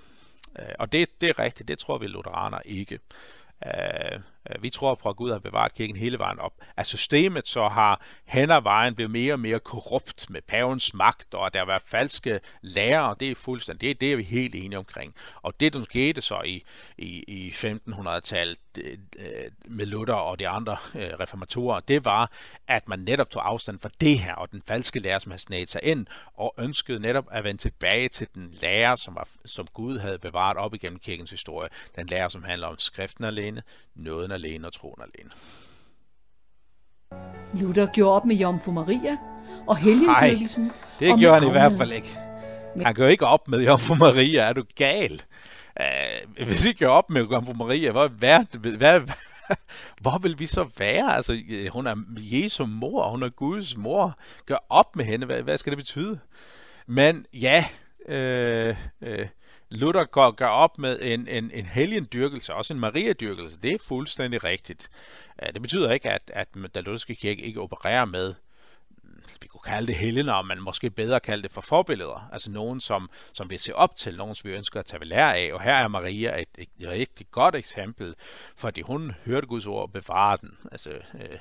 Øh, 0.58 0.74
og 0.78 0.92
det, 0.92 1.20
det 1.20 1.28
er 1.28 1.38
rigtigt, 1.38 1.68
det 1.68 1.78
tror 1.78 1.98
vi 1.98 2.06
lutheraner 2.06 2.60
ikke. 2.64 2.98
Øh, 3.66 4.20
Øh, 4.51 4.62
vi 4.62 4.70
tror 4.70 4.95
på, 4.95 5.09
at 5.09 5.16
Gud 5.16 5.32
har 5.32 5.38
bevaret 5.38 5.74
kirken 5.74 5.97
hele 5.97 6.18
vejen 6.18 6.38
op. 6.38 6.53
At 6.76 6.86
systemet 6.86 7.49
så 7.49 7.68
har 7.68 8.01
hen 8.24 8.51
ad 8.51 8.62
vejen 8.62 8.95
blevet 8.95 9.11
mere 9.11 9.32
og 9.32 9.40
mere 9.40 9.61
korrupt 9.61 10.30
med 10.30 10.43
pavens 10.43 10.95
magt, 10.95 11.34
og 11.34 11.47
at 11.47 11.55
der 11.55 11.61
har 11.61 11.66
været 11.66 11.82
falske 11.86 12.40
lærere, 12.62 13.16
det 13.20 13.30
er 13.30 13.34
fuldstændig, 13.34 13.88
det, 13.88 14.01
det 14.01 14.12
er 14.12 14.16
vi 14.16 14.22
helt 14.22 14.55
enige 14.55 14.78
omkring. 14.78 15.14
Og 15.43 15.61
det, 15.61 15.72
der 15.72 15.82
skete 15.82 16.20
så 16.20 16.40
i, 16.45 16.64
i, 16.99 17.24
i 17.28 17.51
1500-tallet 17.51 18.59
øh, 18.78 18.95
med 19.64 19.86
Luther 19.86 20.14
og 20.14 20.38
de 20.38 20.49
andre 20.49 20.76
øh, 20.95 21.11
reformatorer, 21.20 21.80
det 21.80 22.05
var, 22.05 22.30
at 22.68 22.88
man 22.88 22.99
netop 22.99 23.30
tog 23.30 23.49
afstand 23.49 23.78
fra 23.78 23.90
det 24.01 24.18
her, 24.18 24.34
og 24.34 24.53
den 24.53 24.62
falske 24.66 25.01
lærer, 25.01 25.18
som 25.18 25.30
har 25.30 25.38
snedet 25.38 25.70
sig 25.70 25.80
ind, 25.84 26.07
og 26.34 26.55
ønskede 26.59 27.01
netop 27.01 27.24
at 27.30 27.45
vende 27.45 27.61
tilbage 27.61 28.09
til 28.09 28.26
den 28.34 28.55
lærer, 28.62 28.97
som, 28.97 29.14
var, 29.14 29.28
som 29.45 29.66
Gud 29.66 29.99
havde 29.99 30.18
bevaret 30.18 30.57
op 30.57 30.74
igennem 30.74 30.99
kirkens 30.99 31.30
historie. 31.30 31.68
Den 31.97 32.07
lærer, 32.07 32.28
som 32.28 32.43
handler 32.43 32.66
om 32.66 32.78
skriften 32.78 33.24
alene, 33.24 33.62
nåden 34.33 34.45
alene 34.45 34.66
og 34.66 34.72
troen 34.72 35.03
alene. 35.03 35.30
Luther 37.55 37.87
gjorde 37.93 38.16
op 38.16 38.24
med 38.24 38.37
Jomfru 38.37 38.72
Maria 38.72 39.16
og 39.66 39.76
helgendyrkelsen. 39.76 40.64
Nej, 40.64 40.72
det 40.99 41.18
gjorde 41.18 41.41
han 41.41 41.49
i 41.49 41.51
hvert 41.51 41.72
fald 41.72 41.93
ikke. 41.93 42.16
Han 42.85 42.95
gjorde 42.95 43.11
ikke 43.11 43.26
op 43.26 43.49
med 43.49 43.64
Jomfru 43.64 43.95
Maria. 43.95 44.43
Er 44.43 44.53
du 44.53 44.64
gal? 44.76 45.22
Uh, 45.80 46.47
hvis 46.47 46.64
I 46.64 46.72
gjorde 46.72 46.95
op 46.95 47.11
med 47.11 47.28
Jomfru 47.30 47.53
Maria, 47.53 47.93
hvad, 47.93 48.09
hvad, 48.09 48.76
hvad, 48.76 49.01
hvor 50.01 50.18
vil 50.18 50.39
vi 50.39 50.47
så 50.47 50.68
være? 50.78 51.16
Altså, 51.16 51.41
hun 51.70 51.87
er 51.87 51.97
Jesu 52.16 52.66
mor, 52.66 53.09
hun 53.09 53.22
er 53.22 53.28
Guds 53.28 53.76
mor. 53.76 54.18
Gør 54.47 54.66
op 54.68 54.97
med 54.97 55.05
hende. 55.05 55.26
Hvad, 55.26 55.43
hvad 55.43 55.59
skal 55.59 55.70
det 55.70 55.78
betyde? 55.78 56.18
Men 56.87 57.26
ja, 57.35 57.64
øh, 58.09 58.76
øh, 59.03 59.26
Luther 59.72 60.04
går, 60.04 60.30
gør 60.30 60.46
op 60.46 60.78
med 60.78 60.98
en, 61.02 61.28
en, 61.28 61.50
en 61.50 61.66
helgendyrkelse, 61.66 62.54
også 62.54 62.74
en 62.74 62.80
mariadyrkelse. 62.80 63.58
Det 63.60 63.72
er 63.72 63.78
fuldstændig 63.88 64.44
rigtigt. 64.44 64.90
Det 65.54 65.62
betyder 65.62 65.92
ikke, 65.92 66.10
at, 66.10 66.30
at 66.34 66.54
den 66.54 66.68
lutherske 66.74 67.14
kirke 67.14 67.42
ikke 67.42 67.60
opererer 67.60 68.04
med 68.04 68.34
vi 69.42 69.48
kunne 69.48 69.60
kalde 69.60 69.86
det 69.86 69.94
helgener, 69.94 70.42
men 70.42 70.60
måske 70.60 70.90
bedre 70.90 71.20
kalde 71.20 71.42
det 71.42 71.52
for 71.52 71.60
forbilleder. 71.60 72.28
Altså 72.32 72.50
nogen, 72.50 72.80
som, 72.80 73.10
som 73.32 73.50
vi 73.50 73.58
ser 73.58 73.74
op 73.74 73.96
til, 73.96 74.16
nogen, 74.16 74.34
som 74.34 74.50
vi 74.50 74.56
ønsker 74.56 74.80
at 74.80 74.86
tage 74.86 75.00
ved 75.00 75.06
lære 75.06 75.36
af. 75.36 75.52
Og 75.52 75.62
her 75.62 75.74
er 75.74 75.88
Maria 75.88 76.40
et, 76.40 76.48
et, 76.58 76.68
et 76.78 76.88
rigtig 76.88 77.26
godt 77.30 77.54
eksempel, 77.54 78.14
fordi 78.56 78.80
hun 78.80 79.12
hørte 79.24 79.46
Guds 79.46 79.66
ord 79.66 79.82
og 79.82 79.92
bevarede 79.92 80.40
den. 80.40 80.58
Altså, 80.72 80.90
øh, 80.90 81.38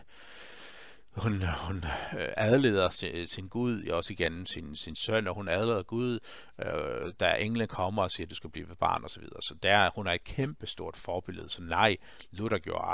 hun, 1.16 1.44
hun 1.68 1.84
øh, 2.20 2.28
adleder 2.38 2.90
sin, 2.90 3.28
sin 3.28 3.48
Gud, 3.48 3.88
også 3.88 4.14
igen 4.14 4.46
sin, 4.46 4.76
sin 4.76 4.96
søn, 4.96 5.28
og 5.28 5.36
hun 5.36 5.48
adleder 5.48 5.84
Gud, 5.84 6.20
øh, 6.60 7.14
da 7.20 7.36
englen 7.40 7.68
kommer 7.68 8.04
og 8.04 8.12
siger, 8.12 8.26
at 8.26 8.30
du 8.30 8.36
skal 8.36 8.50
blive 8.50 8.68
barn 8.80 9.06
osv. 9.06 9.10
Så, 9.10 9.20
videre. 9.20 9.42
så 9.42 9.56
der, 9.64 9.90
hun 9.96 10.08
er 10.08 10.12
et 10.12 10.24
kæmpe 10.24 10.68
stort 10.68 10.98
forbillede. 10.98 11.50
Så 11.50 11.62
nej, 11.62 11.98
Luther 12.32 12.58
gjorde 12.58 12.86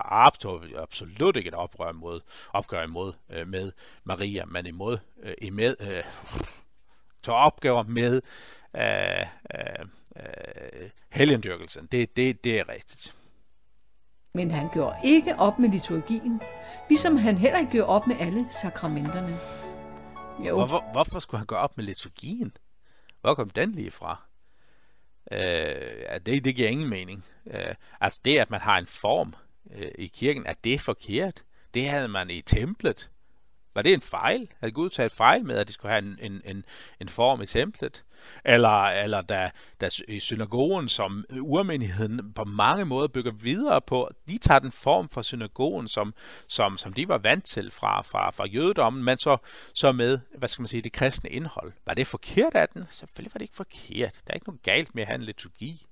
absolut 0.81 1.35
ikke 1.35 1.47
et 1.47 1.53
oprør 1.53 1.91
mod, 1.91 2.21
opgør 2.53 2.83
imod 2.83 3.13
øh, 3.29 3.47
med 3.47 3.71
Maria, 4.03 4.45
men 4.45 4.65
imod, 4.65 4.97
øh, 5.23 5.33
imod 5.41 5.75
øh, 5.79 6.03
tog 7.23 7.35
opgaver 7.35 7.83
med 7.83 8.21
øh, 8.75 9.25
øh, 9.55 9.85
øh, 10.15 10.89
helgendyrkelsen. 11.09 11.87
Det, 11.91 12.15
det, 12.15 12.43
det 12.43 12.59
er 12.59 12.69
rigtigt. 12.69 13.16
Men 14.37 14.51
han 14.51 14.69
gjorde 14.73 14.95
ikke 15.03 15.39
op 15.39 15.59
med 15.59 15.69
liturgien, 15.69 16.41
ligesom 16.89 17.17
han 17.17 17.37
heller 17.37 17.59
ikke 17.59 17.71
gjorde 17.71 17.89
op 17.89 18.07
med 18.07 18.15
alle 18.19 18.47
sakramenterne. 18.51 19.37
Jo. 20.47 20.55
Hvorfor, 20.55 20.91
hvorfor 20.91 21.19
skulle 21.19 21.39
han 21.39 21.45
gøre 21.45 21.59
op 21.59 21.77
med 21.77 21.85
liturgien? 21.85 22.51
Hvor 23.21 23.33
kom 23.33 23.49
den 23.49 23.71
lige 23.71 23.91
fra? 23.91 24.21
Øh, 25.31 26.19
det, 26.25 26.45
det 26.45 26.55
giver 26.55 26.69
ingen 26.69 26.89
mening. 26.89 27.25
Øh, 27.47 27.75
altså 28.01 28.19
det, 28.25 28.37
at 28.37 28.49
man 28.49 28.61
har 28.61 28.77
en 28.77 28.87
form 28.87 29.35
øh, 29.71 29.91
i 29.97 30.07
kirken, 30.07 30.45
er 30.45 30.53
det 30.63 30.81
forkert? 30.81 31.43
Det 31.73 31.89
havde 31.89 32.07
man 32.07 32.29
i 32.29 32.41
templet. 32.41 33.09
Var 33.77 33.81
det 33.81 33.93
en 33.93 34.01
fejl? 34.01 34.47
Havde 34.59 34.71
Gud 34.71 34.89
taget 34.89 35.11
fejl 35.11 35.45
med, 35.45 35.57
at 35.57 35.67
de 35.67 35.73
skulle 35.73 35.91
have 35.91 36.03
en, 36.05 36.17
en, 36.21 36.41
en, 36.45 36.65
en 37.01 37.09
form 37.09 37.41
i 37.41 37.45
templet? 37.45 38.03
Eller, 38.45 38.83
eller 38.83 39.21
da, 39.21 39.51
da 39.81 39.89
synagogen, 40.19 40.89
som 40.89 41.25
urmenigheden 41.41 42.33
på 42.33 42.43
mange 42.43 42.85
måder 42.85 43.07
bygger 43.07 43.31
videre 43.31 43.81
på, 43.81 44.09
de 44.27 44.37
tager 44.37 44.59
den 44.59 44.71
form 44.71 45.09
for 45.09 45.21
synagogen, 45.21 45.87
som, 45.87 46.13
som, 46.47 46.77
som 46.77 46.93
de 46.93 47.07
var 47.07 47.17
vant 47.17 47.45
til 47.45 47.71
fra, 47.71 48.01
fra, 48.01 48.31
fra 48.31 48.47
jødedommen, 48.47 49.03
men 49.03 49.17
så, 49.17 49.37
så 49.73 49.91
med, 49.91 50.19
hvad 50.37 50.49
skal 50.49 50.61
man 50.61 50.67
sige, 50.67 50.81
det 50.81 50.91
kristne 50.93 51.29
indhold. 51.29 51.71
Var 51.85 51.93
det 51.93 52.07
forkert 52.07 52.55
af 52.55 52.69
den? 52.69 52.87
Selvfølgelig 52.89 53.33
var 53.33 53.37
det 53.37 53.43
ikke 53.43 53.55
forkert. 53.55 54.13
Der 54.13 54.31
er 54.31 54.33
ikke 54.33 54.47
noget 54.47 54.63
galt 54.63 54.95
med 54.95 55.03
at 55.03 55.07
have 55.07 55.15
en 55.15 55.23
liturgi. 55.23 55.85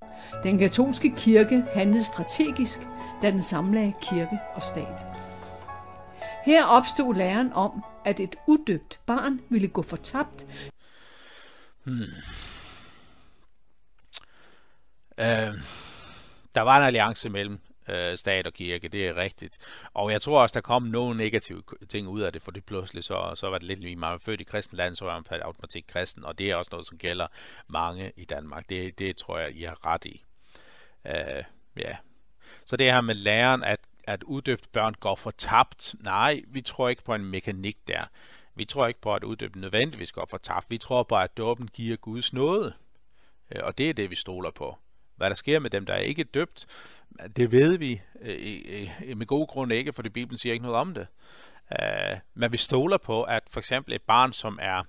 Den 0.44 0.60
katolske 0.60 1.14
kirke 1.18 1.64
handlede 1.74 2.04
strategisk, 2.04 2.80
da 3.22 3.32
den 3.32 3.44
samlede 3.44 3.94
kirke 4.02 4.40
og 4.56 4.64
stat. 4.64 5.06
Her 6.46 6.66
opstod 6.66 7.16
læren 7.16 7.54
om, 7.54 7.84
at 8.06 8.20
et 8.20 8.36
udøbt 8.48 9.00
barn 9.06 9.42
ville 9.50 9.68
gå 9.68 9.82
fortabt. 9.82 10.46
Hmm. 11.84 12.02
Øh, 15.20 15.54
der 16.56 16.62
var 16.62 16.78
en 16.78 16.84
alliance 16.84 17.30
mellem 17.30 17.60
øh, 17.90 18.18
stat 18.18 18.48
og 18.48 18.54
kirke, 18.54 18.88
det 18.88 19.08
er 19.08 19.18
rigtigt. 19.18 19.58
Og 19.94 20.12
jeg 20.12 20.22
tror 20.22 20.42
også, 20.42 20.54
der 20.54 20.62
kom 20.62 20.84
nogle 20.84 21.18
negative 21.18 21.64
ting 21.90 22.08
ud 22.08 22.22
af 22.22 22.34
det, 22.34 22.42
for 22.42 22.52
det 22.52 22.66
pludselig 22.66 23.04
så, 23.04 23.32
så 23.36 23.50
var 23.50 23.58
det 23.58 23.68
lidt 23.68 23.80
lige 23.80 23.96
meget 23.96 24.22
født 24.22 24.42
i 24.42 24.44
kristen 24.44 24.78
land, 24.78 24.96
så 24.96 25.06
var 25.06 25.14
man 25.14 25.24
per 25.24 25.44
automatik 25.44 25.86
kristen, 25.88 26.26
og 26.26 26.38
det 26.38 26.52
er 26.52 26.56
også 26.56 26.70
noget, 26.72 26.88
som 26.88 26.98
gælder 26.98 27.28
mange 27.68 28.12
i 28.18 28.26
Danmark. 28.26 28.70
Det, 28.70 29.00
det 29.00 29.18
tror 29.18 29.40
jeg, 29.40 29.56
I 29.56 29.64
har 29.64 29.86
ret 29.86 30.06
i. 30.06 30.24
Øh, 31.08 31.44
ja. 31.78 31.98
Så 32.66 32.78
det 32.78 32.92
her 32.92 33.02
med 33.02 33.16
læren, 33.16 33.64
at, 33.64 33.80
at 34.08 34.24
uddøbt 34.24 34.72
børn 34.72 34.94
går 35.00 35.16
for 35.16 35.32
tabt, 35.32 35.96
nej, 36.00 36.42
vi 36.48 36.62
tror 36.62 36.90
ikke 36.90 37.04
på 37.04 37.16
en 37.16 37.26
mekanik 37.26 37.78
der. 37.88 38.04
Vi 38.56 38.66
tror 38.66 38.88
ikke 38.88 39.02
på, 39.02 39.14
at 39.14 39.24
uddøbt 39.24 39.56
nødvendigvis 39.56 40.12
går 40.12 40.26
for 40.30 40.38
tabt. 40.38 40.66
Vi 40.70 40.78
tror 40.78 41.04
på, 41.04 41.18
at 41.18 41.38
dåben 41.38 41.68
giver 41.68 41.96
Guds 41.98 42.34
nåde. 42.34 42.74
Øh, 43.52 43.62
og 43.64 43.78
det 43.78 43.90
er 43.90 43.94
det, 43.94 44.10
vi 44.10 44.16
stoler 44.16 44.52
på. 44.52 44.78
Hvad 45.16 45.30
der 45.30 45.36
sker 45.36 45.60
med 45.60 45.70
dem, 45.70 45.86
der 45.86 45.94
er 45.94 46.00
ikke 46.00 46.24
døbt, 46.24 46.66
det 47.36 47.52
ved 47.52 47.78
vi 47.78 48.02
øh, 48.22 49.18
med 49.18 49.26
god 49.26 49.48
grund 49.48 49.72
ikke, 49.72 49.94
for 49.94 50.04
Bibelen 50.04 50.38
siger 50.38 50.54
ikke 50.54 50.66
noget 50.66 50.80
om 50.80 50.94
det. 50.94 51.08
Øh, 51.82 52.18
men 52.34 52.52
vi 52.52 52.58
stoler 52.58 52.98
på, 52.98 53.24
at 53.24 53.44
for 53.50 53.60
eksempel 53.60 53.94
et 53.94 54.02
barn, 54.02 54.34
som 54.34 54.60
er 54.62 54.84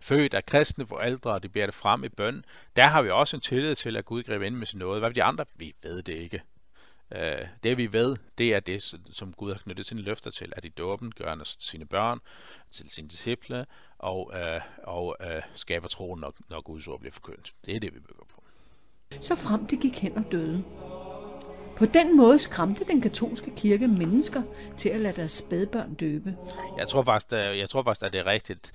født 0.00 0.34
af 0.34 0.46
kristne 0.46 0.86
forældre, 0.86 1.30
og 1.30 1.42
de 1.42 1.48
bærer 1.48 1.66
det 1.66 1.74
frem 1.74 2.04
i 2.04 2.08
bøn, 2.08 2.44
der 2.76 2.86
har 2.86 3.02
vi 3.02 3.10
også 3.10 3.36
en 3.36 3.40
tillid 3.40 3.74
til, 3.74 3.96
at 3.96 4.04
Gud 4.04 4.22
griber 4.22 4.46
ind 4.46 4.56
med 4.56 4.66
sin 4.66 4.78
noget. 4.78 5.00
Hvad 5.00 5.08
vil 5.08 5.16
de 5.16 5.22
andre? 5.22 5.44
Vi 5.56 5.74
ved 5.82 6.02
det 6.02 6.12
ikke. 6.12 6.42
Uh, 7.14 7.46
det 7.62 7.76
vi 7.76 7.92
ved, 7.92 8.16
det 8.38 8.54
er 8.54 8.60
det, 8.60 8.94
som 9.10 9.32
Gud 9.32 9.52
har 9.52 9.58
knyttet 9.58 9.86
sine 9.86 10.02
løfter 10.02 10.30
til, 10.30 10.52
at 10.56 10.64
i 10.64 10.68
dåben 10.68 11.12
gør 11.16 11.28
han 11.28 11.40
sine 11.44 11.86
børn 11.86 12.18
til 12.70 12.90
sine 12.90 13.08
disciple, 13.08 13.66
og, 13.98 14.32
uh, 14.34 14.62
og 14.82 15.16
uh, 15.20 15.42
skaber 15.54 15.88
troen, 15.88 16.20
når, 16.20 16.34
når 16.48 16.60
Guds 16.60 16.88
ord 16.88 17.00
bliver 17.00 17.12
forkyndt. 17.12 17.52
Det 17.66 17.76
er 17.76 17.80
det, 17.80 17.94
vi 17.94 18.00
bygger 18.00 18.24
på. 18.34 18.42
Så 19.20 19.36
frem 19.36 19.66
det 19.66 19.80
gik 19.80 19.98
hen 19.98 20.16
og 20.16 20.24
døde. 20.32 20.64
På 21.76 21.86
den 21.86 22.16
måde 22.16 22.38
skræmte 22.38 22.84
den 22.84 23.00
katolske 23.00 23.52
kirke 23.56 23.88
mennesker 23.88 24.42
til 24.76 24.88
at 24.88 25.00
lade 25.00 25.16
deres 25.16 25.32
spædbørn 25.32 25.94
døbe. 25.94 26.36
Jeg 26.78 26.88
tror 26.88 27.02
faktisk, 27.02 27.32
at, 27.32 27.58
jeg 27.58 27.68
tror 27.68 27.82
faktisk, 27.82 28.06
at 28.06 28.12
det 28.12 28.20
er 28.20 28.26
rigtigt. 28.26 28.72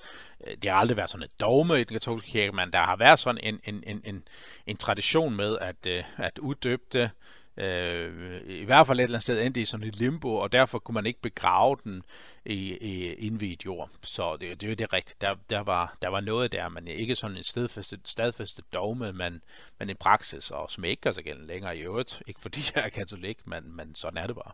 Det 0.62 0.70
har 0.70 0.78
aldrig 0.78 0.98
været 0.98 1.10
sådan 1.10 1.24
et 1.24 1.40
dogme 1.40 1.82
i 1.82 1.84
den 1.84 1.94
katolske 1.94 2.28
kirke, 2.28 2.52
men 2.52 2.72
der 2.72 2.80
har 2.80 2.96
været 2.96 3.20
sådan 3.20 3.42
en, 3.44 3.60
en, 3.64 3.84
en, 3.88 4.02
en, 4.06 4.24
en 4.68 4.78
tradition 4.78 5.36
med, 5.36 5.58
at, 5.62 5.86
øh, 5.88 6.04
at 6.18 6.40
uddøbte 6.40 7.12
øh, 7.58 8.41
i 8.47 8.66
hvert 8.66 8.88
fald 8.88 8.99
et 8.99 9.03
eller 9.03 9.16
andet 9.16 9.24
sted 9.24 9.45
endte 9.45 9.62
i 9.62 9.66
sådan 9.66 9.88
et 9.88 9.99
limbo, 9.99 10.36
og 10.36 10.51
derfor 10.51 10.80
kunne 10.80 10.93
man 10.93 11.06
ikke 11.06 11.22
begrave 11.22 11.78
den 11.84 12.03
i, 12.45 12.78
i 12.82 13.14
indvidet 13.14 13.66
jord. 13.66 13.89
Så 14.01 14.38
det, 14.41 14.62
det 14.62 14.72
er 14.72 14.76
det 14.76 14.93
rigtigt. 14.93 15.22
Der, 15.22 15.36
der, 15.49 15.60
var, 15.60 15.95
der 16.01 16.08
var 16.08 16.22
noget 16.22 16.51
der, 16.51 16.70
men 16.70 16.88
ikke 16.88 17.16
sådan 17.16 17.38
en 17.38 17.43
stedfæstet, 17.43 17.99
stadfæstet 18.06 18.66
dogme, 18.74 19.14
men, 19.14 19.41
men 19.80 19.89
en 19.89 19.95
praksis, 19.99 20.51
og 20.51 20.72
som 20.72 20.84
ikke 20.84 21.01
gør 21.01 21.12
sig 21.12 21.24
gældende 21.24 21.47
længere 21.47 21.78
i 21.78 21.82
øvrigt. 21.82 22.22
Ikke 22.28 22.41
fordi 22.41 22.60
jeg 22.76 22.86
er 22.86 22.89
katolik, 22.89 23.38
men, 23.47 23.76
men 23.76 23.95
sådan 23.95 24.18
er 24.18 24.28
det 24.28 24.36
bare. 24.36 24.51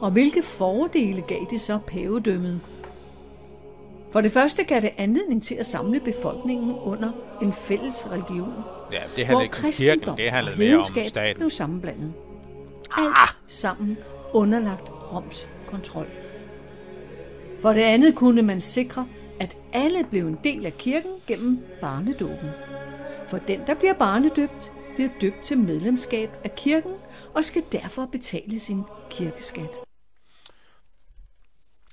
Og 0.00 0.10
hvilke 0.10 0.42
fordele 0.42 1.22
gav 1.22 1.46
det 1.50 1.60
så 1.60 1.78
pavedømmet? 1.86 2.79
For 4.12 4.20
det 4.20 4.32
første 4.32 4.64
gav 4.64 4.80
det 4.80 4.90
anledning 4.96 5.42
til 5.42 5.54
at 5.54 5.66
samle 5.66 6.00
befolkningen 6.00 6.70
under 6.70 7.12
en 7.42 7.52
fælles 7.52 8.06
religion. 8.10 8.52
Ja, 8.92 9.02
det 9.16 9.26
handler 9.26 9.42
ikke 9.42 9.56
om 9.64 9.72
kirken, 9.72 10.16
det 10.16 10.30
handler 10.30 10.56
mere 10.56 10.76
om 10.76 10.84
staten. 11.04 11.36
blev 11.36 11.50
sammenblandet. 11.50 12.12
Alt 12.96 13.14
ah. 13.16 13.28
sammen 13.48 13.98
underlagt 14.32 14.90
Roms 14.90 15.48
kontrol. 15.66 16.06
For 17.60 17.72
det 17.72 17.80
andet 17.80 18.14
kunne 18.14 18.42
man 18.42 18.60
sikre, 18.60 19.06
at 19.40 19.56
alle 19.72 20.04
blev 20.10 20.26
en 20.26 20.38
del 20.44 20.66
af 20.66 20.72
kirken 20.78 21.10
gennem 21.26 21.64
barnedåben. 21.80 22.50
For 23.28 23.38
den, 23.38 23.60
der 23.66 23.74
bliver 23.74 23.94
barnedøbt, 23.94 24.72
bliver 24.94 25.10
døbt 25.20 25.42
til 25.42 25.58
medlemskab 25.58 26.30
af 26.44 26.54
kirken 26.54 26.92
og 27.34 27.44
skal 27.44 27.62
derfor 27.72 28.06
betale 28.06 28.60
sin 28.60 28.82
kirkeskat. 29.10 29.78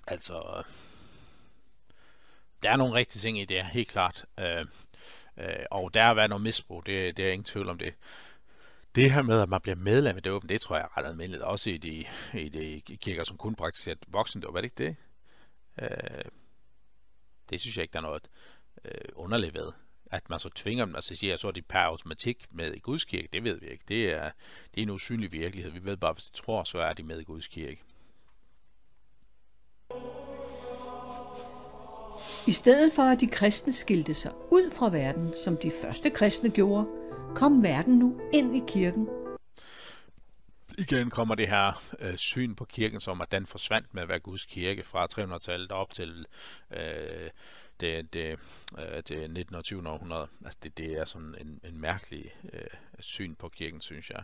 Altså, 0.07 0.63
der 2.63 2.71
er 2.71 2.77
nogle 2.77 2.93
rigtige 2.93 3.19
ting 3.19 3.39
i 3.39 3.45
det, 3.45 3.65
helt 3.65 3.89
klart. 3.89 4.25
Øh, 4.39 4.65
øh, 5.37 5.65
og 5.71 5.93
der 5.93 6.03
har 6.03 6.13
været 6.13 6.29
noget 6.29 6.43
misbrug, 6.43 6.85
det, 6.85 7.17
det 7.17 7.27
er 7.27 7.31
ingen 7.31 7.43
tvivl 7.43 7.69
om 7.69 7.77
det. 7.77 7.93
Det 8.95 9.11
her 9.11 9.21
med, 9.21 9.41
at 9.41 9.49
man 9.49 9.61
bliver 9.61 9.75
medlem 9.75 10.17
i 10.17 10.19
dåben, 10.19 10.49
det 10.49 10.61
tror 10.61 10.75
jeg 10.75 10.83
er 10.83 10.97
ret 10.97 11.05
almindeligt, 11.05 11.43
også 11.43 11.69
i 11.69 11.77
de, 11.77 12.05
i 12.33 12.49
de 12.49 12.97
kirker, 12.97 13.23
som 13.23 13.37
kun 13.37 13.55
praktiserer 13.55 13.95
voksendåb. 14.07 14.55
Er 14.55 14.61
det 14.61 14.65
ikke 14.65 14.83
det? 14.83 14.95
Øh, 15.81 16.31
det 17.49 17.61
synes 17.61 17.77
jeg 17.77 17.81
ikke, 17.81 17.93
der 17.93 17.99
er 17.99 18.03
noget 18.03 18.29
øh, 18.85 19.09
underligt 19.15 19.53
ved. 19.53 19.71
At 20.11 20.29
man 20.29 20.39
så 20.39 20.49
tvinger 20.49 20.85
dem, 20.85 20.95
altså 20.95 21.15
siger, 21.15 21.35
så 21.35 21.47
er 21.47 21.51
de 21.51 21.61
per 21.61 21.79
automatik 21.79 22.45
med 22.51 22.73
i 22.73 22.79
Guds 22.79 23.03
kirke, 23.03 23.29
det 23.33 23.43
ved 23.43 23.59
vi 23.59 23.67
ikke. 23.67 23.83
Det 23.87 24.13
er, 24.13 24.31
det 24.75 24.81
er 24.81 24.83
en 24.83 24.89
usynlig 24.89 25.31
virkelighed. 25.31 25.71
Vi 25.71 25.83
ved 25.83 25.97
bare, 25.97 26.13
hvis 26.13 26.25
de 26.25 26.31
tror, 26.31 26.63
så 26.63 26.79
er 26.79 26.93
de 26.93 27.03
med 27.03 27.19
i 27.19 27.23
Guds 27.23 27.47
kirke. 27.47 27.83
I 32.47 32.51
stedet 32.51 32.93
for 32.93 33.03
at 33.03 33.19
de 33.19 33.27
kristne 33.27 33.73
skilte 33.73 34.13
sig 34.13 34.31
ud 34.51 34.71
fra 34.71 34.89
verden, 34.89 35.33
som 35.43 35.57
de 35.57 35.71
første 35.81 36.09
kristne 36.09 36.49
gjorde, 36.49 36.87
kom 37.35 37.63
verden 37.63 37.97
nu 37.99 38.21
ind 38.33 38.55
i 38.55 38.61
kirken. 38.67 39.07
Igen 40.77 41.09
kommer 41.09 41.35
det 41.35 41.47
her 41.47 41.83
øh, 41.99 42.17
syn 42.17 42.55
på 42.55 42.65
kirken 42.65 42.99
som, 42.99 43.21
at 43.21 43.31
den 43.31 43.45
forsvandt 43.45 43.93
med 43.93 44.01
at 44.01 44.09
være 44.09 44.19
Guds 44.19 44.45
kirke 44.45 44.83
fra 44.83 45.07
300-tallet 45.13 45.71
op 45.71 45.93
til 45.93 46.25
øh, 46.71 47.29
det, 47.79 48.13
det, 48.13 48.39
øh, 48.79 49.01
det 49.07 49.31
19. 49.31 49.55
og 49.55 49.63
20. 49.63 49.89
århundrede. 49.89 50.27
Altså 50.45 50.59
det, 50.63 50.77
det 50.77 50.91
er 50.91 51.05
sådan 51.05 51.35
en, 51.41 51.59
en 51.63 51.81
mærkelig 51.81 52.35
øh, 52.53 52.59
syn 52.99 53.35
på 53.35 53.49
kirken, 53.49 53.81
synes 53.81 54.09
jeg. 54.09 54.23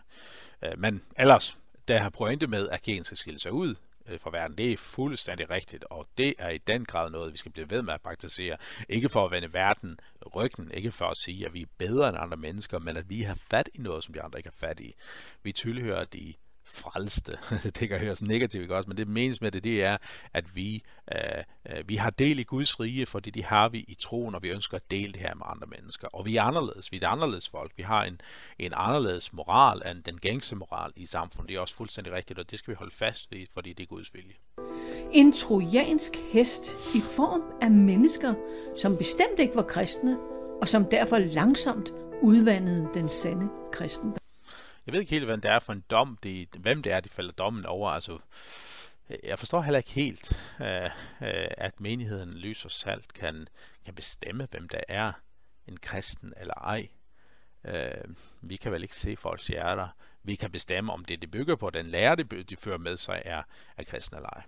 Øh, 0.61 0.79
men 0.79 1.01
ellers, 1.17 1.57
der 1.87 1.97
har 1.97 2.09
pointe 2.09 2.47
med, 2.47 2.69
at 2.69 2.81
kirken 2.81 3.03
skal 3.03 3.17
skille 3.17 3.39
sig 3.39 3.51
ud 3.51 3.75
Øh, 4.09 4.19
for 4.19 4.29
verden. 4.29 4.57
Det 4.57 4.71
er 4.71 4.77
fuldstændig 4.77 5.49
rigtigt, 5.49 5.83
og 5.83 6.07
det 6.17 6.35
er 6.37 6.49
i 6.49 6.57
den 6.57 6.85
grad 6.85 7.09
noget, 7.09 7.33
vi 7.33 7.37
skal 7.37 7.51
blive 7.51 7.69
ved 7.69 7.81
med 7.81 7.93
at 7.93 8.01
praktisere. 8.01 8.57
Ikke 8.89 9.09
for 9.09 9.25
at 9.25 9.31
vende 9.31 9.53
verden 9.53 9.99
ryggen, 10.35 10.71
ikke 10.71 10.91
for 10.91 11.05
at 11.05 11.17
sige, 11.17 11.45
at 11.45 11.53
vi 11.53 11.61
er 11.61 11.67
bedre 11.77 12.09
end 12.09 12.17
andre 12.17 12.37
mennesker, 12.37 12.79
men 12.79 12.97
at 12.97 13.09
vi 13.09 13.21
har 13.21 13.37
fat 13.49 13.69
i 13.73 13.81
noget, 13.81 14.03
som 14.03 14.13
de 14.13 14.21
andre 14.21 14.39
ikke 14.39 14.49
har 14.49 14.67
fat 14.67 14.79
i. 14.79 14.93
Vi 15.43 15.51
tilhører 15.51 16.05
de 16.05 16.33
frelste. 16.73 17.37
det 17.79 17.89
kan 17.89 17.99
høres 17.99 18.21
negativt 18.21 18.71
også, 18.71 18.87
men 18.87 18.97
det 18.97 19.07
menes 19.07 19.41
med 19.41 19.51
det, 19.51 19.63
det 19.63 19.83
er, 19.83 19.97
at 20.33 20.55
vi, 20.55 20.83
øh, 21.15 21.43
øh, 21.69 21.89
vi 21.89 21.95
har 21.95 22.09
del 22.09 22.39
i 22.39 22.43
Guds 22.43 22.79
rige, 22.79 23.05
fordi 23.05 23.29
det 23.29 23.43
har 23.43 23.69
vi 23.69 23.79
i 23.79 23.95
troen, 23.99 24.35
og 24.35 24.43
vi 24.43 24.49
ønsker 24.49 24.77
at 24.77 24.91
dele 24.91 25.13
det 25.13 25.21
her 25.21 25.35
med 25.35 25.45
andre 25.49 25.67
mennesker. 25.67 26.07
Og 26.07 26.25
vi 26.25 26.35
er 26.35 26.43
anderledes. 26.43 26.91
Vi 26.91 26.97
er 26.97 27.01
et 27.01 27.11
anderledes 27.11 27.49
folk. 27.49 27.71
Vi 27.77 27.83
har 27.83 28.03
en, 28.03 28.21
en 28.59 28.71
anderledes 28.75 29.33
moral 29.33 29.81
end 29.91 30.03
den 30.03 30.17
gængse 30.17 30.55
moral 30.55 30.91
i 30.95 31.05
samfundet. 31.05 31.49
Det 31.49 31.55
er 31.55 31.59
også 31.59 31.75
fuldstændig 31.75 32.13
rigtigt, 32.13 32.39
og 32.39 32.51
det 32.51 32.59
skal 32.59 32.71
vi 32.71 32.75
holde 32.75 32.95
fast 32.95 33.31
ved, 33.31 33.45
fordi 33.53 33.73
det 33.73 33.83
er 33.83 33.87
Guds 33.87 34.13
vilje. 34.13 34.33
En 35.11 35.33
trojansk 35.33 36.11
hest 36.31 36.71
i 36.95 37.01
form 37.15 37.41
af 37.61 37.71
mennesker, 37.71 38.33
som 38.77 38.97
bestemt 38.97 39.39
ikke 39.39 39.55
var 39.55 39.63
kristne, 39.63 40.17
og 40.61 40.69
som 40.69 40.85
derfor 40.85 41.17
langsomt 41.17 41.91
udvandede 42.21 42.89
den 42.93 43.09
sande 43.09 43.49
kristendom. 43.71 44.32
Jeg 44.85 44.93
ved 44.93 44.99
ikke 44.99 45.11
helt, 45.11 45.25
hvad 45.25 45.37
det 45.37 45.51
er 45.51 45.59
for 45.59 45.73
en 45.73 45.83
dom, 45.89 46.17
det, 46.23 46.47
hvem 46.59 46.81
det 46.81 46.91
er, 46.91 46.99
de 46.99 47.09
falder 47.09 47.31
dommen 47.31 47.65
over. 47.65 47.89
Altså, 47.89 48.17
jeg 49.23 49.39
forstår 49.39 49.61
heller 49.61 49.77
ikke 49.77 49.91
helt, 49.91 50.37
øh, 50.61 50.83
øh, 51.21 51.47
at 51.57 51.81
menigheden 51.81 52.33
Lys 52.33 52.65
og 52.65 52.71
Salt 52.71 53.13
kan, 53.13 53.47
kan 53.85 53.93
bestemme, 53.93 54.47
hvem 54.51 54.69
der 54.69 54.79
er 54.87 55.11
en 55.67 55.77
kristen 55.77 56.33
eller 56.37 56.53
ej. 56.53 56.87
Øh, 57.65 58.15
vi 58.41 58.55
kan 58.55 58.71
vel 58.71 58.83
ikke 58.83 58.95
se 58.95 59.15
folks 59.15 59.47
hjerter. 59.47 59.87
Vi 60.23 60.35
kan 60.35 60.51
bestemme, 60.51 60.93
om 60.93 61.05
det, 61.05 61.21
de 61.21 61.27
bygger 61.27 61.55
på, 61.55 61.69
den 61.69 61.85
lære, 61.85 62.15
de, 62.15 62.23
de 62.23 62.55
fører 62.55 62.77
med 62.77 62.97
sig, 62.97 63.21
er, 63.25 63.41
er 63.77 63.83
kristen 63.83 64.17
eller 64.17 64.29
ej. 64.29 64.43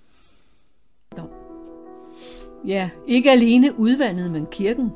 Ja, 2.65 2.89
ikke 3.07 3.31
alene 3.31 3.79
udvandede 3.79 4.29
man 4.29 4.47
kirken, 4.51 4.91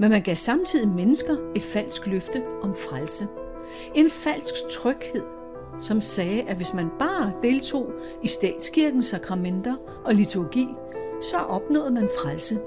men 0.00 0.10
man 0.10 0.22
gav 0.22 0.36
samtidig 0.36 0.88
mennesker 0.88 1.52
et 1.56 1.62
falsk 1.62 2.06
løfte 2.06 2.42
om 2.62 2.74
frelse. 2.74 3.28
En 3.94 4.10
falsk 4.10 4.54
tryghed, 4.70 5.22
som 5.80 6.00
sagde, 6.00 6.42
at 6.42 6.56
hvis 6.56 6.72
man 6.72 6.90
bare 6.98 7.32
deltog 7.42 7.92
i 8.22 8.28
statskirkens 8.28 9.06
sakramenter 9.06 9.76
og 10.04 10.14
liturgi, 10.14 10.66
så 11.30 11.36
opnåede 11.36 11.90
man 11.90 12.10
frelse. 12.22 12.60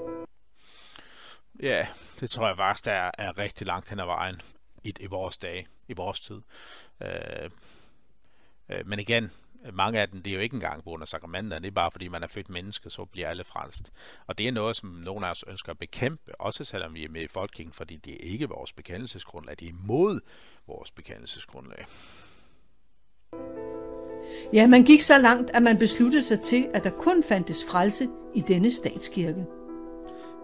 Ja, 1.62 1.86
det 2.20 2.30
tror 2.30 2.46
jeg 2.46 2.56
faktisk, 2.56 2.84
der 2.84 2.92
er, 2.92 3.10
er 3.18 3.38
rigtig 3.38 3.66
langt 3.66 3.90
hen 3.90 4.00
ad 4.00 4.04
vejen 4.04 4.40
i, 4.84 4.94
i 5.00 5.06
vores 5.06 5.38
dage, 5.38 5.66
i 5.88 5.92
vores 5.92 6.20
tid. 6.20 6.42
Øh, 7.02 7.50
øh, 8.68 8.86
men 8.86 9.00
igen, 9.00 9.30
mange 9.72 10.00
af 10.00 10.08
dem, 10.08 10.22
det 10.22 10.30
er 10.30 10.34
jo 10.34 10.40
ikke 10.40 10.54
engang 10.54 10.84
på 10.84 10.90
grund 10.90 11.02
af 11.02 11.08
sakramenter, 11.08 11.58
det 11.58 11.66
er 11.66 11.72
bare 11.72 11.90
fordi 11.90 12.08
man 12.08 12.22
er 12.22 12.26
født 12.26 12.48
menneske, 12.50 12.90
så 12.90 13.04
bliver 13.04 13.28
alle 13.28 13.44
frelst. 13.44 13.92
Og 14.26 14.38
det 14.38 14.48
er 14.48 14.52
noget, 14.52 14.76
som 14.76 14.88
nogle 14.90 15.26
af 15.26 15.30
os 15.30 15.44
ønsker 15.48 15.70
at 15.70 15.78
bekæmpe, 15.78 16.40
også 16.40 16.64
selvom 16.64 16.94
vi 16.94 17.04
er 17.04 17.08
med 17.08 17.22
i 17.22 17.28
Folkekirken, 17.28 17.72
fordi 17.72 17.96
det 17.96 18.12
er 18.12 18.30
ikke 18.32 18.48
vores 18.48 18.72
bekendelsesgrundlag, 18.72 19.56
det 19.58 19.64
er 19.64 19.72
imod 19.72 20.20
vores 20.68 20.90
bekendelsesgrundlag. 20.90 21.86
Ja, 24.52 24.66
man 24.66 24.84
gik 24.84 25.00
så 25.00 25.18
langt, 25.18 25.50
at 25.50 25.62
man 25.62 25.78
besluttede 25.78 26.22
sig 26.22 26.40
til, 26.40 26.68
at 26.74 26.84
der 26.84 26.90
kun 26.90 27.22
fandtes 27.28 27.64
frelse 27.70 28.08
i 28.34 28.40
denne 28.40 28.72
statskirke. 28.72 29.44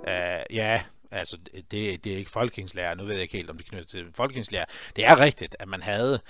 Uh, 0.07 0.57
ja, 0.57 0.83
altså 1.11 1.39
det, 1.71 2.05
det 2.05 2.13
er 2.13 2.17
ikke 2.17 2.31
folkekingslærer. 2.31 2.95
Nu 2.95 3.05
ved 3.05 3.13
jeg 3.13 3.23
ikke 3.23 3.37
helt, 3.37 3.51
om 3.51 3.57
det 3.57 3.67
knytter 3.67 3.87
til 3.87 4.07
folkekingslærer. 4.15 4.65
Det 4.97 5.07
er 5.07 5.21
rigtigt, 5.21 5.57
at 5.59 5.69
man 5.69 5.83
havde 5.83 6.21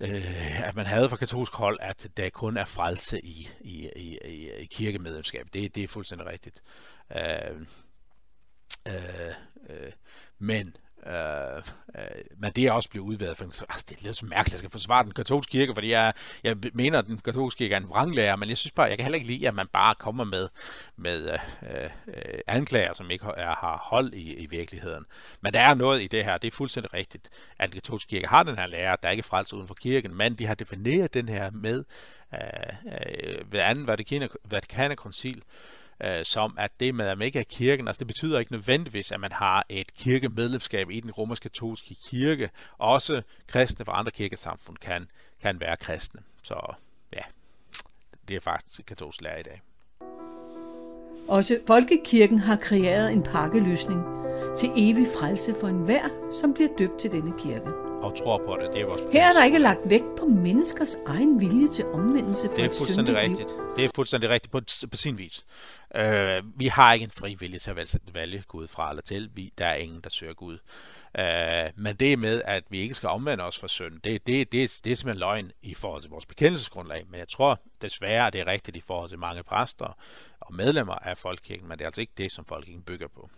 øh, 0.00 0.68
at 0.68 0.76
man 0.76 0.86
havde 0.86 1.08
fra 1.08 1.16
katolsk 1.16 1.52
hold, 1.52 1.78
at 1.80 2.08
der 2.16 2.30
kun 2.30 2.56
er 2.56 2.64
frelse 2.64 3.20
i, 3.20 3.50
i, 3.60 3.90
i, 3.96 4.18
i 4.58 4.64
kirkemedlemskab. 4.64 5.46
Det, 5.52 5.74
det 5.74 5.84
er 5.84 5.88
fuldstændig 5.88 6.26
rigtigt. 6.26 6.62
Øh, 7.16 7.66
øh, 8.88 9.34
øh, 9.68 9.92
men 10.38 10.76
Øh, 11.06 11.62
øh, 11.98 12.24
men 12.38 12.52
det 12.52 12.66
er 12.66 12.72
også 12.72 12.90
blevet 12.90 13.06
udværet, 13.06 13.36
for 13.36 13.44
altså, 13.44 13.84
det 13.88 13.98
er 13.98 14.02
lidt 14.02 14.16
så 14.16 14.26
mærkeligt, 14.26 14.46
at 14.48 14.52
jeg 14.52 14.58
skal 14.58 14.70
forsvare 14.70 15.04
den 15.04 15.12
katolske 15.12 15.50
kirke, 15.50 15.74
fordi 15.74 15.90
jeg, 15.90 16.12
jeg 16.44 16.56
mener, 16.72 16.98
at 16.98 17.06
den 17.06 17.18
katolske 17.18 17.58
kirke 17.58 17.74
er 17.74 17.78
en 17.78 17.88
vranglærer, 17.88 18.36
men 18.36 18.48
jeg 18.48 18.58
synes 18.58 18.72
bare, 18.72 18.86
jeg 18.86 18.98
kan 18.98 19.04
heller 19.04 19.16
ikke 19.16 19.26
lide, 19.26 19.48
at 19.48 19.54
man 19.54 19.66
bare 19.66 19.94
kommer 19.94 20.24
med, 20.24 20.48
med 20.96 21.30
øh, 21.30 21.90
øh, 22.06 22.40
anklager, 22.46 22.92
som 22.92 23.10
ikke 23.10 23.26
er, 23.36 23.54
har 23.54 23.88
hold 23.90 24.12
i, 24.14 24.34
i 24.34 24.46
virkeligheden. 24.46 25.04
Men 25.40 25.52
der 25.52 25.60
er 25.60 25.74
noget 25.74 26.02
i 26.02 26.06
det 26.06 26.24
her, 26.24 26.38
det 26.38 26.48
er 26.48 26.56
fuldstændig 26.56 26.94
rigtigt, 26.94 27.28
at 27.58 27.72
den 27.72 27.80
katolske 27.80 28.10
kirke 28.10 28.26
har 28.26 28.42
den 28.42 28.58
her 28.58 28.66
lærer, 28.66 28.96
der 28.96 29.08
er 29.08 29.12
ikke 29.12 29.22
frelst 29.22 29.52
uden 29.52 29.66
for 29.66 29.74
kirken, 29.74 30.16
men 30.16 30.34
de 30.34 30.46
har 30.46 30.54
defineret 30.54 31.14
den 31.14 31.28
her 31.28 31.50
med 31.50 31.84
øh, 32.34 32.40
øh, 32.86 33.52
ved 33.52 33.60
anden 33.60 33.86
Vatikanerkoncil, 34.44 35.42
øh, 36.04 36.24
som 36.24 36.54
at 36.58 36.70
det 36.80 36.94
med, 36.94 37.06
at 37.06 37.18
man 37.18 37.26
ikke 37.26 37.38
er 37.38 37.44
kirken, 37.50 37.88
altså 37.88 37.98
det 37.98 38.06
betyder 38.06 38.38
ikke 38.38 38.52
nødvendigvis, 38.52 39.12
at 39.12 39.20
man 39.20 39.32
har 39.32 39.64
et 39.68 39.94
kirkemedlemskab 39.94 40.90
i 40.90 41.00
den 41.00 41.10
romersk-katolske 41.10 41.94
kirke. 41.94 42.50
Også 42.78 43.22
kristne 43.46 43.84
fra 43.84 43.98
andre 43.98 44.10
kirkesamfund 44.10 44.76
kan, 44.76 45.08
kan 45.42 45.60
være 45.60 45.76
kristne. 45.76 46.20
Så 46.42 46.74
ja, 47.16 47.22
det 48.28 48.36
er 48.36 48.40
faktisk 48.40 48.86
katolsk 48.86 49.22
lære 49.22 49.40
i 49.40 49.42
dag. 49.42 49.62
Også 51.28 51.58
folkekirken 51.66 52.38
har 52.38 52.56
kreeret 52.56 53.12
en 53.12 53.22
pakkeløsning 53.22 54.04
til 54.58 54.70
evig 54.76 55.06
frelse 55.18 55.54
for 55.60 55.68
enhver, 55.68 56.32
som 56.40 56.54
bliver 56.54 56.70
døbt 56.78 57.00
til 57.00 57.12
denne 57.12 57.32
kirke 57.38 57.89
og 58.02 58.16
tror 58.16 58.38
på 58.38 58.56
det. 58.62 58.72
Det 58.72 58.80
er 58.80 58.86
vores 58.86 59.02
Her 59.12 59.28
er 59.28 59.32
der 59.32 59.44
ikke 59.44 59.58
lagt 59.58 59.80
vægt 59.84 60.16
på 60.18 60.26
menneskers 60.26 60.96
egen 61.06 61.40
vilje 61.40 61.68
til 61.68 61.84
omvendelse 61.84 62.48
for 62.48 62.54
Det 62.54 62.64
er 62.64 62.68
fuldstændig 62.78 63.16
rigtigt. 63.16 63.48
Liv. 63.48 63.76
Det 63.76 63.84
er 63.84 63.88
fuldstændig 63.94 64.30
rigtigt 64.30 64.52
på, 64.52 64.60
på 64.90 64.96
sin 64.96 65.18
vis. 65.18 65.46
Uh, 65.98 66.60
vi 66.60 66.66
har 66.66 66.92
ikke 66.92 67.04
en 67.04 67.10
fri 67.10 67.36
vilje 67.38 67.58
til 67.58 67.70
at 67.70 67.76
vælge, 67.76 67.98
vælge 68.14 68.42
Gud 68.48 68.68
fra 68.68 68.90
eller 68.90 69.02
til. 69.02 69.30
Vi, 69.34 69.52
der 69.58 69.66
er 69.66 69.74
ingen, 69.74 70.00
der 70.00 70.10
søger 70.10 70.34
Gud. 70.34 70.58
Uh, 71.18 71.82
men 71.82 71.96
det 71.96 72.18
med, 72.18 72.42
at 72.44 72.64
vi 72.70 72.78
ikke 72.78 72.94
skal 72.94 73.08
omvende 73.08 73.44
os 73.44 73.58
for 73.58 73.66
synd, 73.66 74.00
det, 74.04 74.26
det, 74.26 74.52
det, 74.52 74.80
det 74.84 74.92
er 74.92 74.96
simpelthen 74.96 75.18
løgn 75.18 75.52
i 75.62 75.74
forhold 75.74 76.02
til 76.02 76.10
vores 76.10 76.26
bekendelsesgrundlag. 76.26 77.04
Men 77.10 77.18
jeg 77.18 77.28
tror 77.28 77.60
desværre, 77.82 78.26
at 78.26 78.32
det 78.32 78.40
er 78.40 78.46
rigtigt 78.46 78.76
i 78.76 78.80
forhold 78.80 79.08
til 79.08 79.18
mange 79.18 79.42
præster 79.42 79.96
og 80.40 80.54
medlemmer 80.54 80.94
af 80.94 81.16
Folkekirken, 81.16 81.68
men 81.68 81.78
det 81.78 81.84
er 81.84 81.88
altså 81.88 82.00
ikke 82.00 82.12
det, 82.18 82.32
som 82.32 82.44
Folkekirken 82.44 82.82
bygger 82.82 83.08
på. 83.08 83.30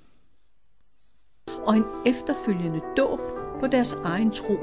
Og 1.46 1.76
en 1.76 1.84
efterfølgende 2.06 2.80
dåb 2.96 3.41
på 3.61 3.66
deres 3.66 3.92
egen 3.92 4.30
tro 4.30 4.57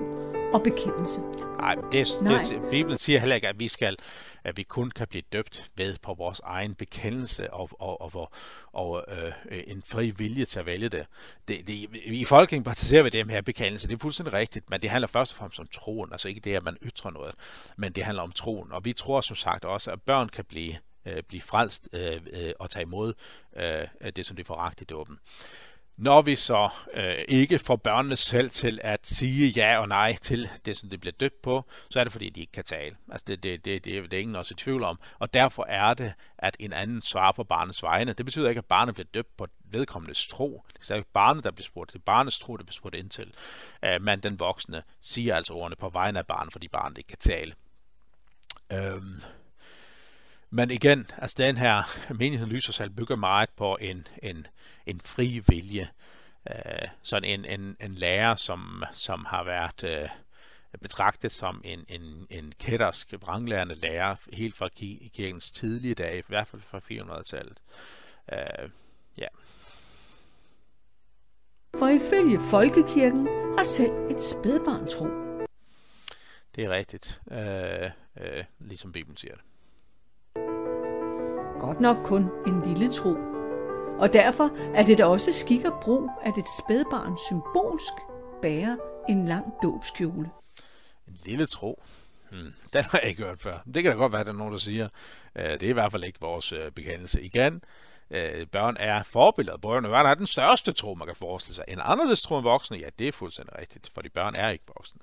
og 0.53 0.63
bekendelse. 0.63 1.19
Nej, 1.59 1.75
det, 1.91 2.07
Nej. 2.21 2.41
det, 2.49 2.61
Bibelen 2.69 2.97
siger 2.97 3.19
heller 3.19 3.35
ikke, 3.35 3.47
at 3.47 3.59
vi 3.59 3.67
skal, 3.67 3.97
at 4.43 4.57
vi 4.57 4.63
kun 4.63 4.91
kan 4.91 5.07
blive 5.07 5.23
døbt 5.33 5.71
ved 5.75 5.95
på 6.01 6.13
vores 6.13 6.41
egen 6.43 6.75
bekendelse 6.75 7.53
og, 7.53 7.69
og, 7.79 8.15
og, 8.15 8.31
og 8.73 9.05
øh, 9.07 9.63
en 9.67 9.83
fri 9.85 10.09
vilje 10.09 10.45
til 10.45 10.59
at 10.59 10.65
vælge 10.65 10.89
det. 10.89 11.05
det, 11.47 11.67
det 11.67 11.89
I 12.05 12.25
folkekirken 12.25 12.63
praktiserer 12.63 13.03
vi 13.03 13.09
det 13.09 13.25
med 13.25 13.35
her 13.35 13.41
bekendelse, 13.41 13.87
det 13.87 13.93
er 13.93 13.99
fuldstændig 13.99 14.33
rigtigt, 14.33 14.69
men 14.69 14.81
det 14.81 14.89
handler 14.89 15.07
først 15.07 15.33
og 15.33 15.37
fremmest 15.37 15.59
om 15.59 15.67
troen, 15.67 16.11
altså 16.11 16.27
ikke 16.27 16.41
det, 16.41 16.55
at 16.55 16.63
man 16.63 16.77
ytrer 16.85 17.11
noget, 17.11 17.35
men 17.77 17.91
det 17.91 18.03
handler 18.03 18.23
om 18.23 18.31
troen, 18.31 18.71
og 18.71 18.85
vi 18.85 18.93
tror 18.93 19.21
som 19.21 19.35
sagt 19.35 19.65
også, 19.65 19.91
at 19.91 20.01
børn 20.01 20.29
kan 20.29 20.45
blive, 20.45 20.75
øh, 21.05 21.23
blive 21.23 21.41
frelst 21.41 21.89
øh, 21.93 22.21
øh, 22.33 22.51
og 22.59 22.69
tage 22.69 22.83
imod 22.83 23.13
øh, 23.57 24.11
det, 24.15 24.25
som 24.25 24.35
de 24.35 24.43
får 24.43 24.55
ragt 24.55 24.81
i 24.81 24.83
dåben. 24.83 25.19
Når 25.99 26.21
vi 26.21 26.35
så 26.35 26.69
øh, 26.93 27.25
ikke 27.27 27.59
får 27.59 27.75
børnene 27.75 28.15
selv 28.15 28.49
til 28.49 28.79
at 28.83 29.07
sige 29.07 29.49
ja 29.49 29.79
og 29.79 29.87
nej 29.87 30.15
til 30.21 30.49
det, 30.65 30.77
som 30.77 30.89
det 30.89 30.99
bliver 30.99 31.13
døbt 31.19 31.41
på, 31.41 31.65
så 31.89 31.99
er 31.99 32.03
det 32.03 32.11
fordi, 32.11 32.29
de 32.29 32.39
ikke 32.39 32.51
kan 32.51 32.63
tale. 32.63 32.95
Altså 33.11 33.25
det, 33.27 33.43
det, 33.43 33.65
det, 33.65 33.85
det, 33.85 34.11
det 34.11 34.17
er 34.17 34.21
ingen 34.21 34.35
også 34.35 34.53
i 34.53 34.55
tvivl 34.55 34.83
om. 34.83 34.99
Og 35.19 35.33
derfor 35.33 35.65
er 35.69 35.93
det, 35.93 36.13
at 36.37 36.57
en 36.59 36.73
anden 36.73 37.01
svarer 37.01 37.31
på 37.31 37.43
barnets 37.43 37.83
vegne. 37.83 38.13
Det 38.13 38.25
betyder 38.25 38.49
ikke, 38.49 38.59
at 38.59 38.65
barnet 38.65 38.95
bliver 38.95 39.07
døbt 39.13 39.37
på 39.37 39.47
vedkommendes 39.63 40.27
tro. 40.27 40.63
Det 40.79 40.91
er 40.91 40.95
ikke 40.95 41.11
barnet, 41.13 41.43
der 41.43 41.51
bliver 41.51 41.65
spurgt. 41.65 41.93
Det 41.93 41.99
er 41.99 42.03
barnets 42.05 42.39
tro, 42.39 42.57
der 42.57 42.63
bliver 42.63 42.73
spurgt 42.73 42.95
ind 42.95 43.09
til. 43.09 43.33
Øh, 43.85 44.01
men 44.01 44.19
den 44.19 44.39
voksne 44.39 44.83
siger 45.01 45.35
altså 45.35 45.53
ordene 45.53 45.75
på 45.75 45.89
vegne 45.89 46.19
af 46.19 46.27
barnet, 46.27 46.51
fordi 46.51 46.67
barnet 46.67 46.97
ikke 46.97 47.07
kan 47.07 47.17
tale. 47.17 47.53
Øhm, 48.73 49.21
men 50.49 50.71
igen, 50.71 51.07
altså 51.17 51.35
den 51.37 51.57
her 51.57 51.83
menigheden 52.13 52.53
Lysersal 52.53 52.89
bygger 52.89 53.15
meget 53.15 53.49
på 53.49 53.77
en, 53.81 54.07
en, 54.23 54.47
en 54.85 55.01
fri 55.01 55.41
vilje. 55.47 55.89
Øh, 56.49 56.87
sådan 57.01 57.29
en, 57.29 57.45
en, 57.45 57.77
en 57.81 57.95
lærer, 57.95 58.35
som, 58.35 58.83
som 58.93 59.25
har 59.25 59.43
været 59.43 59.83
øh, 59.83 60.09
betragtet 60.81 61.31
som 61.31 61.61
en, 61.65 61.85
en, 61.87 62.27
en 62.29 62.53
kættersk, 62.59 63.13
vranglærende 63.21 63.75
lærer, 63.75 64.15
helt 64.33 64.55
fra 64.55 64.69
kirkens 65.13 65.51
tidlige 65.51 65.95
dage, 65.95 66.19
i 66.19 66.23
hvert 66.27 66.47
fald 66.47 66.61
fra 66.61 66.79
400-tallet. 66.79 67.57
Øh, 68.33 68.69
ja. 69.17 69.27
For 71.79 71.87
ifølge 71.87 72.39
folkekirken 72.49 73.27
har 73.57 73.63
selv 73.63 73.91
et 73.91 74.21
spædbarn 74.21 74.87
tro. 74.87 75.07
Det 76.55 76.63
er 76.63 76.69
rigtigt, 76.69 77.21
øh, 77.31 77.91
øh, 78.19 78.43
ligesom 78.59 78.91
Bibelen 78.91 79.17
siger 79.17 79.33
det. 79.33 79.43
Godt 81.59 81.79
nok 81.79 81.97
kun 82.03 82.29
en 82.47 82.61
lille 82.61 82.91
tro. 82.91 83.15
Og 83.99 84.13
derfor 84.13 84.51
er 84.75 84.83
det 84.83 84.97
da 84.97 85.05
også 85.05 85.31
skik 85.31 85.65
og 85.65 85.79
brug, 85.81 86.09
at 86.23 86.37
et 86.37 86.45
spædbarn 86.59 87.17
symbolsk 87.27 87.93
bærer 88.41 88.77
en 89.09 89.25
lang 89.25 89.53
dåbskjole. 89.63 90.29
En 91.07 91.17
lille 91.25 91.45
tro. 91.45 91.83
Hmm, 92.31 92.53
den 92.73 92.83
har 92.83 92.99
jeg 92.99 93.09
ikke 93.09 93.23
hørt 93.23 93.41
før. 93.41 93.59
Det 93.73 93.83
kan 93.83 93.91
da 93.91 93.97
godt 93.97 94.11
være, 94.11 94.21
at 94.21 94.27
der 94.27 94.33
er 94.33 94.37
nogen, 94.37 94.53
der 94.53 94.59
siger. 94.59 94.89
Øh, 95.35 95.43
det 95.43 95.63
er 95.63 95.69
i 95.69 95.73
hvert 95.73 95.91
fald 95.91 96.03
ikke 96.03 96.19
vores 96.21 96.51
øh, 96.51 96.71
bekendelse. 96.71 97.21
Igen, 97.21 97.61
øh, 98.11 98.47
børn 98.47 98.77
er 98.79 99.03
forbilleder. 99.03 99.57
Børn 99.57 99.85
er 99.85 100.13
den 100.13 100.27
største 100.27 100.71
tro, 100.71 100.93
man 100.93 101.07
kan 101.07 101.15
forestille 101.15 101.55
sig. 101.55 101.65
En 101.67 101.79
anderledes 101.83 102.21
tro 102.21 102.35
end 102.35 102.43
voksne, 102.43 102.77
ja, 102.77 102.87
det 102.99 103.07
er 103.07 103.11
fuldstændig 103.11 103.59
rigtigt, 103.59 103.89
fordi 103.93 104.09
børn 104.09 104.35
er 104.35 104.49
ikke 104.49 104.65
voksne. 104.77 105.01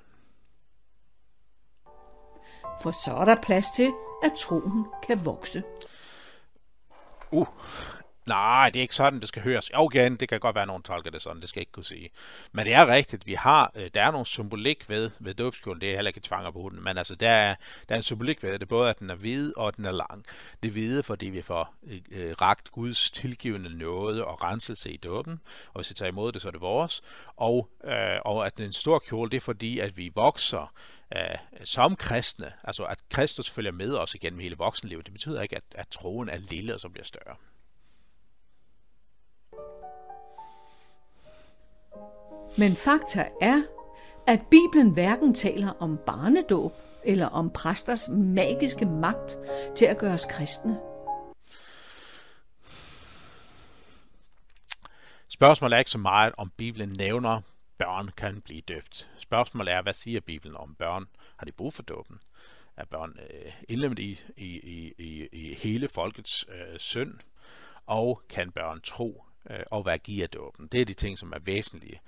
For 2.83 2.91
så 2.91 3.11
er 3.11 3.25
der 3.25 3.37
plads 3.43 3.71
til, 3.71 3.93
at 4.23 4.33
troen 4.39 4.87
kan 5.07 5.25
vokse. 5.25 5.63
Uh, 7.37 7.45
nej, 8.27 8.71
det 8.71 8.81
er 8.81 8.83
ikke 8.83 8.95
sådan, 8.95 9.21
det 9.21 9.29
skal 9.29 9.43
høres. 9.43 9.71
Jo, 9.75 9.91
igen, 9.93 10.17
det 10.17 10.29
kan 10.29 10.41
godt 10.41 10.55
være, 10.55 10.67
nogen 10.67 10.83
tolker 10.83 11.11
det 11.11 11.23
sådan, 11.23 11.41
det 11.41 11.49
skal 11.49 11.61
jeg 11.61 11.63
ikke 11.63 11.73
kunne 11.73 11.85
sige. 11.85 12.11
Men 12.53 12.67
det 12.67 12.75
er 12.75 12.87
rigtigt, 12.87 13.27
vi 13.27 13.35
har, 13.35 13.73
øh, 13.75 13.91
der 13.95 14.03
er 14.03 14.11
nogle 14.11 14.27
symbolik 14.27 14.89
ved, 14.89 15.11
ved 15.19 15.35
dåbskjolen, 15.35 15.81
det 15.81 15.91
er 15.91 15.95
heller 15.95 16.09
ikke 16.09 16.21
tvanger 16.21 16.51
på 16.51 16.71
den, 16.73 16.85
men 16.85 16.99
altså, 16.99 17.15
der 17.15 17.31
er, 17.31 17.55
der 17.89 17.95
er 17.95 17.97
en 17.97 18.03
symbolik 18.03 18.43
ved 18.43 18.59
det, 18.59 18.69
både 18.69 18.91
at 18.91 18.99
den 18.99 19.11
er 19.11 19.15
hvid 19.15 19.57
og 19.57 19.77
den 19.77 19.85
er 19.85 19.91
lang. 19.91 20.25
Det 20.63 20.71
hvide, 20.71 21.03
fordi 21.03 21.27
vi 21.27 21.43
får 21.43 21.75
øh, 21.87 22.01
øh 22.11 22.33
ragt 22.33 22.71
Guds 22.71 23.11
tilgivende 23.11 23.79
nåde 23.79 24.25
og 24.25 24.45
renselse 24.45 24.91
i 24.91 24.97
dåben, 24.97 25.41
og 25.67 25.81
hvis 25.81 25.91
vi 25.91 25.95
tager 25.95 26.11
imod 26.11 26.33
det, 26.33 26.43
så 26.43 26.49
er 26.49 26.53
det 26.53 26.61
vores. 26.61 27.03
Og, 27.37 27.71
øh, 27.85 28.19
og 28.25 28.47
at 28.47 28.59
den 28.59 28.73
store 28.73 29.01
kjole, 29.01 29.31
det 29.31 29.37
er 29.37 29.41
fordi, 29.41 29.79
at 29.79 29.97
vi 29.97 30.13
vokser 30.15 30.73
øh, 31.17 31.21
som 31.65 31.97
kristne, 31.97 32.53
altså 32.65 32.85
at 32.85 32.99
Kristus 33.11 33.51
følger 33.51 33.73
med 33.73 33.95
os 33.95 34.15
igennem 34.15 34.41
hele 34.41 34.57
voksenlivet. 34.57 35.07
Det 35.07 35.13
betyder 35.13 35.43
ikke, 35.43 35.57
at, 35.57 35.65
at 35.75 35.89
troen 35.89 36.29
er 36.29 36.39
lille 36.51 36.75
og 36.75 36.81
så 36.81 36.89
bliver 36.89 37.05
større. 37.05 37.37
Men 42.59 42.77
fakta 42.77 43.29
er, 43.41 43.63
at 44.27 44.41
Bibelen 44.51 44.91
hverken 44.91 45.35
taler 45.35 45.73
om 45.81 45.99
barnedåb 46.07 46.73
eller 47.05 47.27
om 47.27 47.51
præsters 47.51 48.09
magiske 48.09 48.87
magt 48.87 49.37
til 49.77 49.85
at 49.85 49.99
gøre 49.99 50.15
os 50.15 50.27
kristne. 50.31 50.81
Spørgsmålet 55.29 55.75
er 55.75 55.79
ikke 55.79 55.91
så 55.91 55.99
meget, 55.99 56.33
om 56.37 56.53
Bibelen 56.57 56.93
nævner, 56.99 57.41
børn 57.79 58.11
kan 58.17 58.41
blive 58.41 58.61
døbt. 58.61 59.09
Spørgsmålet 59.19 59.75
er, 59.75 59.83
hvad 59.83 59.95
siger 59.95 60.21
Bibelen 60.21 60.57
om 60.57 60.75
børn? 60.75 61.07
Har 61.37 61.47
de 61.47 61.53
brug 61.53 61.75
for 61.75 61.83
dåben? 61.83 62.21
Er 62.77 62.85
børn 62.85 63.19
øh, 63.19 63.53
indlemmet 63.69 63.99
i, 63.99 64.21
i, 64.37 64.93
i, 64.99 65.29
i 65.33 65.55
hele 65.55 65.89
folkets 65.89 66.45
øh, 66.49 66.79
synd? 66.79 67.15
Og 67.87 68.23
kan 68.29 68.51
børn 68.51 68.81
tro 68.81 69.26
øh, 69.51 69.61
og 69.71 69.83
hvad 69.83 69.99
giver 69.99 70.27
dåben? 70.27 70.69
Det 70.73 70.81
er 70.81 70.85
de 70.85 70.95
ting, 70.95 71.19
som 71.19 71.33
er 71.33 71.39
væsentlige. 71.39 72.01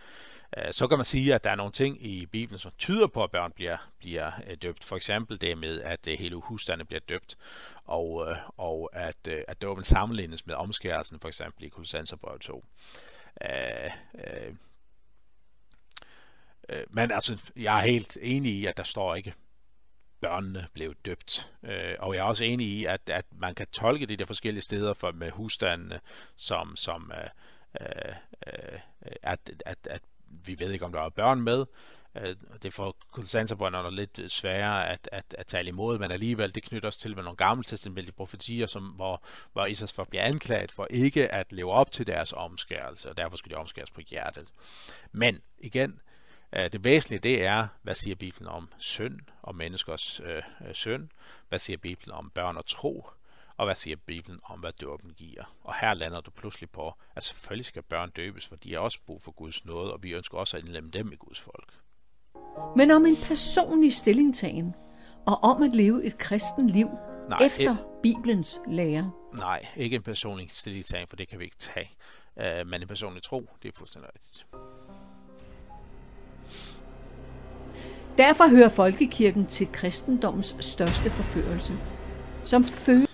Øh, 0.58 0.72
så 0.72 0.88
kan 0.88 0.98
man 0.98 1.04
sige, 1.04 1.34
at 1.34 1.44
der 1.44 1.50
er 1.50 1.54
nogle 1.54 1.72
ting 1.72 2.06
i 2.06 2.26
Bibelen, 2.26 2.58
som 2.58 2.72
tyder 2.78 3.06
på, 3.06 3.24
at 3.24 3.30
børn 3.30 3.52
bliver, 3.52 3.76
bliver 3.98 4.30
øh, 4.46 4.56
døbt. 4.62 4.84
For 4.84 4.96
eksempel 4.96 5.40
det 5.40 5.58
med, 5.58 5.80
at 5.80 6.08
øh, 6.08 6.18
hele 6.18 6.36
husstande 6.36 6.84
bliver 6.84 7.00
døbt, 7.08 7.36
og, 7.84 8.26
øh, 8.30 8.36
og 8.56 8.90
at, 8.92 9.16
øh, 9.28 9.42
at 9.48 9.62
dåben 9.62 9.84
sammenlignes 9.84 10.46
med 10.46 10.54
omskærelsen, 10.54 11.20
for 11.20 11.28
eksempel 11.28 11.64
i 11.64 11.68
Kolossenserbrevet 11.68 12.40
2. 12.40 12.64
Øh, 13.44 13.90
øh, 14.14 14.54
øh, 16.68 16.84
men 16.90 17.10
altså, 17.10 17.38
jeg 17.56 17.78
er 17.78 17.82
helt 17.82 18.18
enig 18.20 18.52
i, 18.52 18.66
at 18.66 18.76
der 18.76 18.82
står 18.82 19.14
ikke 19.14 19.34
børnene 20.20 20.66
blev 20.72 20.94
døbt. 21.04 21.52
Øh, 21.62 21.94
og 21.98 22.14
jeg 22.14 22.20
er 22.20 22.24
også 22.24 22.44
enig 22.44 22.66
i, 22.66 22.84
at, 22.84 23.00
at 23.10 23.26
man 23.38 23.54
kan 23.54 23.66
tolke 23.72 24.06
det 24.06 24.18
der 24.18 24.26
forskellige 24.26 24.62
steder 24.62 24.94
for 24.94 25.12
med 25.12 25.30
husstandene 25.30 26.00
som, 26.36 26.76
som 26.76 27.12
øh, 27.14 27.28
øh, 27.80 28.12
øh 28.46 28.78
at, 29.22 29.50
at, 29.66 29.78
at 29.90 30.02
vi 30.26 30.56
ved 30.58 30.72
ikke, 30.72 30.84
om 30.84 30.92
der 30.92 31.00
var 31.00 31.08
børn 31.08 31.40
med. 31.40 31.66
Øh, 32.16 32.36
det 32.62 32.72
får 32.72 32.96
konsensurbåndene 33.12 33.90
lidt 33.90 34.32
sværere 34.32 34.88
at, 34.88 35.08
at, 35.12 35.34
at 35.38 35.46
tale 35.46 35.68
imod, 35.68 35.98
men 35.98 36.10
alligevel 36.10 36.54
det 36.54 36.62
knytter 36.62 36.88
os 36.88 36.96
til 36.96 37.14
med 37.14 37.22
nogle 37.22 37.36
gamle 37.36 37.64
testamentlige 37.64 38.14
profetier, 38.14 38.66
som, 38.66 38.82
hvor, 38.82 39.22
hvor 39.52 39.66
Isas 39.66 39.92
for 39.92 40.04
bliver 40.04 40.24
anklaget 40.24 40.72
for 40.72 40.86
ikke 40.90 41.28
at 41.32 41.52
leve 41.52 41.72
op 41.72 41.92
til 41.92 42.06
deres 42.06 42.32
omskærelse, 42.32 43.10
og 43.10 43.16
derfor 43.16 43.36
skal 43.36 43.50
de 43.52 43.56
omskæres 43.56 43.90
på 43.90 44.00
hjertet. 44.00 44.48
Men 45.12 45.40
igen, 45.58 46.00
det 46.52 46.84
væsentlige 46.84 47.18
det 47.18 47.44
er, 47.44 47.66
hvad 47.82 47.94
siger 47.94 48.16
Bibelen 48.16 48.48
om 48.48 48.68
synd 48.78 49.20
og 49.42 49.54
menneskers 49.54 50.20
øh, 50.20 50.42
øh, 50.68 50.74
synd? 50.74 51.08
Hvad 51.48 51.58
siger 51.58 51.76
Bibelen 51.76 52.12
om 52.12 52.30
børn 52.30 52.56
og 52.56 52.66
tro? 52.66 53.06
Og 53.56 53.66
hvad 53.66 53.74
siger 53.74 53.96
Bibelen 54.06 54.40
om, 54.44 54.60
hvad 54.60 54.72
dåben 54.72 55.10
giver? 55.10 55.56
Og 55.64 55.74
her 55.80 55.94
lander 55.94 56.20
du 56.20 56.30
pludselig 56.30 56.70
på, 56.70 56.94
at 57.16 57.22
selvfølgelig 57.22 57.66
skal 57.66 57.82
børn 57.82 58.10
døbes, 58.10 58.46
for 58.46 58.56
de 58.56 58.72
har 58.72 58.80
også 58.80 58.98
brug 59.06 59.22
for 59.22 59.32
Guds 59.32 59.64
nåde, 59.64 59.92
og 59.92 60.02
vi 60.02 60.12
ønsker 60.12 60.38
også 60.38 60.56
at 60.56 60.64
indlemme 60.64 60.90
dem 60.90 61.12
i 61.12 61.16
Guds 61.16 61.40
folk. 61.40 61.72
Men 62.76 62.90
om 62.90 63.06
en 63.06 63.16
personlig 63.16 63.92
stillingtagen, 63.92 64.74
og 65.26 65.44
om 65.44 65.62
at 65.62 65.72
leve 65.72 66.04
et 66.04 66.18
kristen 66.18 66.70
liv 66.70 66.88
Nej, 67.28 67.46
efter 67.46 67.70
et... 67.70 67.84
Bibelens 68.02 68.60
lære. 68.68 69.12
Nej, 69.38 69.66
ikke 69.76 69.96
en 69.96 70.02
personlig 70.02 70.48
stillingtagen, 70.50 71.08
for 71.08 71.16
det 71.16 71.28
kan 71.28 71.38
vi 71.38 71.44
ikke 71.44 71.56
tage. 71.56 71.90
Uh, 72.36 72.66
men 72.66 72.82
en 72.82 72.88
personlig 72.88 73.22
tro, 73.22 73.50
det 73.62 73.68
er 73.68 73.72
fuldstændig 73.76 74.10
rigtigt. 74.14 74.46
Derfor 78.18 78.48
hører 78.48 78.68
folkekirken 78.68 79.46
til 79.46 79.68
kristendommens 79.72 80.56
største 80.60 81.10
forførelse, 81.10 81.72
som 82.44 82.64
føler 82.64 83.06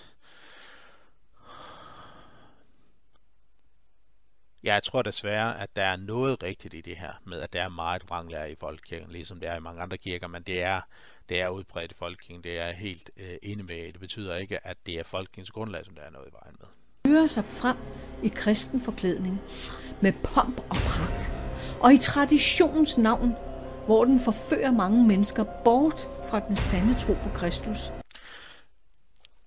Ja, 4.64 4.74
jeg 4.74 4.82
tror 4.82 5.02
desværre, 5.02 5.60
at 5.60 5.76
der 5.76 5.84
er 5.84 5.96
noget 5.96 6.42
rigtigt 6.42 6.74
i 6.74 6.80
det 6.80 6.96
her, 6.96 7.12
med 7.26 7.40
at 7.40 7.52
der 7.52 7.62
er 7.62 7.68
meget 7.68 8.08
vranglærer 8.08 8.46
i 8.46 8.54
folkekirken, 8.60 9.12
ligesom 9.12 9.40
det 9.40 9.48
er 9.48 9.56
i 9.56 9.60
mange 9.60 9.82
andre 9.82 9.96
kirker, 9.96 10.26
men 10.26 10.42
det 10.42 10.62
er, 10.62 10.80
det 11.28 11.40
er 11.40 11.48
udbredt 11.48 11.92
i 11.92 11.94
folkekirken, 11.98 12.44
det 12.44 12.58
er 12.58 12.72
helt 12.72 13.10
øh, 13.16 13.36
inde 13.42 13.62
med. 13.62 13.92
Det 13.92 14.00
betyder 14.00 14.36
ikke, 14.36 14.66
at 14.66 14.76
det 14.86 14.98
er 14.98 15.02
folkekirkens 15.02 15.50
grundlag, 15.50 15.84
som 15.84 15.94
der 15.94 16.02
er 16.02 16.10
noget 16.10 16.28
i 16.28 16.32
vejen 16.42 16.56
med. 16.60 16.68
Hører 17.12 17.26
sig 17.26 17.44
frem 17.44 17.76
i 18.22 18.28
kristen 18.28 18.80
forklædning, 18.80 19.40
med 20.00 20.12
pomp 20.12 20.58
og 20.58 20.76
pragt, 20.76 21.32
og 21.80 21.92
i 21.92 21.98
traditionens 21.98 22.98
navn 22.98 23.34
hvor 23.86 24.04
den 24.04 24.20
forfører 24.20 24.70
mange 24.70 25.06
mennesker 25.06 25.44
bort 25.44 26.08
fra 26.28 26.40
den 26.40 26.56
sande 26.56 26.94
tro 26.94 27.12
på 27.12 27.28
Kristus. 27.34 27.92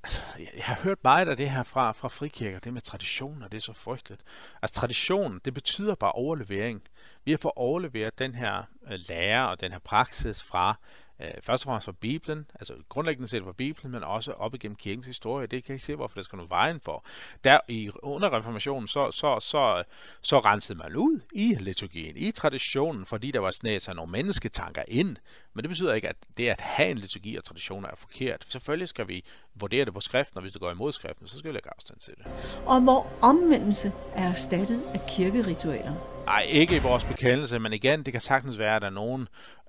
Altså, 0.04 0.22
jeg 0.38 0.64
har 0.64 0.80
hørt 0.84 1.04
meget 1.04 1.28
af 1.30 1.38
det 1.38 1.50
her 1.50 1.64
fra, 1.64 1.92
fra 1.92 2.08
frikirker, 2.08 2.60
det 2.60 2.74
med 2.74 2.82
traditioner, 2.82 3.48
det 3.48 3.58
er 3.58 3.62
så 3.62 3.74
frygteligt. 3.74 4.22
Altså 4.62 4.80
tradition, 4.80 5.42
det 5.46 5.54
betyder 5.54 5.96
bare 5.96 6.12
overlevering. 6.12 6.82
Vi 7.26 7.32
har 7.32 7.38
fået 7.38 7.54
overleveret 7.56 8.20
den 8.20 8.36
her 8.36 8.64
øh, 8.92 9.00
lære 9.10 9.50
og 9.50 9.62
den 9.62 9.72
her 9.72 9.80
praksis 9.80 10.44
fra 10.44 10.76
øh, 11.22 11.32
først 11.42 11.64
og 11.64 11.70
fremmest 11.70 11.86
fra 11.86 11.92
Bibelen, 11.92 12.46
altså 12.56 12.74
grundlæggende 12.90 13.28
set 13.28 13.44
fra 13.44 13.52
Bibelen, 13.52 13.92
men 13.92 14.04
også 14.04 14.32
op 14.32 14.56
igennem 14.56 14.76
kirkens 14.76 15.06
historie. 15.06 15.48
Det 15.48 15.64
kan 15.64 15.70
jeg 15.70 15.76
ikke 15.76 15.86
se, 15.86 15.96
hvorfor 15.96 16.16
det 16.16 16.26
skal 16.26 16.38
noget 16.38 16.50
vejen 16.50 16.80
for. 16.80 17.06
Der 17.44 17.60
i, 17.68 17.92
under 17.94 18.34
reformationen, 18.38 18.88
så, 18.88 19.12
så, 19.12 19.40
så, 19.40 19.84
så 20.22 20.40
rensede 20.40 20.78
man 20.78 20.96
ud 20.96 21.20
i 21.34 21.56
liturgien, 21.60 22.14
i 22.18 22.32
traditionen, 22.32 23.06
fordi 23.06 23.32
der 23.32 23.40
var 23.40 23.50
snæt 23.50 23.82
sig 23.82 23.96
nogle 23.96 24.12
mennesketanker 24.12 24.84
ind. 24.88 25.16
Men 25.54 25.64
det 25.64 25.70
betyder 25.70 25.94
ikke, 25.94 26.10
at 26.10 26.16
det 26.38 26.48
at 26.48 26.62
have 26.62 26.90
en 26.90 26.98
liturgi 26.98 27.36
og 27.36 27.44
traditioner 27.44 27.90
er 27.90 27.96
forkert. 27.96 28.46
Selvfølgelig 28.50 28.90
skal 28.90 29.08
vi 29.08 29.24
vurdere 29.56 29.86
det 29.86 29.94
på 29.94 30.00
skriften, 30.00 30.38
og 30.38 30.42
hvis 30.42 30.52
det 30.52 30.62
går 30.62 30.72
imod 30.72 30.92
skriften, 30.92 31.28
så 31.28 31.40
skal 31.40 31.52
vi 31.52 31.56
lægge 31.56 31.70
afstand 31.76 32.00
til 32.00 32.14
det. 32.18 32.26
Og 32.66 32.82
hvor 32.82 33.08
omvendelse 33.22 33.92
er 34.16 34.30
erstattet 34.30 34.82
af 34.94 35.00
kirkeritualer. 35.08 35.94
Nej, 36.26 36.46
ikke 36.50 36.76
i 36.76 36.80
vores 36.80 37.06
bekendelse, 37.06 37.60
men 37.60 37.74
igen, 37.74 38.04
det 38.04 38.14
kan 38.14 38.22
sagtens 38.22 38.60
være, 38.60 38.76
at 38.76 38.82
der 38.82 38.88
er 38.88 38.92
nogen, 38.92 39.28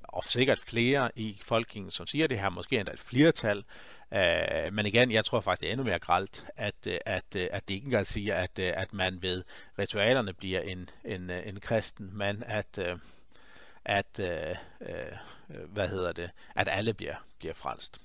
og 0.08 0.24
sikkert 0.24 0.58
flere 0.58 1.10
i 1.16 1.38
Folketinget, 1.42 1.92
som 1.92 2.06
siger 2.06 2.26
det 2.26 2.38
her, 2.38 2.48
måske 2.48 2.78
endda 2.78 2.92
et 2.92 2.98
flertal. 2.98 3.64
Uh, 4.10 4.72
men 4.72 4.86
igen, 4.86 5.12
jeg 5.12 5.24
tror 5.24 5.40
faktisk, 5.40 5.60
det 5.60 5.68
er 5.68 5.72
endnu 5.72 5.84
mere 5.84 5.98
gralt, 5.98 6.46
at, 6.56 6.74
øh, 6.86 6.98
at, 7.06 7.24
øh, 7.36 7.46
at 7.50 7.68
det 7.68 7.74
ikke 7.74 7.84
engang 7.84 8.06
siger, 8.06 8.34
at, 8.34 8.58
at 8.58 8.92
man 8.92 9.22
ved 9.22 9.44
ritualerne 9.78 10.32
bliver 10.32 10.60
en, 10.60 10.88
en, 11.04 11.30
en 11.30 11.60
kristen, 11.60 12.10
men 12.12 12.42
at, 12.46 12.78
at 13.84 14.20
uh, 14.20 14.86
hvad 15.68 15.88
hedder 15.88 16.12
det, 16.12 16.30
at 16.56 16.68
alle 16.70 16.94
bliver, 16.94 17.14
bliver 17.38 17.54
frelst. 17.54 18.00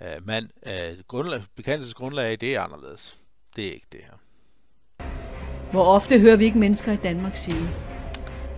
Uh, 0.00 0.26
men 0.26 0.50
uh, 0.66 1.04
grundlag, 1.08 1.42
bekendelsesgrundlag, 1.56 2.40
det 2.40 2.54
er 2.54 2.60
anderledes. 2.60 3.18
Det 3.56 3.68
er 3.68 3.72
ikke 3.72 3.86
det 3.92 4.00
her. 4.00 4.14
Hvor 5.70 5.84
ofte 5.84 6.20
hører 6.20 6.36
vi 6.36 6.44
ikke 6.44 6.58
mennesker 6.58 6.92
i 6.92 6.96
Danmark 6.96 7.36
sige, 7.36 7.68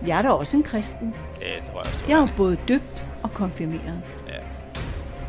jeg 0.05 0.17
er 0.17 0.21
da 0.21 0.29
også 0.29 0.57
en 0.57 0.63
kristen. 0.63 1.13
Ja, 1.47 1.55
det 1.55 1.63
tror 1.63 1.83
jeg 1.83 1.93
også. 1.93 2.05
Jeg 2.07 2.19
er 2.19 2.27
både 2.37 2.57
døbt 2.67 3.05
og 3.23 3.33
konfirmeret. 3.33 4.01
Ja. 4.27 4.33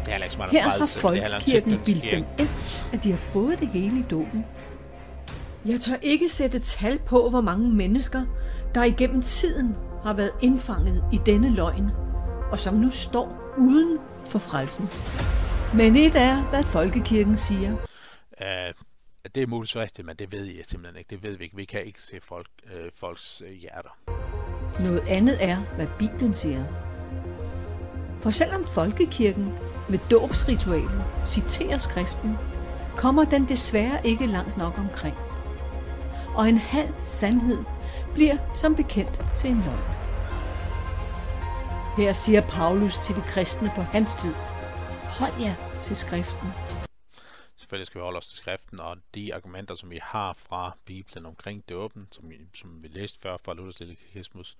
Det 0.04 0.14
er 0.14 0.24
ikke 0.24 0.36
meget 0.36 0.50
Her 0.50 0.62
har 0.62 0.98
folkekirken 1.00 1.80
bildt 1.84 2.02
dem 2.02 2.24
ind, 2.38 2.48
at 2.92 3.04
de 3.04 3.10
har 3.10 3.18
fået 3.18 3.58
det 3.58 3.68
hele 3.68 3.98
i 3.98 4.02
dåben. 4.02 4.44
Jeg 5.64 5.80
tør 5.80 5.94
ikke 6.02 6.28
sætte 6.28 6.58
tal 6.58 6.98
på, 6.98 7.30
hvor 7.30 7.40
mange 7.40 7.70
mennesker, 7.70 8.24
der 8.74 8.84
igennem 8.84 9.22
tiden 9.22 9.76
har 10.02 10.12
været 10.12 10.30
indfanget 10.42 11.04
i 11.12 11.20
denne 11.26 11.54
løgn, 11.54 11.90
og 12.52 12.60
som 12.60 12.74
nu 12.74 12.90
står 12.90 13.54
uden 13.58 13.98
for 14.28 14.38
frelsen. 14.38 14.88
Men 15.74 15.96
et 15.96 16.16
er, 16.16 16.42
hvad 16.42 16.64
folkekirken 16.64 17.36
siger. 17.36 17.72
Uh, 17.72 18.46
det 19.34 19.42
er 19.42 19.46
muligvis 19.46 19.76
rigtigt, 19.76 20.06
men 20.06 20.16
det 20.16 20.32
ved 20.32 20.44
jeg 20.44 20.64
simpelthen 20.64 20.98
ikke. 20.98 21.10
Det 21.10 21.22
ved 21.22 21.36
vi 21.36 21.44
ikke. 21.44 21.56
Vi 21.56 21.64
kan 21.64 21.84
ikke 21.84 22.02
se 22.02 22.20
folk, 22.22 22.48
øh, 22.72 22.90
folks 22.94 23.42
øh, 23.46 23.52
hjerter. 23.52 23.98
Noget 24.80 25.02
andet 25.08 25.36
er, 25.40 25.56
hvad 25.76 25.86
Bibelen 25.98 26.34
siger. 26.34 26.64
For 28.20 28.30
selvom 28.30 28.64
folkekirken 28.64 29.52
med 29.88 29.98
dåbsritualet 30.10 31.04
citerer 31.26 31.78
skriften, 31.78 32.38
kommer 32.96 33.24
den 33.24 33.48
desværre 33.48 34.06
ikke 34.06 34.26
langt 34.26 34.56
nok 34.56 34.78
omkring. 34.78 35.16
Og 36.34 36.48
en 36.48 36.58
halv 36.58 36.94
sandhed 37.02 37.64
bliver 38.14 38.36
som 38.54 38.74
bekendt 38.74 39.22
til 39.34 39.50
en 39.50 39.62
løgn. 39.64 39.98
Her 41.96 42.12
siger 42.12 42.40
Paulus 42.40 42.98
til 42.98 43.16
de 43.16 43.20
kristne 43.20 43.70
på 43.76 43.82
hans 43.82 44.14
tid, 44.14 44.34
hold 45.18 45.32
jer 45.40 45.54
til 45.80 45.96
skriften. 45.96 46.48
Selvfølgelig 47.68 47.86
skal 47.86 47.98
vi 47.98 48.02
holde 48.02 48.16
os 48.16 48.28
til 48.28 48.36
skriften, 48.36 48.80
og 48.80 48.96
de 49.14 49.34
argumenter, 49.34 49.74
som 49.74 49.90
vi 49.90 49.98
har 50.02 50.32
fra 50.32 50.76
Bibelen 50.84 51.26
omkring 51.26 51.68
dåben, 51.68 52.08
som, 52.10 52.30
som 52.54 52.82
vi 52.82 52.88
læste 52.88 53.20
før 53.20 53.36
fra 53.36 53.54
Luthers 53.54 53.78
Katekismus, 53.78 54.56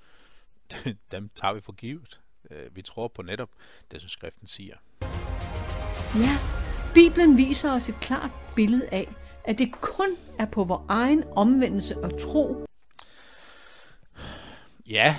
dem 1.12 1.30
tager 1.34 1.54
vi 1.54 1.60
for 1.60 1.72
givet. 1.72 2.20
Øh, 2.50 2.76
vi 2.76 2.82
tror 2.82 3.08
på 3.08 3.22
netop 3.22 3.48
det, 3.90 4.00
som 4.00 4.08
skriften 4.08 4.46
siger. 4.46 4.76
Ja, 6.16 6.38
Bibelen 6.94 7.36
viser 7.36 7.72
os 7.72 7.88
et 7.88 8.00
klart 8.00 8.30
billede 8.56 8.88
af, 8.92 9.14
at 9.44 9.58
det 9.58 9.72
kun 9.80 10.16
er 10.38 10.46
på 10.46 10.64
vores 10.64 10.82
egen 10.88 11.24
omvendelse 11.36 11.98
og 11.98 12.20
tro. 12.20 12.66
Ja, 14.86 15.16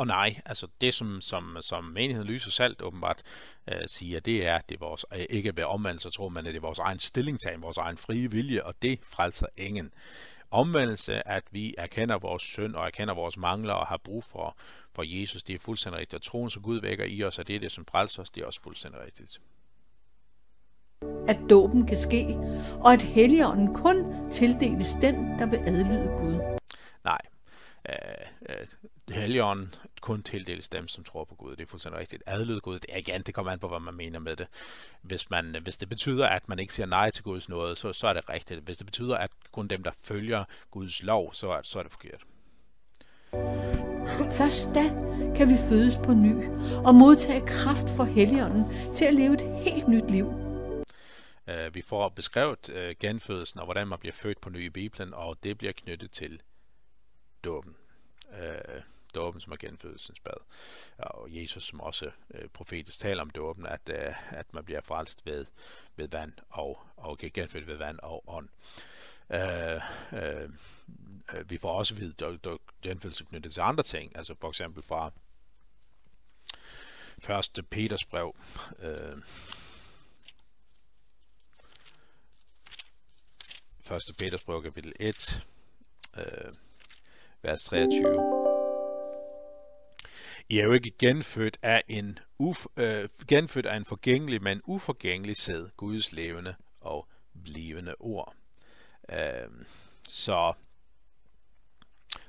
og 0.00 0.06
nej, 0.06 0.40
altså 0.46 0.66
det 0.80 0.94
som, 0.94 1.20
som, 1.20 1.56
som 1.60 1.84
menigheden 1.84 2.28
lyser 2.28 2.50
salt 2.50 2.82
åbenbart 2.82 3.22
øh, 3.68 3.80
siger, 3.86 4.20
det 4.20 4.46
er, 4.46 4.56
at 4.56 4.68
det 4.68 4.74
er 4.74 4.78
vores, 4.78 5.04
øh, 5.14 5.24
ikke 5.30 5.56
ved 5.56 5.64
omvendelse 5.64 6.08
og 6.08 6.12
tro, 6.12 6.28
men 6.28 6.44
det 6.44 6.56
er 6.56 6.60
vores 6.60 6.78
egen 6.78 6.98
stillingtagen, 6.98 7.62
vores 7.62 7.76
egen 7.76 7.96
frie 7.96 8.30
vilje, 8.30 8.62
og 8.62 8.74
det 8.82 9.00
frelser 9.04 9.46
ingen. 9.56 9.92
Omvendelse, 10.50 11.28
at 11.28 11.44
vi 11.50 11.74
erkender 11.78 12.18
vores 12.18 12.42
synd 12.42 12.74
og 12.74 12.86
erkender 12.86 13.14
vores 13.14 13.36
mangler 13.36 13.74
og 13.74 13.86
har 13.86 13.96
brug 14.04 14.24
for, 14.24 14.56
for 14.94 15.02
Jesus, 15.20 15.42
det 15.42 15.54
er 15.54 15.58
fuldstændig 15.58 16.00
rigtigt. 16.00 16.14
Og 16.14 16.22
troen, 16.22 16.50
som 16.50 16.62
Gud 16.62 16.80
vækker 16.80 17.04
i 17.04 17.24
os, 17.24 17.38
og 17.38 17.48
det 17.48 17.56
er 17.56 17.60
det, 17.60 17.72
som 17.72 17.86
frelser 17.86 18.22
os, 18.22 18.30
det 18.30 18.42
er 18.42 18.46
også 18.46 18.62
fuldstændig 18.62 19.00
rigtigt. 19.00 19.40
At 21.28 21.40
dåben 21.50 21.86
kan 21.86 21.96
ske, 21.96 22.36
og 22.80 22.92
at 22.92 23.02
helligånden 23.02 23.74
kun 23.74 24.28
tildeles 24.30 24.94
den, 24.94 25.14
der 25.38 25.46
vil 25.46 25.56
adlyde 25.56 26.14
Gud. 26.18 26.58
Nej, 27.04 27.20
øh, 27.88 27.94
øh, 28.48 28.66
Helligånden 29.14 29.74
kun 30.00 30.22
tildeles 30.22 30.68
dem, 30.68 30.88
som 30.88 31.04
tror 31.04 31.24
på 31.24 31.34
Gud. 31.34 31.56
Det 31.56 31.62
er 31.62 31.66
fuldstændig 31.66 32.00
rigtigt. 32.00 32.22
Adlyd 32.26 32.60
Gud, 32.60 32.74
det 32.74 32.86
er 32.88 32.98
igen, 32.98 33.22
det 33.22 33.34
kommer 33.34 33.52
an 33.52 33.58
på, 33.58 33.68
hvad 33.68 33.80
man 33.80 33.94
mener 33.94 34.18
med 34.18 34.36
det. 34.36 34.46
Hvis, 35.02 35.30
man, 35.30 35.56
hvis 35.62 35.76
det 35.76 35.88
betyder, 35.88 36.26
at 36.26 36.48
man 36.48 36.58
ikke 36.58 36.74
siger 36.74 36.86
nej 36.86 37.10
til 37.10 37.24
Guds 37.24 37.48
nåde, 37.48 37.76
så, 37.76 37.92
så 37.92 38.06
er 38.06 38.12
det 38.12 38.28
rigtigt. 38.28 38.60
Hvis 38.60 38.76
det 38.76 38.86
betyder, 38.86 39.16
at 39.16 39.30
kun 39.52 39.68
dem, 39.68 39.82
der 39.82 39.90
følger 40.04 40.44
Guds 40.70 41.02
lov, 41.02 41.34
så 41.34 41.50
er, 41.50 41.60
så 41.62 41.78
er 41.78 41.82
det 41.82 41.92
forkert. 41.92 42.24
Først 44.32 44.68
da 44.74 44.88
kan 45.36 45.48
vi 45.48 45.56
fødes 45.68 45.96
på 45.96 46.12
ny 46.12 46.48
og 46.84 46.94
modtage 46.94 47.46
kraft 47.46 47.90
for 47.96 48.04
Helligånden 48.04 48.94
til 48.94 49.04
at 49.04 49.14
leve 49.14 49.34
et 49.34 49.62
helt 49.64 49.88
nyt 49.88 50.10
liv. 50.10 50.26
Uh, 51.48 51.74
vi 51.74 51.82
får 51.82 52.08
beskrevet 52.08 52.96
genfødelsen 53.00 53.60
og 53.60 53.66
hvordan 53.66 53.88
man 53.88 53.98
bliver 53.98 54.12
født 54.12 54.40
på 54.40 54.50
ny 54.50 54.64
i 54.64 54.70
Bibelen, 54.70 55.14
og 55.14 55.36
det 55.42 55.58
bliver 55.58 55.72
knyttet 55.72 56.10
til 56.10 56.40
dåben. 57.44 57.76
Øh, 58.32 58.82
dåben, 59.14 59.40
som 59.40 59.52
er 59.52 59.56
genfødelsens 59.56 60.20
bad. 60.20 60.44
Og 60.98 61.28
Jesus, 61.30 61.64
som 61.64 61.80
også 61.80 62.10
øh, 62.34 62.48
profetisk 62.48 62.98
taler 62.98 63.22
om 63.22 63.30
dåben, 63.30 63.66
at, 63.66 63.80
øh, 63.90 64.38
at 64.38 64.54
man 64.54 64.64
bliver 64.64 64.80
frelst 64.80 65.26
ved, 65.26 65.46
ved 65.96 66.08
vand 66.08 66.32
og, 66.48 66.78
og 66.96 67.18
genfødt 67.18 67.66
ved 67.66 67.76
vand 67.76 67.98
og 68.02 68.24
ånd. 68.26 68.48
Øh, 69.30 69.80
øh, 70.12 70.50
vi 71.50 71.58
får 71.58 71.78
også 71.78 71.94
vidt 71.94 72.22
at 72.22 72.58
genfødelse 72.82 73.24
knyttet 73.24 73.52
til 73.52 73.60
andre 73.60 73.82
ting, 73.82 74.16
altså 74.16 74.34
for 74.40 74.48
eksempel 74.48 74.82
fra 74.82 75.10
første 77.22 77.62
Peters 77.62 78.04
brev, 78.04 78.36
øh, 78.78 79.18
første 83.80 84.14
Peters 84.14 84.44
brev, 84.44 84.62
kapitel 84.62 84.92
1, 85.00 85.46
øh, 86.16 86.52
vers 87.42 87.64
23. 87.64 88.40
I 90.48 90.58
er 90.58 90.64
jo 90.64 90.72
ikke 90.72 90.92
genfødt 90.98 91.58
af 91.62 91.82
en, 91.88 92.18
uf, 92.38 92.66
øh, 92.76 93.08
genfødt 93.28 93.66
af 93.66 93.76
en 93.76 93.84
forgængelig, 93.84 94.42
men 94.42 94.60
uforgængelig 94.64 95.36
sæd, 95.36 95.68
Guds 95.76 96.12
levende 96.12 96.54
og 96.80 97.08
blivende 97.44 97.94
ord. 97.98 98.34
Øh, 99.12 99.48
så 100.08 100.54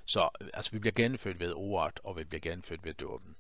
så 0.06 0.30
altså, 0.54 0.72
vi 0.72 0.80
bliver 0.80 0.94
genfødt 0.94 1.40
ved 1.40 1.54
ordet, 1.56 2.00
og 2.04 2.18
vi 2.18 2.24
bliver 2.24 2.42
genfødt 2.42 2.84
ved 2.84 2.94
dåben. 2.94 3.36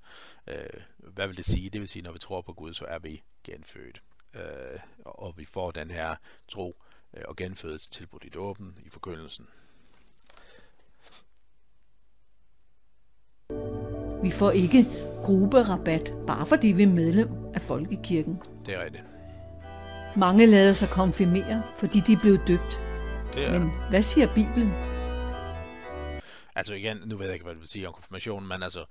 Øh, 0.47 0.81
hvad 0.97 1.27
vil 1.27 1.37
det 1.37 1.45
sige? 1.45 1.69
Det 1.69 1.81
vil 1.81 1.89
sige, 1.89 2.03
når 2.03 2.11
vi 2.11 2.19
tror 2.19 2.41
på 2.41 2.53
Gud, 2.53 2.73
så 2.73 2.85
er 2.85 2.99
vi 2.99 3.23
genfødt. 3.43 4.03
Øh, 4.33 4.79
og 5.05 5.37
vi 5.37 5.45
får 5.45 5.71
den 5.71 5.91
her 5.91 6.15
tro 6.47 6.83
øh, 7.13 7.23
og 7.27 7.35
genfødelse 7.35 7.89
tilbudt 7.89 8.23
i 8.23 8.29
dåben, 8.29 8.77
i 8.85 8.89
forkyndelsen. 8.89 9.47
Vi 14.23 14.31
får 14.31 14.51
ikke 14.51 14.85
grupperabat, 15.23 16.13
bare 16.27 16.45
fordi 16.45 16.67
vi 16.67 16.83
er 16.83 16.87
medlem 16.87 17.29
af 17.53 17.61
Folkekirken. 17.61 18.41
Det 18.65 18.73
er 18.73 18.83
rigtigt. 18.83 19.03
Mange 20.15 20.45
lader 20.45 20.73
sig 20.73 20.89
konfirmere, 20.89 21.63
fordi 21.77 21.99
de 21.99 22.17
blev 22.17 22.37
døbt. 22.47 22.79
Det 23.33 23.45
er. 23.45 23.59
Men 23.59 23.71
hvad 23.89 24.03
siger 24.03 24.27
Bibelen? 24.35 24.73
Altså 26.55 26.73
igen, 26.73 26.97
nu 27.05 27.17
ved 27.17 27.25
jeg 27.25 27.33
ikke, 27.33 27.43
hvad 27.43 27.53
du 27.53 27.59
vil 27.59 27.69
sige 27.69 27.87
om 27.87 27.93
konfirmation, 27.93 28.47
men 28.47 28.63
altså, 28.63 28.85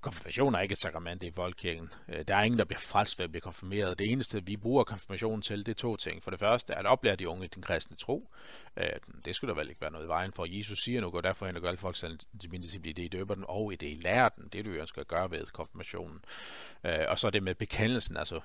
konfirmation 0.00 0.54
er 0.54 0.60
ikke 0.60 0.72
et 0.72 0.78
sakrament 0.78 1.22
i 1.22 1.30
folkekirken. 1.30 1.92
Øh, 2.08 2.24
der 2.28 2.36
er 2.36 2.42
ingen, 2.42 2.58
der 2.58 2.64
bliver 2.64 2.80
frelst 2.80 3.18
ved 3.18 3.24
at 3.24 3.30
blive 3.30 3.40
konfirmeret. 3.40 3.98
Det 3.98 4.12
eneste, 4.12 4.46
vi 4.46 4.56
bruger 4.56 4.84
konfirmationen 4.84 5.42
til, 5.42 5.58
det 5.66 5.68
er 5.68 5.74
to 5.74 5.96
ting. 5.96 6.22
For 6.22 6.30
det 6.30 6.40
første, 6.40 6.74
at 6.74 6.86
oplære 6.86 7.16
de 7.16 7.28
unge 7.28 7.44
i 7.44 7.48
den 7.48 7.62
kristne 7.62 7.96
tro. 7.96 8.30
Øh, 8.76 8.88
det 9.24 9.34
skulle 9.34 9.54
der 9.54 9.60
vel 9.60 9.68
ikke 9.68 9.80
være 9.80 9.90
noget 9.90 10.04
i 10.04 10.08
vejen 10.08 10.32
for. 10.32 10.46
Jesus 10.58 10.82
siger 10.82 11.00
nu, 11.00 11.10
går 11.10 11.20
derfor 11.20 11.46
hen 11.46 11.56
og 11.56 11.62
gør 11.62 11.68
alle 11.68 11.78
folk 11.78 11.96
til 11.96 12.18
min 12.50 12.60
disciple, 12.60 12.92
det 12.92 13.02
I 13.02 13.08
døber 13.08 13.34
den, 13.34 13.44
og 13.48 13.72
i 13.72 13.76
det 13.76 13.86
I 13.86 13.94
lærer 13.94 14.28
den. 14.28 14.44
Det 14.44 14.58
er 14.58 14.62
det, 14.62 14.72
vi 14.72 14.78
ønsker 14.78 15.00
at 15.00 15.08
gøre 15.08 15.30
ved 15.30 15.46
konfirmationen. 15.46 16.24
Øh, 16.84 16.98
og 17.08 17.18
så 17.18 17.30
det 17.30 17.42
med 17.42 17.54
bekendelsen, 17.54 18.16
altså 18.16 18.40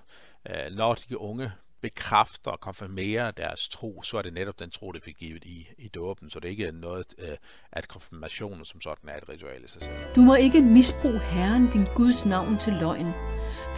når 0.72 0.94
de 0.94 1.18
unge 1.18 1.52
bekræfter 1.82 2.52
og 2.52 2.60
konfirmerer 2.60 3.32
deres 3.32 3.70
tro, 3.70 4.04
så 4.04 4.18
er 4.18 4.22
det 4.22 4.34
netop 4.34 4.60
den 4.60 4.70
tro, 4.70 4.92
det 4.92 5.04
fik 5.04 5.18
givet 5.18 5.46
i, 5.46 5.70
i 5.78 5.88
dåben. 5.88 6.30
Så 6.30 6.40
det 6.40 6.48
er 6.48 6.50
ikke 6.50 6.72
noget, 6.72 7.14
øh, 7.18 7.38
at 7.72 7.88
konfirmationen 7.88 8.66
som 8.66 8.82
sådan 8.82 9.10
er 9.10 9.18
et 9.18 9.30
ritual 9.30 9.64
i 9.64 9.68
sig 9.68 9.82
selv. 9.82 9.96
Du 10.16 10.22
må 10.22 10.36
ikke 10.36 10.62
misbruge 10.62 11.20
Herren, 11.20 11.72
din 11.72 11.86
Guds 11.96 12.26
navn, 12.26 12.58
til 12.58 12.74
løgn. 12.74 13.14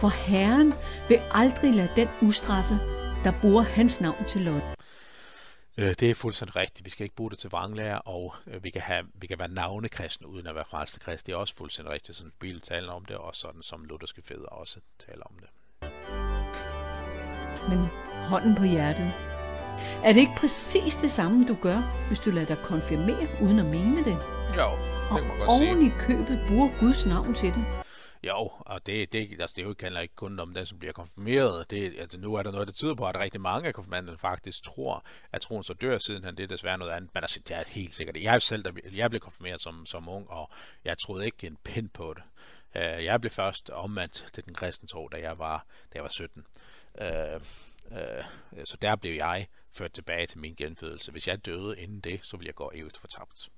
For 0.00 0.08
Herren 0.08 0.74
vil 1.08 1.20
aldrig 1.32 1.74
lade 1.74 1.90
den 1.96 2.08
ustraffe, 2.22 2.74
der 3.24 3.32
bruger 3.40 3.62
hans 3.62 4.00
navn 4.00 4.24
til 4.28 4.40
løgn. 4.40 4.62
Øh, 5.78 5.94
det 6.00 6.10
er 6.10 6.14
fuldstændig 6.14 6.56
rigtigt. 6.56 6.84
Vi 6.84 6.90
skal 6.90 7.04
ikke 7.04 7.16
bruge 7.16 7.30
det 7.30 7.38
til 7.38 7.50
vranglærer, 7.50 7.98
og 7.98 8.34
øh, 8.46 8.64
vi 8.64 8.70
kan, 8.70 8.82
have, 8.82 9.06
vi 9.14 9.26
kan 9.26 9.38
være 9.38 9.48
navnekristne 9.48 10.26
uden 10.26 10.46
at 10.46 10.54
være 10.54 10.64
frelste 10.64 11.00
kristne. 11.00 11.26
Det 11.26 11.32
er 11.32 11.36
også 11.36 11.54
fuldstændig 11.54 11.92
rigtigt, 11.92 12.18
sådan 12.18 12.32
Bibelen 12.40 12.62
taler 12.62 12.92
om 12.92 13.04
det, 13.04 13.16
og 13.16 13.34
sådan 13.34 13.62
som 13.62 13.84
lutherske 13.84 14.22
fædre 14.22 14.46
også 14.46 14.80
taler 14.98 15.22
om 15.22 15.38
det 15.40 15.48
men 17.68 17.78
hånden 18.28 18.54
på 18.54 18.64
hjertet. 18.64 19.12
Er 20.04 20.12
det 20.12 20.20
ikke 20.20 20.36
præcis 20.36 20.96
det 20.96 21.10
samme, 21.10 21.48
du 21.48 21.56
gør, 21.62 22.06
hvis 22.08 22.20
du 22.20 22.30
lader 22.30 22.46
dig 22.46 22.58
konfirmere 22.64 23.28
uden 23.42 23.58
at 23.58 23.64
mene 23.66 24.04
det? 24.04 24.16
Jo, 24.56 24.70
det 25.12 25.22
kan 25.22 25.28
man 25.28 25.38
godt 25.38 25.50
sige. 25.58 25.70
Og 25.70 25.76
oven 25.76 25.86
i 25.86 25.90
købet 25.98 26.44
bruger 26.48 26.68
Guds 26.80 27.06
navn 27.06 27.34
til 27.34 27.48
det. 27.48 27.64
Jo, 28.26 28.50
og 28.58 28.86
det, 28.86 29.12
det, 29.12 29.40
altså 29.40 29.54
det 29.56 29.76
handler 29.80 30.00
ikke 30.00 30.14
kun 30.14 30.40
om 30.40 30.54
den, 30.54 30.66
som 30.66 30.78
bliver 30.78 30.92
konfirmeret. 30.92 31.70
Det, 31.70 31.94
altså 31.98 32.18
nu 32.18 32.34
er 32.34 32.42
der 32.42 32.52
noget, 32.52 32.68
der 32.68 32.72
tyder 32.72 32.94
på, 32.94 33.06
at 33.06 33.20
rigtig 33.20 33.40
mange 33.40 33.68
af 33.68 33.74
konfirmanderne 33.74 34.18
faktisk 34.18 34.62
tror, 34.64 35.04
at 35.32 35.40
troen 35.40 35.64
så 35.64 35.74
dør 35.74 35.98
siden 35.98 36.24
han. 36.24 36.36
Det 36.36 36.42
er 36.42 36.46
desværre 36.46 36.78
noget 36.78 36.92
andet. 36.92 37.10
Men 37.14 37.22
altså, 37.22 37.40
det 37.48 37.56
er 37.56 37.62
helt 37.66 37.94
sikkert. 37.94 38.16
Jeg 38.16 38.42
selv, 38.42 38.62
der, 38.62 38.72
jeg 38.92 39.10
blev 39.10 39.20
konfirmeret 39.20 39.60
som, 39.60 39.86
som 39.86 40.08
ung, 40.08 40.30
og 40.30 40.50
jeg 40.84 40.98
troede 40.98 41.24
ikke 41.24 41.46
en 41.46 41.56
pind 41.64 41.88
på 41.88 42.14
det. 42.14 42.22
Øh, 42.76 43.04
jeg 43.04 43.20
blev 43.20 43.30
først 43.30 43.70
omvendt 43.70 44.26
til 44.32 44.44
den 44.44 44.54
kristne 44.54 44.88
tro, 44.88 45.08
da 45.08 45.16
jeg 45.20 45.38
var, 45.38 45.66
da 45.92 45.94
jeg 45.94 46.02
var 46.02 46.08
17. 46.08 46.46
Øh, 47.00 47.40
øh, 47.92 48.24
så 48.64 48.76
der 48.82 48.96
blev 48.96 49.14
jeg 49.14 49.46
ført 49.72 49.92
tilbage 49.92 50.26
til 50.26 50.38
min 50.38 50.54
genfødelse. 50.54 51.12
Hvis 51.12 51.28
jeg 51.28 51.46
døde 51.46 51.80
inden 51.80 52.00
det, 52.00 52.20
så 52.22 52.36
ville 52.36 52.46
jeg 52.46 52.54
gå 52.54 52.70
evigt 52.74 52.98
fortabt. 52.98 53.48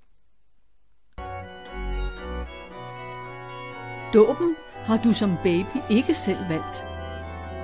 Dåben 4.15 4.57
har 4.75 5.03
du 5.05 5.13
som 5.13 5.37
baby 5.43 5.77
ikke 5.91 6.15
selv 6.15 6.39
valgt. 6.49 6.85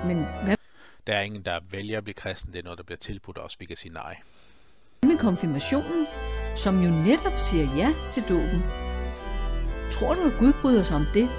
Men 0.05 0.17
hvad 0.43 0.57
der 1.07 1.15
er 1.15 1.21
ingen, 1.21 1.41
der 1.41 1.59
vælger 1.71 1.97
at 1.97 2.03
blive 2.03 2.13
kristen. 2.13 2.53
Det 2.53 2.59
er 2.59 2.63
noget, 2.63 2.77
der 2.77 2.83
bliver 2.83 2.97
tilbudt 2.97 3.37
os. 3.37 3.59
Vi 3.59 3.65
kan 3.65 3.77
sige 3.77 3.93
nej. 3.93 4.17
Med 5.03 5.17
konfirmationen, 5.17 6.07
som 6.55 6.81
jo 6.81 6.89
netop 6.89 7.39
siger 7.39 7.67
ja 7.77 7.93
til 8.11 8.23
dåben. 8.29 8.63
Tror 9.91 10.13
du, 10.13 10.21
at 10.21 10.33
Gud 10.39 10.53
bryder 10.61 10.83
sig 10.83 10.95
om 10.95 11.05
det? 11.13 11.29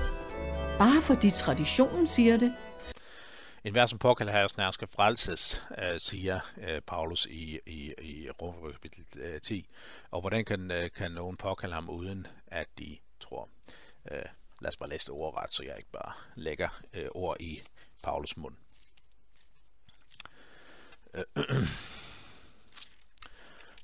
Bare 0.79 1.03
fordi 1.03 1.31
traditionen 1.31 2.07
siger 2.07 2.37
det, 2.37 2.55
en 3.65 3.73
hver 3.73 3.87
som 3.87 3.99
påkalder 3.99 4.33
herres 4.33 4.57
nær 4.57 4.71
skal 4.71 4.89
frelses, 4.89 5.63
øh, 5.79 6.01
siger 6.01 6.41
øh, 6.57 6.81
Paulus 6.81 7.27
i, 7.27 7.61
i, 7.67 7.95
i 8.03 8.31
Rom 8.31 8.73
kapitel 8.73 9.41
10. 9.41 9.69
Og 10.11 10.21
hvordan 10.21 10.45
kan, 10.45 10.71
øh, 10.71 10.91
kan 10.91 11.13
nogen 11.13 11.37
påkalde 11.37 11.75
ham, 11.75 11.89
uden 11.89 12.27
at 12.47 12.69
de 12.79 12.99
tror? 13.21 13.49
Lad 14.61 14.69
os 14.69 14.77
bare 14.77 14.89
læse 14.89 15.07
det 15.07 15.15
ordret, 15.15 15.55
så 15.55 15.63
jeg 15.63 15.75
ikke 15.77 15.91
bare 15.91 16.13
lægger 16.35 16.69
ord 17.15 17.37
i 17.41 17.61
Paulus 18.03 18.37
mund. 18.37 18.55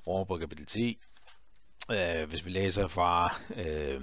Rom 0.06 0.40
kapitel 0.40 0.66
10. 0.66 0.98
Hvis 2.26 2.44
vi 2.44 2.50
læser 2.50 2.88
fra 2.88 3.34
øh, 3.56 4.00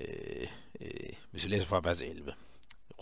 øh, 0.00 0.46
øh, 0.80 1.12
hvis 1.30 1.44
vi 1.44 1.48
læser 1.48 1.66
fra 1.66 1.80
vers 1.84 2.00
11. 2.00 2.34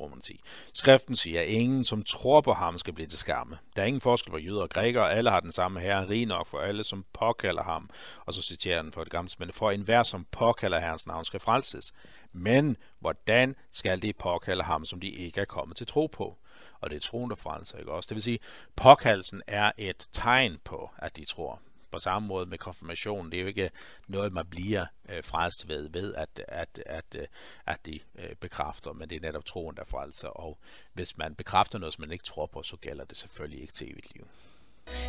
Roman 0.00 0.20
10. 0.20 0.40
Skriften 0.74 1.16
siger, 1.16 1.40
at 1.40 1.46
ingen, 1.46 1.84
som 1.84 2.02
tror 2.02 2.40
på 2.40 2.52
ham, 2.52 2.78
skal 2.78 2.94
blive 2.94 3.06
til 3.06 3.18
skamme. 3.18 3.58
Der 3.76 3.82
er 3.82 3.86
ingen 3.86 4.00
forskel 4.00 4.30
på 4.30 4.38
jøder 4.38 4.62
og 4.62 4.70
grækere, 4.70 5.12
alle 5.12 5.30
har 5.30 5.40
den 5.40 5.52
samme 5.52 5.80
herre, 5.80 6.08
rig 6.08 6.26
nok 6.26 6.46
for 6.46 6.58
alle, 6.58 6.84
som 6.84 7.04
påkalder 7.12 7.62
ham. 7.62 7.90
Og 8.26 8.34
så 8.34 8.42
citerer 8.42 8.82
den 8.82 8.92
for 8.92 9.04
det 9.04 9.12
gamle 9.12 9.30
men 9.38 9.52
for 9.52 9.70
enhver, 9.70 10.02
som 10.02 10.26
påkalder 10.30 10.80
herrens 10.80 11.06
navn, 11.06 11.24
skal 11.24 11.40
frelses. 11.40 11.92
Men 12.32 12.76
hvordan 13.00 13.56
skal 13.72 14.02
de 14.02 14.12
påkalde 14.12 14.62
ham, 14.62 14.84
som 14.84 15.00
de 15.00 15.08
ikke 15.08 15.40
er 15.40 15.44
kommet 15.44 15.76
til 15.76 15.86
tro 15.86 16.06
på? 16.06 16.38
Og 16.80 16.90
det 16.90 16.96
er 16.96 17.00
troen, 17.00 17.30
der 17.30 17.36
frelser, 17.36 17.78
ikke 17.78 17.92
også? 17.92 18.06
Det 18.06 18.14
vil 18.14 18.22
sige, 18.22 18.38
påkaldelsen 18.76 19.42
er 19.46 19.72
et 19.78 20.08
tegn 20.12 20.56
på, 20.64 20.90
at 20.98 21.16
de 21.16 21.24
tror 21.24 21.60
på 21.90 21.98
samme 21.98 22.28
måde 22.28 22.46
med 22.46 22.58
konfirmation. 22.58 23.30
Det 23.30 23.36
er 23.36 23.40
jo 23.40 23.46
ikke 23.46 23.70
noget, 24.08 24.32
man 24.32 24.46
bliver 24.50 24.86
øh, 25.08 25.24
frelst 25.24 25.68
ved, 25.68 25.88
ved 25.88 26.14
at, 26.14 26.44
at, 26.48 26.82
at, 26.86 27.16
øh, 27.18 27.26
at 27.66 27.86
de 27.86 27.98
øh, 28.18 28.34
bekræfter, 28.40 28.92
men 28.92 29.10
det 29.10 29.16
er 29.16 29.20
netop 29.20 29.44
troen, 29.44 29.76
der 29.76 29.84
frelser. 29.84 30.28
Og 30.28 30.58
hvis 30.92 31.18
man 31.18 31.34
bekræfter 31.34 31.78
noget, 31.78 31.94
som 31.94 32.02
man 32.02 32.12
ikke 32.12 32.24
tror 32.24 32.46
på, 32.46 32.62
så 32.62 32.76
gælder 32.76 33.04
det 33.04 33.16
selvfølgelig 33.16 33.60
ikke 33.60 33.72
til 33.72 33.92
evigt 33.92 34.14
liv. 34.14 34.26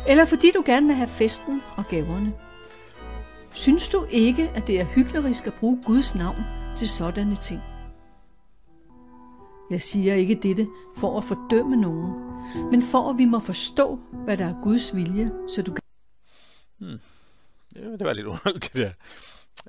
Eller 0.06 0.24
fordi 0.24 0.50
du 0.50 0.62
gerne 0.66 0.86
vil 0.86 0.96
have 0.96 1.08
festen 1.08 1.62
og 1.76 1.84
gaverne. 1.90 2.34
Synes 3.54 3.88
du 3.88 4.06
ikke, 4.10 4.50
at 4.54 4.66
det 4.66 4.80
er 4.80 4.84
hyklerisk 4.84 5.46
at 5.46 5.54
bruge 5.54 5.82
Guds 5.86 6.14
navn 6.14 6.44
til 6.76 6.88
sådanne 6.88 7.36
ting? 7.36 7.60
Jeg 9.70 9.82
siger 9.82 10.14
ikke 10.14 10.34
dette 10.34 10.68
for 10.96 11.18
at 11.18 11.24
fordømme 11.24 11.76
nogen, 11.76 12.12
men 12.70 12.82
for 12.82 13.10
at 13.10 13.18
vi 13.18 13.24
må 13.24 13.38
forstå, 13.38 13.98
hvad 14.24 14.36
der 14.36 14.44
er 14.44 14.62
Guds 14.62 14.96
vilje, 14.96 15.30
så 15.48 15.62
du 15.62 15.72
kan 15.72 15.82
Hmm. 16.82 17.00
Ja, 17.76 17.80
det 17.80 18.04
var 18.04 18.12
lidt 18.12 18.26
underligt, 18.26 18.72
det 18.72 18.74
der. 18.74 18.92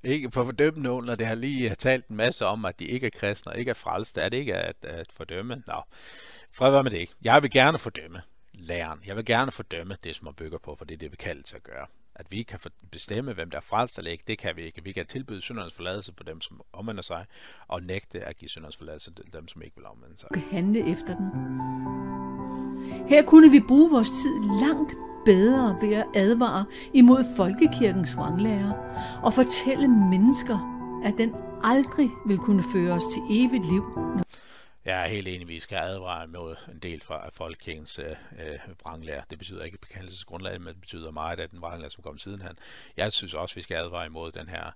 Ikke 0.03 0.31
for 0.31 0.41
at 0.41 0.47
fordømme 0.47 0.83
nogen, 0.83 1.05
når 1.05 1.15
det 1.15 1.25
har 1.25 1.35
lige 1.35 1.75
talt 1.75 2.07
en 2.07 2.15
masse 2.15 2.45
om, 2.45 2.65
at 2.65 2.79
de 2.79 2.85
ikke 2.85 3.07
er 3.07 3.11
kristne 3.19 3.51
og 3.51 3.59
ikke 3.59 3.69
er 3.69 3.73
frelste. 3.73 4.21
Er 4.21 4.29
det 4.29 4.37
ikke 4.37 4.55
at, 4.55 4.75
at 4.85 5.11
fordømme? 5.11 5.63
Nå, 5.67 5.81
fred 6.51 6.71
var 6.71 6.81
med 6.81 6.91
det 6.91 6.97
ikke. 6.97 7.13
Jeg 7.23 7.43
vil 7.43 7.51
gerne 7.51 7.79
fordømme 7.79 8.21
læreren. 8.53 8.99
Jeg 9.05 9.15
vil 9.15 9.25
gerne 9.25 9.51
fordømme 9.51 9.97
det, 10.03 10.15
som 10.15 10.25
man 10.25 10.33
bygger 10.33 10.57
på, 10.57 10.75
for 10.75 10.85
det 10.85 10.93
er 10.93 10.97
det, 10.97 11.11
vi 11.11 11.15
kalder 11.15 11.43
til 11.43 11.55
at 11.55 11.63
gøre. 11.63 11.85
At 12.15 12.31
vi 12.31 12.43
kan 12.43 12.59
bestemme, 12.91 13.33
hvem 13.33 13.49
der 13.49 13.57
er 13.57 13.61
frelst 13.61 13.97
eller 13.97 14.11
ikke, 14.11 14.23
det 14.27 14.37
kan 14.37 14.55
vi 14.55 14.61
ikke. 14.61 14.83
Vi 14.83 14.91
kan 14.91 15.05
tilbyde 15.05 15.41
syndernes 15.41 15.73
forladelse 15.73 16.13
på 16.13 16.23
dem, 16.23 16.41
som 16.41 16.61
omvender 16.73 17.01
sig, 17.01 17.25
og 17.67 17.83
nægte 17.83 18.23
at 18.23 18.37
give 18.37 18.49
syndernes 18.49 18.77
forladelse 18.77 19.13
til 19.13 19.33
dem, 19.33 19.47
som 19.47 19.61
ikke 19.61 19.75
vil 19.75 19.85
omvende 19.85 20.17
sig. 20.17 20.29
Vi 20.33 20.39
kan 20.39 20.49
handle 20.51 20.91
efter 20.91 21.15
den. 21.15 21.29
Her 23.07 23.23
kunne 23.23 23.51
vi 23.51 23.59
bruge 23.67 23.91
vores 23.91 24.09
tid 24.09 24.35
langt 24.61 24.93
bedre 25.25 25.77
ved 25.81 25.93
at 25.93 26.05
advare 26.15 26.65
imod 26.93 27.23
folkekirkens 27.35 28.17
vranglærer 28.17 28.73
og 29.23 29.33
fortælle 29.33 29.87
mennesker, 29.87 30.57
at 31.05 31.13
den 31.17 31.35
aldrig 31.63 32.09
vil 32.25 32.37
kunne 32.37 32.63
føre 32.73 32.93
os 32.93 33.03
til 33.13 33.21
evigt 33.29 33.65
liv. 33.65 33.83
Jeg 34.85 35.03
er 35.03 35.07
helt 35.07 35.27
enig, 35.27 35.47
vi 35.47 35.59
skal 35.59 35.77
advare 35.77 36.27
mod 36.27 36.55
en 36.71 36.79
del 36.79 37.01
fra 37.01 37.29
folkekirkens 37.33 37.99
øh, 37.99 38.05
øh 38.05 38.59
vranglærer. 38.83 39.23
Det 39.29 39.37
betyder 39.37 39.63
ikke 39.63 39.77
bekendelsesgrundlag, 39.77 40.61
men 40.61 40.73
det 40.73 40.81
betyder 40.81 41.11
meget 41.11 41.39
af 41.39 41.49
den 41.49 41.61
vranglærer, 41.61 41.89
som 41.89 42.03
kom 42.03 42.17
sidenhen. 42.17 42.57
Jeg 42.97 43.13
synes 43.13 43.33
også, 43.33 43.55
vi 43.55 43.61
skal 43.61 43.75
advare 43.75 44.05
imod 44.05 44.31
den 44.31 44.49
her 44.49 44.71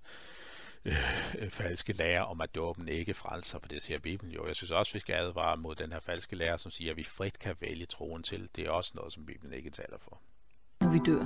øh, 0.85 0.93
øh, 1.39 1.49
falske 1.49 1.93
lære 1.93 2.25
om, 2.25 2.41
at 2.41 2.55
dåben 2.55 2.87
ikke 2.87 3.13
frelser, 3.13 3.59
for 3.59 3.67
det 3.67 3.83
siger 3.83 3.99
Bibelen 3.99 4.33
jo. 4.33 4.47
Jeg 4.47 4.55
synes 4.55 4.71
også, 4.71 4.93
vi 4.93 4.99
skal 4.99 5.13
advare 5.13 5.57
mod 5.57 5.75
den 5.75 5.91
her 5.91 5.99
falske 5.99 6.35
lære, 6.35 6.59
som 6.59 6.71
siger, 6.71 6.91
at 6.91 6.97
vi 6.97 7.03
frit 7.03 7.39
kan 7.39 7.55
vælge 7.59 7.85
troen 7.85 8.23
til. 8.23 8.49
Det 8.55 8.65
er 8.65 8.69
også 8.69 8.91
noget, 8.95 9.13
som 9.13 9.25
Bibelen 9.25 9.53
ikke 9.53 9.69
taler 9.69 9.97
for. 9.97 10.21
Når 10.81 10.89
vi 10.89 10.99
dør. 11.05 11.23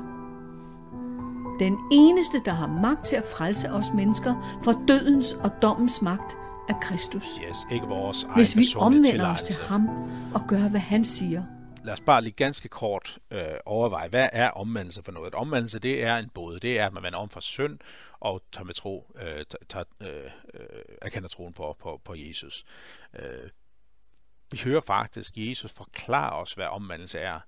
Den 1.60 1.78
eneste, 1.92 2.38
der 2.46 2.52
har 2.52 2.68
magt 2.68 3.08
til 3.08 3.16
at 3.16 3.26
frelse 3.26 3.72
os 3.72 3.86
mennesker 3.96 4.60
fra 4.64 4.84
dødens 4.88 5.34
og 5.34 5.52
dommens 5.62 6.02
magt, 6.02 6.38
er 6.70 6.80
Kristus. 6.82 7.26
Yes, 7.50 7.68
ikke 7.72 7.86
vores 7.88 8.24
egen 8.24 8.36
Hvis 8.36 8.58
vi 8.58 8.66
omvender 8.78 9.32
os 9.32 9.42
til 9.42 9.56
ham 9.56 9.88
og 10.34 10.42
gør, 10.48 10.70
hvad 10.70 10.80
han 10.80 11.06
siger. 11.06 11.44
Lad 11.84 11.94
os 11.94 12.02
bare 12.02 12.22
lige 12.22 12.34
ganske 12.34 12.70
kort 12.70 13.18
øh, 13.32 13.40
overveje, 13.66 14.10
hvad 14.10 14.30
er 14.34 14.50
omvendelse 14.50 15.04
for 15.04 15.12
noget? 15.12 15.36
Omvendelse, 15.36 15.80
det 15.80 16.04
er 16.04 16.18
en 16.18 16.30
både. 16.30 16.60
Det 16.60 16.80
er, 16.80 16.86
at 16.86 16.94
man 16.94 17.04
vender 17.04 17.20
om 17.20 17.30
fra 17.30 17.42
synd 17.42 17.80
og 18.20 18.42
tager 18.52 18.66
med 18.66 18.74
tro, 18.74 19.12
øh, 19.22 19.46
tager, 19.70 19.86
øh, 20.02 20.32
øh, 20.54 20.62
erkender 21.02 21.30
troen 21.30 21.54
på, 21.54 21.76
på, 21.80 22.02
på 22.06 22.16
Jesus. 22.18 22.66
Øh, 23.20 23.50
vi 24.52 24.58
hører 24.64 24.82
faktisk 24.82 25.34
Jesus 25.36 25.72
forklare 25.72 26.32
os, 26.32 26.54
hvad 26.54 26.66
omvendelse 26.66 27.20
er. 27.20 27.40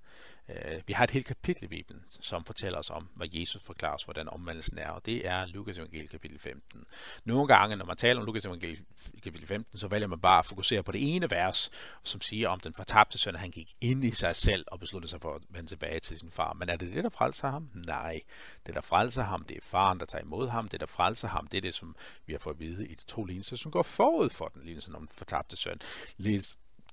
Øh, 0.48 0.82
vi 0.86 0.92
har 0.92 1.04
et 1.04 1.10
helt 1.10 1.26
kapitel 1.26 1.64
i 1.64 1.66
Bibelen, 1.66 2.02
som 2.20 2.44
fortæller 2.44 2.78
os 2.78 2.90
om, 2.90 3.08
hvad 3.14 3.28
Jesus 3.32 3.62
forklarer 3.62 3.94
os, 3.94 4.04
hvordan 4.04 4.28
omvendelsen 4.28 4.78
er, 4.78 4.88
og 4.88 5.06
det 5.06 5.26
er 5.26 5.46
Lukas 5.46 5.78
evangeliet 5.78 6.10
kapitel 6.10 6.38
15. 6.38 6.84
Nogle 7.24 7.46
gange, 7.48 7.76
når 7.76 7.84
man 7.84 7.96
taler 7.96 8.20
om 8.20 8.26
Lukas 8.26 8.44
evangeliet 8.44 8.84
kapitel 9.22 9.46
15, 9.46 9.78
så 9.78 9.88
vælger 9.88 10.06
man 10.06 10.20
bare 10.20 10.38
at 10.38 10.46
fokusere 10.46 10.82
på 10.82 10.92
det 10.92 11.16
ene 11.16 11.30
vers, 11.30 11.70
som 12.02 12.20
siger 12.20 12.48
om 12.48 12.60
den 12.60 12.74
fortabte 12.74 13.18
søn, 13.18 13.34
at 13.34 13.40
han 13.40 13.50
gik 13.50 13.74
ind 13.80 14.04
i 14.04 14.10
sig 14.10 14.36
selv 14.36 14.64
og 14.66 14.80
besluttede 14.80 15.10
sig 15.10 15.20
for 15.20 15.34
at 15.34 15.42
vende 15.48 15.70
tilbage 15.70 16.00
til 16.00 16.18
sin 16.18 16.30
far. 16.30 16.52
Men 16.52 16.68
er 16.68 16.76
det 16.76 16.92
det, 16.92 17.04
der 17.04 17.10
frelser 17.10 17.50
ham? 17.50 17.70
Nej. 17.86 18.20
Det, 18.66 18.74
der 18.74 18.80
frelser 18.80 19.22
ham, 19.22 19.44
det 19.44 19.56
er 19.56 19.60
faren, 19.62 20.00
der 20.00 20.06
tager 20.06 20.24
imod 20.24 20.48
ham. 20.48 20.68
Det, 20.68 20.80
der 20.80 20.86
frelser 20.86 21.28
ham, 21.28 21.46
det 21.46 21.56
er 21.56 21.62
det, 21.62 21.74
som 21.74 21.96
vi 22.26 22.32
har 22.32 22.38
fået 22.38 22.54
at 22.54 22.60
vide 22.60 22.88
i 22.88 22.94
de 22.94 23.04
to 23.04 23.24
lignelser, 23.24 23.56
som 23.56 23.70
går 23.72 23.82
forud 23.82 24.30
for 24.30 24.48
den 24.48 24.62
lignelse 24.62 24.94
om 24.94 25.06
den 25.06 25.16
fortabte 25.16 25.56
søn 25.56 25.80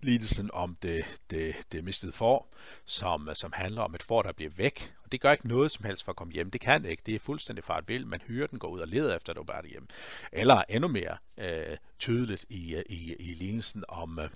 lidelsen 0.05 0.49
om 0.53 0.77
det, 0.81 1.21
det, 1.29 1.55
det 1.71 1.83
mistede 1.83 2.11
får, 2.11 2.53
som, 2.85 3.29
øh, 3.29 3.35
som 3.35 3.51
handler 3.53 3.81
om 3.81 3.95
et 3.95 4.03
får, 4.03 4.21
der 4.21 4.31
bliver 4.31 4.51
væk. 4.57 4.93
Og 5.03 5.11
det 5.11 5.21
gør 5.21 5.31
ikke 5.31 5.47
noget 5.47 5.71
som 5.71 5.85
helst 5.85 6.03
for 6.03 6.11
at 6.11 6.15
komme 6.15 6.33
hjem. 6.33 6.51
Det 6.51 6.61
kan 6.61 6.83
det 6.83 6.89
ikke. 6.89 7.03
Det 7.05 7.15
er 7.15 7.19
fuldstændig 7.19 7.63
fart 7.63 7.87
vild. 7.87 8.05
Man 8.05 8.21
hører 8.27 8.47
den 8.47 8.59
gå 8.59 8.67
ud 8.67 8.79
og 8.79 8.87
leder 8.87 9.15
efter, 9.15 9.33
det 9.33 9.45
bare 9.45 9.67
hjem. 9.67 9.87
Eller 10.31 10.63
endnu 10.69 10.87
mere 10.87 11.17
øh, 11.37 11.77
tydeligt 11.99 12.45
i, 12.49 12.75
øh, 12.75 12.83
i, 12.89 13.15
i 13.19 13.33
lignelsen 13.33 13.83
om, 13.87 14.19
øh, 14.19 14.29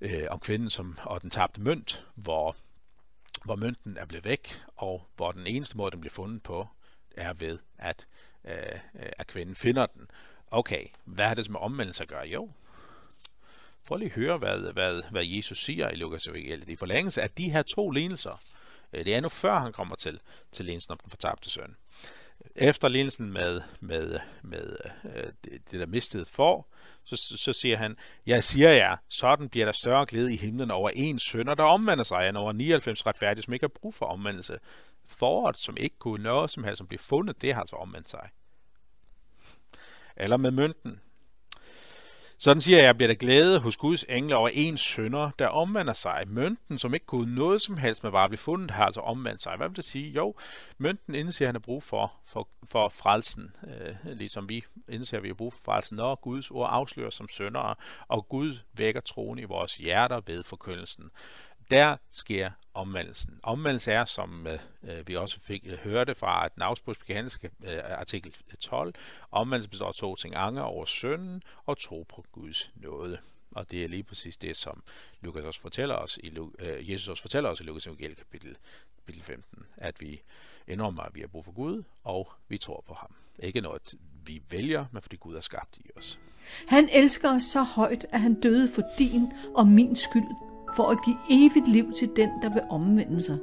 øh, 0.00 0.26
om 0.30 0.38
kvinden 0.38 0.70
som, 0.70 0.98
og 1.02 1.22
den 1.22 1.30
tabte 1.30 1.60
mønt, 1.60 2.06
hvor, 2.14 2.56
hvor 3.44 3.56
mønten 3.56 3.96
er 3.96 4.06
blevet 4.06 4.24
væk, 4.24 4.62
og 4.76 5.08
hvor 5.16 5.32
den 5.32 5.46
eneste 5.46 5.76
måde, 5.76 5.90
den 5.90 6.00
bliver 6.00 6.12
fundet 6.12 6.42
på, 6.42 6.68
er 7.16 7.32
ved, 7.32 7.58
at, 7.78 8.06
øh, 8.44 8.80
at 8.94 9.26
kvinden 9.26 9.54
finder 9.54 9.86
den. 9.86 10.10
Okay, 10.50 10.86
hvad 11.04 11.26
har 11.26 11.34
det 11.34 11.44
som 11.44 11.56
omvendelse 11.56 12.02
at 12.02 12.08
gøre? 12.08 12.26
Jo, 12.26 12.50
Prøv 13.90 13.98
lige 13.98 14.08
at 14.08 14.14
høre, 14.14 14.36
hvad, 14.36 14.72
hvad, 14.72 15.02
hvad 15.10 15.24
Jesus 15.26 15.64
siger 15.64 15.90
i 15.90 15.94
Lukas 15.94 16.26
evangeliet. 16.26 16.68
I 16.68 16.76
forlængelse 16.76 17.22
af 17.22 17.30
de 17.30 17.50
her 17.50 17.62
to 17.62 17.90
lignelser, 17.90 18.40
øh, 18.92 19.04
det 19.04 19.14
er 19.14 19.20
nu 19.20 19.28
før 19.28 19.58
han 19.58 19.72
kommer 19.72 19.96
til, 19.96 20.20
til 20.52 20.64
lignelsen 20.64 20.92
om 20.92 20.98
den 20.98 21.10
fortabte 21.10 21.50
søn. 21.50 21.76
Efter 22.56 22.88
lignelsen 22.88 23.32
med, 23.32 23.60
med, 23.80 24.18
med 24.42 24.76
øh, 25.04 25.32
det, 25.44 25.70
det, 25.70 25.80
der 25.80 25.86
mistede 25.86 26.24
for, 26.24 26.66
så, 27.04 27.36
så 27.36 27.52
siger 27.52 27.76
han, 27.76 27.96
jeg 28.26 28.44
siger 28.44 28.70
jer, 28.70 28.96
sådan 29.08 29.48
bliver 29.48 29.66
der 29.66 29.72
større 29.72 30.06
glæde 30.06 30.34
i 30.34 30.36
himlen 30.36 30.70
over 30.70 30.90
en 30.94 31.18
sønder, 31.18 31.54
der 31.54 31.64
omvender 31.64 32.04
sig, 32.04 32.28
end 32.28 32.36
over 32.36 32.52
99 32.52 33.06
retfærdige, 33.06 33.42
som 33.42 33.54
ikke 33.54 33.64
har 33.64 33.80
brug 33.80 33.94
for 33.94 34.06
omvendelse. 34.06 34.58
Foråret, 35.06 35.58
som 35.58 35.76
ikke 35.76 35.98
kunne 35.98 36.22
noget 36.22 36.50
som 36.50 36.64
helst, 36.64 36.78
som 36.78 36.86
bliver 36.86 37.02
fundet, 37.02 37.42
det 37.42 37.54
har 37.54 37.60
altså 37.60 37.76
omvendt 37.76 38.08
sig. 38.10 38.28
Eller 40.16 40.36
med 40.36 40.50
mønten. 40.50 41.00
Sådan 42.42 42.60
siger 42.60 42.82
jeg, 42.82 42.96
bliver 42.96 43.08
der 43.08 43.14
glæde 43.14 43.60
hos 43.60 43.76
Guds 43.76 44.04
engle 44.08 44.36
over 44.36 44.48
en 44.52 44.76
sønder, 44.76 45.30
der 45.38 45.46
omvender 45.46 45.92
sig. 45.92 46.24
Mønten, 46.26 46.78
som 46.78 46.94
ikke 46.94 47.06
kunne 47.06 47.34
noget 47.34 47.60
som 47.60 47.76
helst 47.76 48.02
med 48.02 48.12
bare 48.12 48.24
at 48.24 48.30
blive 48.30 48.38
fundet, 48.38 48.70
har 48.70 48.84
altså 48.84 49.00
omvendt 49.00 49.42
sig. 49.42 49.56
Hvad 49.56 49.68
vil 49.68 49.76
det 49.76 49.84
sige? 49.84 50.10
Jo, 50.10 50.34
mønten 50.78 51.14
indser, 51.14 51.44
at 51.44 51.48
han 51.48 51.54
har 51.54 51.60
brug 51.60 51.82
for, 51.82 52.12
for, 52.26 52.48
for 52.64 52.88
frelsen. 52.88 53.56
Øh, 53.66 54.16
ligesom 54.16 54.48
vi 54.48 54.64
indser, 54.88 55.16
at 55.16 55.22
vi 55.22 55.28
har 55.28 55.34
brug 55.34 55.52
for 55.52 55.60
frelsen, 55.64 55.96
når 55.96 56.14
Guds 56.14 56.50
ord 56.50 56.68
afslører 56.72 57.10
som 57.10 57.28
søndere, 57.28 57.74
og 58.08 58.28
Gud 58.28 58.54
vækker 58.72 59.00
troen 59.00 59.38
i 59.38 59.44
vores 59.44 59.76
hjerter 59.76 60.20
ved 60.26 60.44
forkyndelsen 60.44 61.10
der 61.70 61.96
sker 62.10 62.50
omvendelsen. 62.74 63.40
Omvendelse 63.42 63.92
er, 63.92 64.04
som 64.04 64.46
øh, 64.46 64.58
øh, 64.82 65.08
vi 65.08 65.16
også 65.16 65.40
fik 65.40 65.62
øh, 65.66 65.78
hørte 65.78 66.14
fra 66.14 66.48
den 66.48 66.62
afspudsbekendelse 66.62 67.50
øh, 67.64 67.78
artikel 67.84 68.34
øh, 68.48 68.54
12, 68.56 68.94
omvendelse 69.30 69.70
består 69.70 69.88
af 69.88 69.94
to 69.94 70.16
ting, 70.16 70.34
anger 70.36 70.62
over 70.62 70.84
synden 70.84 71.42
og 71.66 71.78
tro 71.78 72.06
på 72.08 72.24
Guds 72.32 72.70
nåde. 72.74 73.18
Og 73.50 73.70
det 73.70 73.84
er 73.84 73.88
lige 73.88 74.02
præcis 74.02 74.36
det, 74.36 74.56
som 74.56 74.82
Lukas 75.20 75.44
også 75.44 75.60
fortæller 75.60 75.94
os 75.94 76.18
i, 76.22 76.38
øh, 76.58 76.90
Jesus 76.90 77.08
også 77.08 77.22
fortæller 77.22 77.50
os 77.50 77.60
i 77.60 77.62
Lukas 77.62 77.86
evangeliet 77.86 78.18
kapitel, 78.18 78.56
kapitel 78.96 79.22
15, 79.22 79.66
at 79.78 80.00
vi 80.00 80.22
indrømmer, 80.68 81.02
at 81.02 81.14
vi 81.14 81.20
har 81.20 81.28
brug 81.28 81.44
for 81.44 81.52
Gud, 81.52 81.82
og 82.04 82.32
vi 82.48 82.58
tror 82.58 82.84
på 82.86 82.94
ham. 82.94 83.14
Ikke 83.38 83.60
noget, 83.60 83.94
vi 84.24 84.42
vælger, 84.50 84.84
men 84.92 85.02
fordi 85.02 85.16
Gud 85.16 85.34
er 85.34 85.40
skabt 85.40 85.78
i 85.78 85.90
os. 85.96 86.20
Han 86.68 86.88
elsker 86.92 87.36
os 87.36 87.42
så 87.42 87.62
højt, 87.62 88.06
at 88.12 88.20
han 88.20 88.40
døde 88.40 88.72
for 88.74 88.82
din 88.98 89.32
og 89.54 89.66
min 89.66 89.96
skyld, 89.96 90.49
for 90.76 90.88
at 90.88 90.98
give 91.04 91.16
evigt 91.30 91.68
liv 91.68 91.92
til 91.92 92.10
den, 92.16 92.30
der 92.42 92.52
vil 92.52 92.62
omvende 92.70 93.22
sig. 93.22 93.38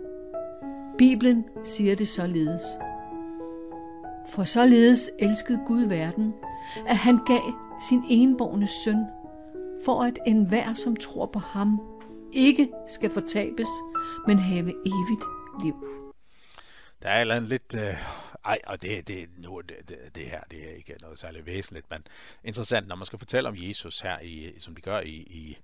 Bibelen 0.98 1.46
siger 1.66 1.96
det 1.96 2.08
således. 2.08 2.62
For 4.30 4.44
således 4.44 5.10
elskede 5.20 5.60
Gud 5.66 5.82
verden, 5.82 6.34
at 6.88 6.98
han 6.98 7.20
gav 7.26 7.54
sin 7.90 8.04
enborgne 8.10 8.68
søn, 8.68 9.06
for 9.86 10.04
at 10.04 10.20
enhver, 10.26 10.74
som 10.74 10.96
tror 10.96 11.26
på 11.26 11.40
ham, 11.40 11.82
ikke 12.34 12.70
skal 12.88 13.10
fortabes, 13.10 13.70
men 14.28 14.40
have 14.40 14.74
evigt 14.86 15.24
liv. 15.64 15.76
Der 17.02 17.10
er 17.10 17.36
et 17.36 17.44
lidt... 17.44 17.76
Øh, 17.76 17.98
ej, 18.46 18.60
og 18.68 18.82
det, 18.82 19.08
det, 19.08 19.30
nu, 19.38 19.62
det, 19.62 20.16
det, 20.16 20.24
her 20.24 20.42
det 20.52 20.70
er 20.70 20.74
ikke 20.76 20.96
noget 21.02 21.20
særligt 21.20 21.46
væsentligt, 21.46 21.90
men 21.90 22.04
interessant, 22.44 22.88
når 22.88 22.96
man 22.96 23.06
skal 23.06 23.20
fortælle 23.20 23.50
om 23.50 23.56
Jesus 23.58 24.00
her, 24.00 24.20
i, 24.20 24.60
som 24.60 24.76
de 24.76 24.82
gør 24.82 25.00
i, 25.00 25.16
i, 25.16 25.58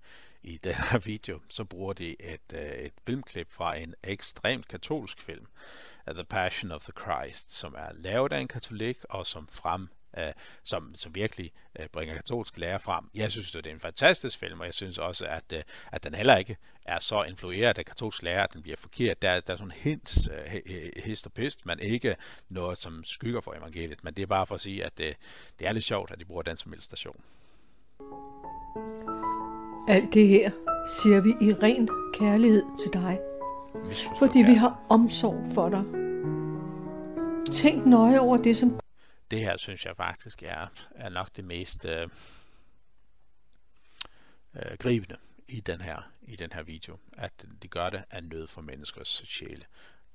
i 0.44 0.58
den 0.64 0.74
her 0.74 1.00
video, 1.00 1.40
så 1.50 1.64
bruger 1.64 1.94
de 1.94 2.22
et, 2.22 2.54
uh, 2.54 2.60
et 2.60 2.94
filmklip 3.06 3.52
fra 3.52 3.76
en 3.76 3.96
ekstremt 4.04 4.68
katolsk 4.68 5.22
film, 5.22 5.46
The 6.08 6.24
Passion 6.24 6.72
of 6.72 6.84
the 6.84 6.94
Christ, 7.02 7.52
som 7.52 7.76
er 7.78 7.90
lavet 7.94 8.34
af 8.34 8.40
en 8.40 8.48
katolik, 8.48 8.98
og 9.10 9.28
som 9.28 9.48
frem 9.48 9.88
uh, 10.18 10.24
som, 10.64 10.96
som 10.96 11.16
virkelig 11.16 11.52
uh, 11.80 11.86
bringer 11.86 12.16
katolsk 12.16 12.58
lære 12.58 12.80
frem. 12.80 13.10
Jeg 13.16 13.32
synes, 13.32 13.52
det 13.52 13.68
er 13.68 13.72
en 13.72 13.80
fantastisk 13.80 14.40
film, 14.40 14.60
og 14.60 14.66
jeg 14.66 14.74
synes 14.74 14.98
også, 14.98 15.26
at, 15.26 15.44
uh, 15.54 15.60
at 15.92 16.04
den 16.04 16.16
heller 16.16 16.38
ikke 16.38 16.58
er 16.86 17.00
så 17.00 17.24
influeret 17.24 17.78
af 17.78 17.86
katolsk 17.86 18.24
lære, 18.24 18.44
at 18.44 18.54
den 18.54 18.62
bliver 18.62 18.78
forkert. 18.78 19.22
Der, 19.22 19.40
der 19.40 19.54
er 19.54 19.58
sådan 19.58 19.72
hints, 19.72 20.30
uh, 20.30 20.62
hist 21.04 21.26
og 21.26 21.34
pist, 21.34 21.66
men 21.66 21.80
ikke 21.80 22.16
noget, 22.50 22.78
som 22.78 23.04
skygger 23.04 23.42
for 23.42 23.54
evangeliet. 23.54 24.04
Men 24.04 24.14
det 24.14 24.22
er 24.22 24.28
bare 24.28 24.48
for 24.48 24.56
at 24.56 24.62
sige, 24.62 24.86
at 24.86 25.00
uh, 25.00 25.06
det 25.60 25.68
er 25.68 25.72
lidt 25.72 25.86
sjovt, 25.86 26.12
at 26.12 26.20
de 26.20 26.26
bruger 26.26 26.44
den 26.44 26.58
som 26.58 26.74
illustration. 26.74 27.24
Alt 29.88 30.14
det 30.14 30.28
her 30.28 30.52
siger 30.88 31.22
vi 31.22 31.30
i 31.30 31.54
ren 31.54 31.90
kærlighed 32.14 32.64
til 32.80 32.94
dig. 32.94 33.20
Fordi 34.20 34.40
vi 34.40 34.54
har 34.54 34.86
omsorg 34.90 35.52
for 35.54 35.70
dig. 35.70 35.84
Tænk 37.52 37.86
nøje 37.86 38.20
over 38.20 38.38
det, 38.38 38.58
som... 38.58 38.80
Det 39.32 39.40
her 39.40 39.58
synes 39.58 39.86
jeg 39.86 39.96
faktisk 39.98 40.44
er, 40.44 40.68
er 40.96 41.10
nok 41.10 41.30
det 41.36 41.46
mest 41.46 41.86
øh, 41.86 42.10
øh, 44.56 44.78
gribende 44.80 45.18
i 45.48 45.60
den 45.60 45.82
her 45.82 46.12
i 46.22 46.36
den 46.36 46.52
her 46.52 46.64
video, 46.64 46.98
at 47.18 47.46
de 47.62 47.68
gør 47.68 47.90
det 47.90 48.04
af 48.12 48.24
nød 48.24 48.48
for 48.48 48.62
menneskers 48.62 49.26
sjæle. 49.28 49.66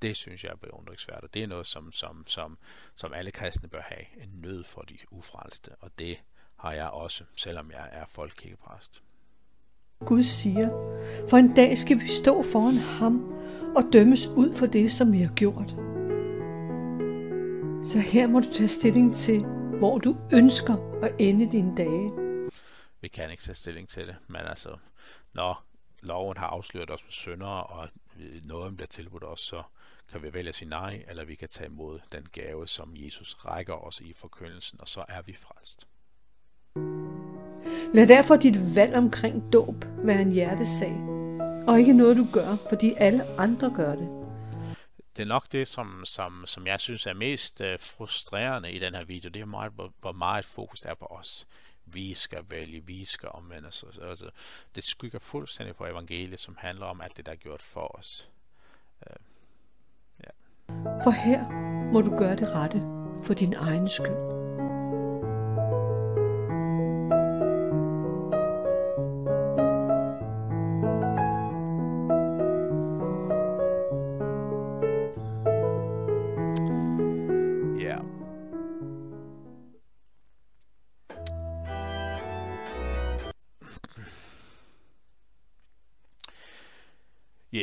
Det 0.03 0.17
synes 0.17 0.45
jeg 0.45 0.51
er 0.51 0.57
beundringsværdigt, 0.57 1.25
og 1.25 1.35
det 1.35 1.43
er 1.43 1.47
noget, 1.47 1.67
som, 1.67 1.93
som, 1.93 2.25
som, 2.27 2.59
som 2.95 3.13
alle 3.13 3.31
kristne 3.31 3.69
bør 3.69 3.83
have, 3.83 4.23
en 4.23 4.29
nød 4.33 4.65
for 4.65 4.83
de 4.83 4.99
ufrelste, 5.11 5.71
og 5.81 5.91
det 5.99 6.19
har 6.59 6.73
jeg 6.73 6.89
også, 6.89 7.25
selvom 7.37 7.71
jeg 7.71 7.89
er 7.93 8.07
folkekirkepræst. 8.07 9.03
Gud 10.07 10.23
siger, 10.23 10.69
for 11.31 11.37
en 11.37 11.55
dag 11.55 11.79
skal 11.79 12.01
vi 12.01 12.09
stå 12.09 12.43
foran 12.43 12.77
ham 12.77 13.35
og 13.77 13.85
dømmes 13.93 14.27
ud 14.27 14.55
for 14.57 14.67
det, 14.67 14.93
som 14.93 15.13
vi 15.13 15.19
har 15.19 15.35
gjort. 15.35 15.71
Så 17.87 17.99
her 17.99 18.27
må 18.27 18.41
du 18.41 18.53
tage 18.53 18.69
stilling 18.69 19.15
til, 19.15 19.45
hvor 19.79 19.99
du 19.99 20.17
ønsker 20.33 21.01
at 21.03 21.15
ende 21.19 21.51
dine 21.51 21.77
dage. 21.77 22.11
Vi 23.01 23.09
kan 23.09 23.31
ikke 23.31 23.43
tage 23.43 23.55
stilling 23.55 23.89
til 23.89 24.07
det, 24.07 24.17
men 24.27 24.41
altså, 24.41 24.77
når 25.33 25.65
loven 26.03 26.37
har 26.37 26.47
afsløret 26.47 26.91
os 26.91 27.05
med 27.05 27.13
syndere, 27.13 27.63
og 27.63 27.89
noget 28.45 28.77
bliver 28.77 28.87
tilbudt 28.87 29.25
os, 29.25 29.41
så 29.41 29.63
kan 30.13 30.23
vi 30.23 30.35
vælge 30.35 30.49
at 30.49 30.55
sige 30.55 30.69
nej, 30.69 31.05
eller 31.09 31.25
vi 31.25 31.35
kan 31.35 31.49
tage 31.49 31.67
imod 31.67 32.01
den 32.13 32.27
gave, 32.33 32.69
som 32.69 32.93
Jesus 32.97 33.35
rækker 33.35 33.75
os 33.75 34.01
i 34.01 34.13
forkyndelsen, 34.13 34.81
og 34.81 34.89
så 34.89 35.05
er 35.09 35.23
vi 35.23 35.33
frelst. 35.33 35.89
Lad 37.95 38.07
derfor 38.07 38.37
dit 38.37 38.77
valg 38.77 38.95
omkring 38.95 39.53
dåb 39.53 39.85
være 40.05 40.23
en 40.23 40.33
hjertesag, 40.33 40.97
og 41.67 41.79
ikke 41.79 41.93
noget 41.93 42.17
du 42.17 42.27
gør, 42.33 42.57
fordi 42.69 42.95
alle 42.97 43.23
andre 43.39 43.73
gør 43.77 43.95
det. 43.95 44.09
Det 45.17 45.23
er 45.23 45.27
nok 45.27 45.53
det, 45.53 45.69
som, 45.69 46.03
som, 46.05 46.43
som 46.47 46.67
jeg 46.67 46.81
synes 46.81 47.07
er 47.07 47.15
mest 47.15 47.61
uh, 47.61 47.67
frustrerende 47.81 48.73
i 48.73 48.79
den 48.79 48.95
her 48.95 49.05
video. 49.05 49.31
Det 49.31 49.41
er 49.41 49.47
meget, 49.47 49.73
hvor, 49.73 49.93
hvor 50.01 50.13
meget 50.13 50.45
fokus 50.45 50.83
er 50.83 50.95
på 50.95 51.05
os. 51.05 51.47
Vi 51.85 52.15
skal 52.15 52.39
vælge, 52.51 52.87
vi 52.87 53.05
skal 53.05 53.29
omvende 53.33 53.69
os. 53.69 53.85
Altså, 54.03 54.31
det 54.75 54.85
skygger 54.85 55.19
fuldstændig 55.19 55.77
for 55.77 55.87
evangeliet, 55.87 56.41
som 56.41 56.57
handler 56.59 56.87
om 56.87 57.01
alt 57.01 57.17
det, 57.17 57.27
der 57.27 57.33
er 57.33 57.37
gjort 57.37 57.63
for 57.63 57.99
os. 57.99 58.31
Uh, 59.01 59.17
ja. 60.25 60.31
For 61.05 61.11
her 61.11 61.51
må 61.93 62.01
du 62.01 62.17
gøre 62.19 62.37
det 62.37 62.51
rette 62.51 62.83
for 63.25 63.35
din 63.35 63.55
egen 63.55 63.89
skyld. 63.89 64.38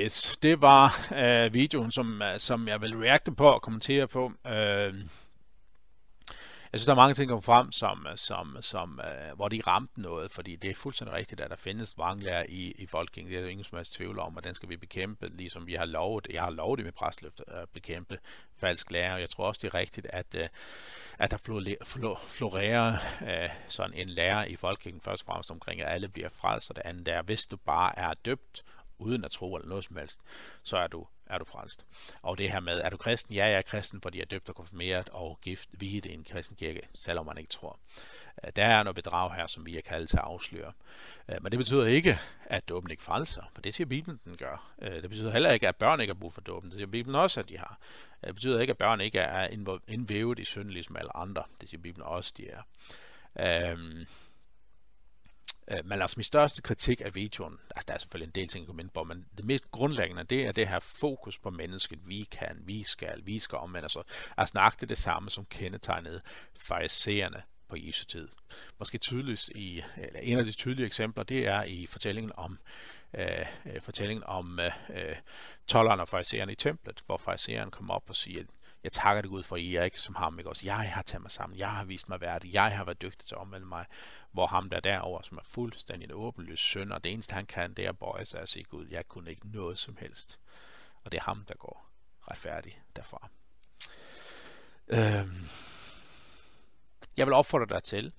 Yes, 0.06 0.38
det 0.43 0.62
var 0.62 1.08
øh, 1.16 1.53
videoen, 1.53 1.91
som, 1.91 2.22
øh, 2.22 2.39
som 2.39 2.68
jeg 2.68 2.82
vil 2.82 2.97
reagte 2.97 3.32
på 3.32 3.47
og 3.47 3.62
kommentere 3.62 4.08
på. 4.08 4.32
Øh, 4.47 4.53
jeg 6.72 6.80
synes, 6.80 6.86
der 6.86 6.91
er 6.91 6.95
mange 6.95 7.14
ting, 7.14 7.30
der 7.30 7.41
frem, 7.41 7.72
som, 7.72 8.08
øh, 8.12 8.18
som, 8.18 8.58
som, 8.62 9.01
øh, 9.03 9.36
hvor 9.36 9.47
de 9.47 9.62
ramte 9.68 10.01
noget, 10.01 10.32
fordi 10.32 10.56
det 10.56 10.70
er 10.70 10.76
fuldstændig 10.76 11.16
rigtigt, 11.16 11.41
at 11.41 11.49
der 11.49 11.56
findes 11.56 11.97
vranglærer 11.97 12.45
i, 12.49 12.72
i 12.72 12.86
Folkingen. 12.88 13.32
Det 13.32 13.38
er 13.38 13.43
der 13.43 13.49
ingen 13.49 13.64
som 13.64 13.78
helst 13.78 13.93
tvivl 13.93 14.20
om, 14.20 14.38
og 14.38 14.43
den 14.43 14.56
skal 14.56 14.70
vi 14.70 14.78
bekæmpe, 14.78 15.28
ligesom 15.28 15.68
vi 15.68 15.74
har 15.74 15.86
lovet. 15.86 16.28
Jeg 16.34 16.41
har 16.41 16.49
lovet 16.49 16.78
det 16.78 16.86
med 16.86 16.93
præstløft 16.93 17.41
at 17.47 17.62
øh, 17.62 17.68
bekæmpe 17.74 18.18
falsk 18.58 18.91
lærer. 18.91 19.18
Jeg 19.18 19.30
tror 19.30 19.47
også, 19.47 19.60
det 19.62 19.68
er 19.68 19.76
rigtigt, 19.80 20.08
at, 20.10 20.36
øh, 20.36 20.47
at 21.20 21.32
der 21.32 21.38
florerer 22.28 22.97
øh, 23.22 23.49
sådan 23.68 23.93
en 23.93 24.10
lærer 24.10 24.45
i 24.45 24.56
Folkingen, 24.56 25.01
først 25.01 25.24
og 25.24 25.26
fremmest 25.26 25.51
omkring, 25.51 25.82
at 25.82 25.93
alle 25.93 26.10
bliver 26.10 26.30
frelst, 26.30 26.70
og 26.70 26.76
det 26.76 26.82
andet 26.86 27.08
er, 27.08 27.22
hvis 27.22 27.45
du 27.45 27.58
bare 27.58 27.99
er 27.99 28.14
døbt 28.14 28.64
uden 28.98 29.26
at 29.26 29.32
tro 29.32 29.56
eller 29.56 29.70
noget 29.70 29.84
som 29.84 29.98
helst, 29.98 30.20
så 30.64 30.78
er 30.78 30.88
du, 30.88 31.08
er 31.26 31.38
du 31.38 31.46
frelst. 31.46 31.86
Og 32.22 32.38
det 32.38 32.52
her 32.52 32.60
med, 32.60 32.80
er 32.80 32.89
du 32.89 32.98
kristen? 32.98 33.36
Ja, 33.36 33.46
jeg 33.46 33.58
er 33.58 33.62
kristen, 33.62 34.02
fordi 34.02 34.18
jeg 34.18 34.24
er 34.24 34.28
døbt 34.28 34.50
og 34.50 34.56
konfirmeret 34.56 35.10
og 35.10 35.39
gift 35.41 35.70
videt 35.72 36.06
i 36.06 36.14
en 36.14 36.24
kristen 36.24 36.56
kirke, 36.56 36.82
selvom 36.93 37.26
man 37.26 37.38
ikke 37.38 37.50
tror. 37.50 37.80
Øh, 38.43 38.52
der 38.56 38.66
er 38.66 38.84
noget 38.84 38.96
bedrag 38.96 39.36
her, 39.36 39.48
som 39.48 39.66
vi 39.66 39.78
er 39.78 39.82
kaldet 39.82 40.10
til 40.10 40.18
at 40.18 40.24
afsløre. 40.24 40.72
Øh, 41.30 41.43
men 41.43 41.52
det 41.52 41.60
betyder 41.60 41.86
ikke, 41.86 42.20
at 42.46 42.70
dåben 42.70 42.91
ikke 42.91 43.04
frelser, 43.04 43.43
for 43.54 43.62
det 43.62 43.74
siger 43.74 43.88
Bibelen, 43.88 44.20
den 44.26 44.38
gør. 44.38 44.74
Øh, 44.82 45.02
det 45.02 45.10
betyder 45.10 45.32
heller 45.32 45.52
ikke, 45.52 45.68
at 45.68 45.76
børn 45.76 46.02
ikke 46.02 46.14
har 46.14 46.20
brug 46.20 46.34
for 46.34 46.41
dåben. 46.41 46.70
Det 46.70 46.78
siger 46.78 46.88
Bibelen 46.88 47.16
også, 47.16 47.39
at 47.39 47.50
de 47.50 47.58
har. 47.58 47.80
Det 48.26 48.36
betyder 48.36 48.62
ikke, 48.62 48.72
at 48.72 48.78
børn 48.78 49.02
ikke 49.02 49.20
er 49.20 49.48
indvævet 49.88 50.39
i 50.39 50.46
synd, 50.46 50.70
ligesom 50.70 50.96
alle 50.96 51.18
andre. 51.18 51.43
Det 51.62 51.70
siger 51.70 51.82
Bibelen 51.82 52.08
også, 52.08 52.34
de 52.38 52.50
er. 52.50 52.62
Øhm, 53.39 54.06
Øh, 55.72 55.86
men 55.86 56.01
altså 56.01 56.18
min 56.18 56.24
største 56.24 56.61
kritik 56.61 57.01
af 57.05 57.16
videoen, 57.16 57.59
altså 57.76 57.86
der 57.88 57.93
er 57.93 57.97
selvfølgelig 57.97 58.28
en 58.28 58.32
del 58.36 58.47
ting, 58.47 58.68
jeg 58.68 58.76
kan 58.76 58.89
på, 58.89 59.03
men 59.03 59.26
det 59.38 59.45
mest 59.45 59.72
grundlæggende, 59.72 60.24
det 60.24 60.45
er 60.45 60.51
det 60.51 60.68
her 60.68 60.80
fokus 60.80 61.39
på 61.39 61.49
mennesket. 61.49 61.99
Vi 62.07 62.28
kan, 62.32 62.61
vi 62.66 62.84
skal, 62.84 63.22
vi 63.26 63.39
skal 63.39 63.57
omvende 63.57 63.86
os. 63.86 63.97
Altså 64.38 64.51
nøjagtigt 64.55 64.89
det 64.89 64.97
samme, 64.97 65.30
som 65.30 65.45
kendetegnede 65.45 66.22
farisererne 66.59 67.43
på 67.68 67.76
Jesu 67.78 68.05
tid. 68.05 68.28
Måske 68.80 68.97
tydeligst 68.97 69.49
i, 69.49 69.84
eller 69.97 70.20
en 70.20 70.39
af 70.39 70.45
de 70.45 70.51
tydelige 70.51 70.86
eksempler, 70.86 71.24
det 71.24 71.47
er 71.47 71.63
i 71.63 71.86
fortællingen 71.86 72.32
om 72.36 72.59
øh, 73.13 73.45
øh 73.66 73.82
fortællingen 73.82 74.24
om 74.24 74.59
øh, 74.59 74.72
øh 74.89 75.16
tolleren 75.68 75.99
og 75.99 76.07
fariseren 76.07 76.49
i 76.49 76.55
templet, 76.55 77.03
hvor 77.05 77.18
fariseren 77.18 77.72
kommer 77.72 77.93
op 77.93 78.09
og 78.09 78.16
siger, 78.16 78.43
jeg 78.86 78.91
takker 78.91 79.21
dig 79.21 79.29
Gud 79.29 79.43
for, 79.43 79.55
at 79.55 79.61
I 79.61 79.75
er 79.75 79.83
ikke 79.83 80.01
som 80.01 80.15
ham. 80.15 80.39
Ikke? 80.39 80.49
Også 80.49 80.65
jeg 80.65 80.77
har 80.77 81.01
taget 81.01 81.21
mig 81.21 81.31
sammen. 81.31 81.59
Jeg 81.59 81.71
har 81.71 81.83
vist 81.83 82.09
mig 82.09 82.21
værdig. 82.21 82.53
Jeg 82.53 82.77
har 82.77 82.83
været 82.83 83.01
dygtig 83.01 83.27
til 83.27 83.36
at 83.36 83.41
omvende 83.41 83.67
mig. 83.67 83.86
Hvor 84.31 84.47
ham 84.47 84.69
der 84.69 84.79
derover, 84.79 85.21
som 85.21 85.38
er 85.38 85.41
fuldstændig 85.45 86.05
en 86.05 86.11
åbenløs 86.11 86.59
søn, 86.59 86.91
og 86.91 87.03
det 87.03 87.11
eneste 87.11 87.33
han 87.33 87.45
kan, 87.45 87.73
det 87.73 87.86
er 87.86 87.89
at 87.89 87.99
bøje 87.99 88.25
sig 88.25 88.41
og 88.41 88.47
sige, 88.47 88.63
Gud, 88.63 88.88
jeg 88.88 89.07
kunne 89.07 89.29
ikke 89.29 89.47
noget 89.47 89.79
som 89.79 89.97
helst. 89.99 90.39
Og 91.03 91.11
det 91.11 91.17
er 91.17 91.23
ham, 91.23 91.45
der 91.45 91.55
går 91.55 91.89
retfærdig 92.31 92.81
derfra. 92.95 93.29
Øhm. 94.88 95.47
Jeg 97.17 97.25
vil 97.25 97.33
opfordre 97.33 97.75
dig 97.75 97.83
til 97.83 98.13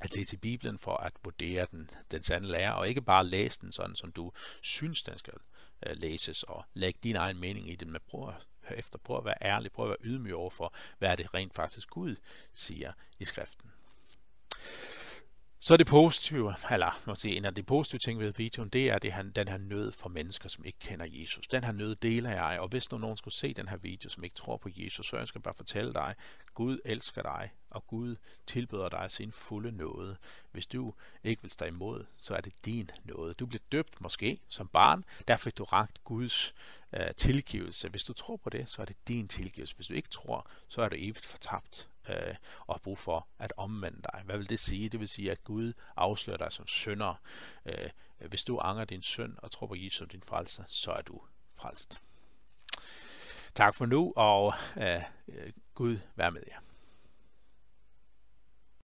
at 0.00 0.14
læse 0.16 0.36
Bibelen 0.36 0.78
for 0.78 0.96
at 0.96 1.12
vurdere 1.24 1.66
den, 1.70 1.90
den 2.10 2.22
sande 2.22 2.48
lære, 2.48 2.74
og 2.74 2.88
ikke 2.88 3.02
bare 3.02 3.26
læse 3.26 3.60
den 3.60 3.72
sådan, 3.72 3.96
som 3.96 4.12
du 4.12 4.32
synes, 4.62 5.02
den 5.02 5.18
skal 5.18 5.34
øh, 5.86 5.96
læses, 5.96 6.42
og 6.42 6.64
lægge 6.74 7.00
din 7.02 7.16
egen 7.16 7.40
mening 7.40 7.70
i 7.70 7.76
den, 7.76 7.90
men 7.92 8.00
prøv 8.06 8.28
at 8.28 8.46
Hør 8.62 8.76
efter, 8.76 8.98
prøv 8.98 9.18
at 9.18 9.24
være 9.24 9.42
ærlig, 9.42 9.72
prøv 9.72 9.84
at 9.84 9.88
være 9.88 10.10
ydmyg 10.10 10.34
overfor, 10.34 10.74
hvad 10.98 11.10
er 11.10 11.16
det 11.16 11.34
rent 11.34 11.54
faktisk 11.54 11.90
Gud 11.90 12.16
siger 12.52 12.92
i 13.18 13.24
skriften. 13.24 13.72
Så 15.64 15.76
det 15.76 15.86
positive, 15.86 16.54
eller 16.70 17.00
må 17.06 17.14
sige, 17.14 17.36
en 17.36 17.44
af 17.44 17.54
de 17.54 17.62
positive 17.62 17.98
ting 17.98 18.18
ved 18.20 18.32
videoen, 18.36 18.68
det 18.68 18.90
er 18.90 18.98
det 18.98 19.12
her, 19.12 19.22
den 19.22 19.48
her 19.48 19.58
nød 19.58 19.92
for 19.92 20.08
mennesker, 20.08 20.48
som 20.48 20.64
ikke 20.64 20.78
kender 20.78 21.06
Jesus. 21.08 21.48
Den 21.48 21.64
her 21.64 21.72
nød 21.72 21.94
deler 21.94 22.30
jeg, 22.30 22.60
og 22.60 22.68
hvis 22.68 22.90
nu 22.90 22.98
nogen 22.98 23.16
skulle 23.16 23.34
se 23.34 23.54
den 23.54 23.68
her 23.68 23.76
video, 23.76 24.10
som 24.10 24.24
ikke 24.24 24.36
tror 24.36 24.56
på 24.56 24.68
Jesus, 24.76 25.06
så 25.06 25.16
ønsker 25.16 25.38
jeg 25.38 25.42
bare 25.42 25.54
fortælle 25.54 25.92
dig, 25.92 26.14
Gud 26.54 26.78
elsker 26.84 27.22
dig, 27.22 27.50
og 27.70 27.86
Gud 27.86 28.16
tilbyder 28.46 28.88
dig 28.88 29.10
sin 29.10 29.32
fulde 29.32 29.72
nåde. 29.72 30.16
Hvis 30.52 30.66
du 30.66 30.94
ikke 31.24 31.42
vil 31.42 31.50
stå 31.50 31.64
imod, 31.64 32.04
så 32.16 32.34
er 32.34 32.40
det 32.40 32.52
din 32.64 32.90
nåde. 33.04 33.34
Du 33.34 33.46
blev 33.46 33.60
døbt 33.72 34.00
måske 34.00 34.40
som 34.48 34.68
barn, 34.68 35.04
der 35.28 35.36
fik 35.36 35.58
du 35.58 35.64
ragt 35.64 36.04
Guds 36.04 36.54
øh, 36.92 37.14
tilgivelse. 37.16 37.88
Hvis 37.88 38.04
du 38.04 38.12
tror 38.12 38.36
på 38.36 38.50
det, 38.50 38.68
så 38.68 38.82
er 38.82 38.86
det 38.86 38.96
din 39.08 39.28
tilgivelse. 39.28 39.76
Hvis 39.76 39.86
du 39.86 39.94
ikke 39.94 40.08
tror, 40.08 40.46
så 40.68 40.82
er 40.82 40.88
du 40.88 40.96
evigt 40.98 41.26
fortabt 41.26 41.88
øh, 42.08 42.34
og 42.66 42.74
har 42.74 42.80
brug 42.82 42.98
for 42.98 43.28
at 43.38 43.52
omvende 43.56 44.02
dig. 44.02 44.22
Hvad 44.24 44.36
vil 44.36 44.50
det 44.50 44.60
sige? 44.60 44.88
Det 44.88 45.00
vil 45.00 45.08
sige, 45.08 45.30
at 45.30 45.44
Gud 45.44 45.72
afslører 45.96 46.38
dig 46.38 46.52
som 46.52 46.66
synder. 46.66 47.14
Øh, 47.66 47.90
hvis 48.28 48.44
du 48.44 48.58
anger 48.58 48.84
din 48.84 49.02
synd 49.02 49.36
og 49.38 49.50
tror 49.50 49.66
på 49.66 49.74
Jesus 49.74 49.98
som 49.98 50.08
din 50.08 50.22
frelser, 50.22 50.64
så 50.68 50.92
er 50.92 51.02
du 51.02 51.20
frelst. 51.54 52.02
Tak 53.54 53.74
for 53.74 53.86
nu, 53.86 54.12
og 54.16 54.54
øh, 54.76 55.02
øh 55.28 55.52
Gud 55.74 55.98
vær 56.16 56.30
med 56.30 56.42
jer. 56.50 56.58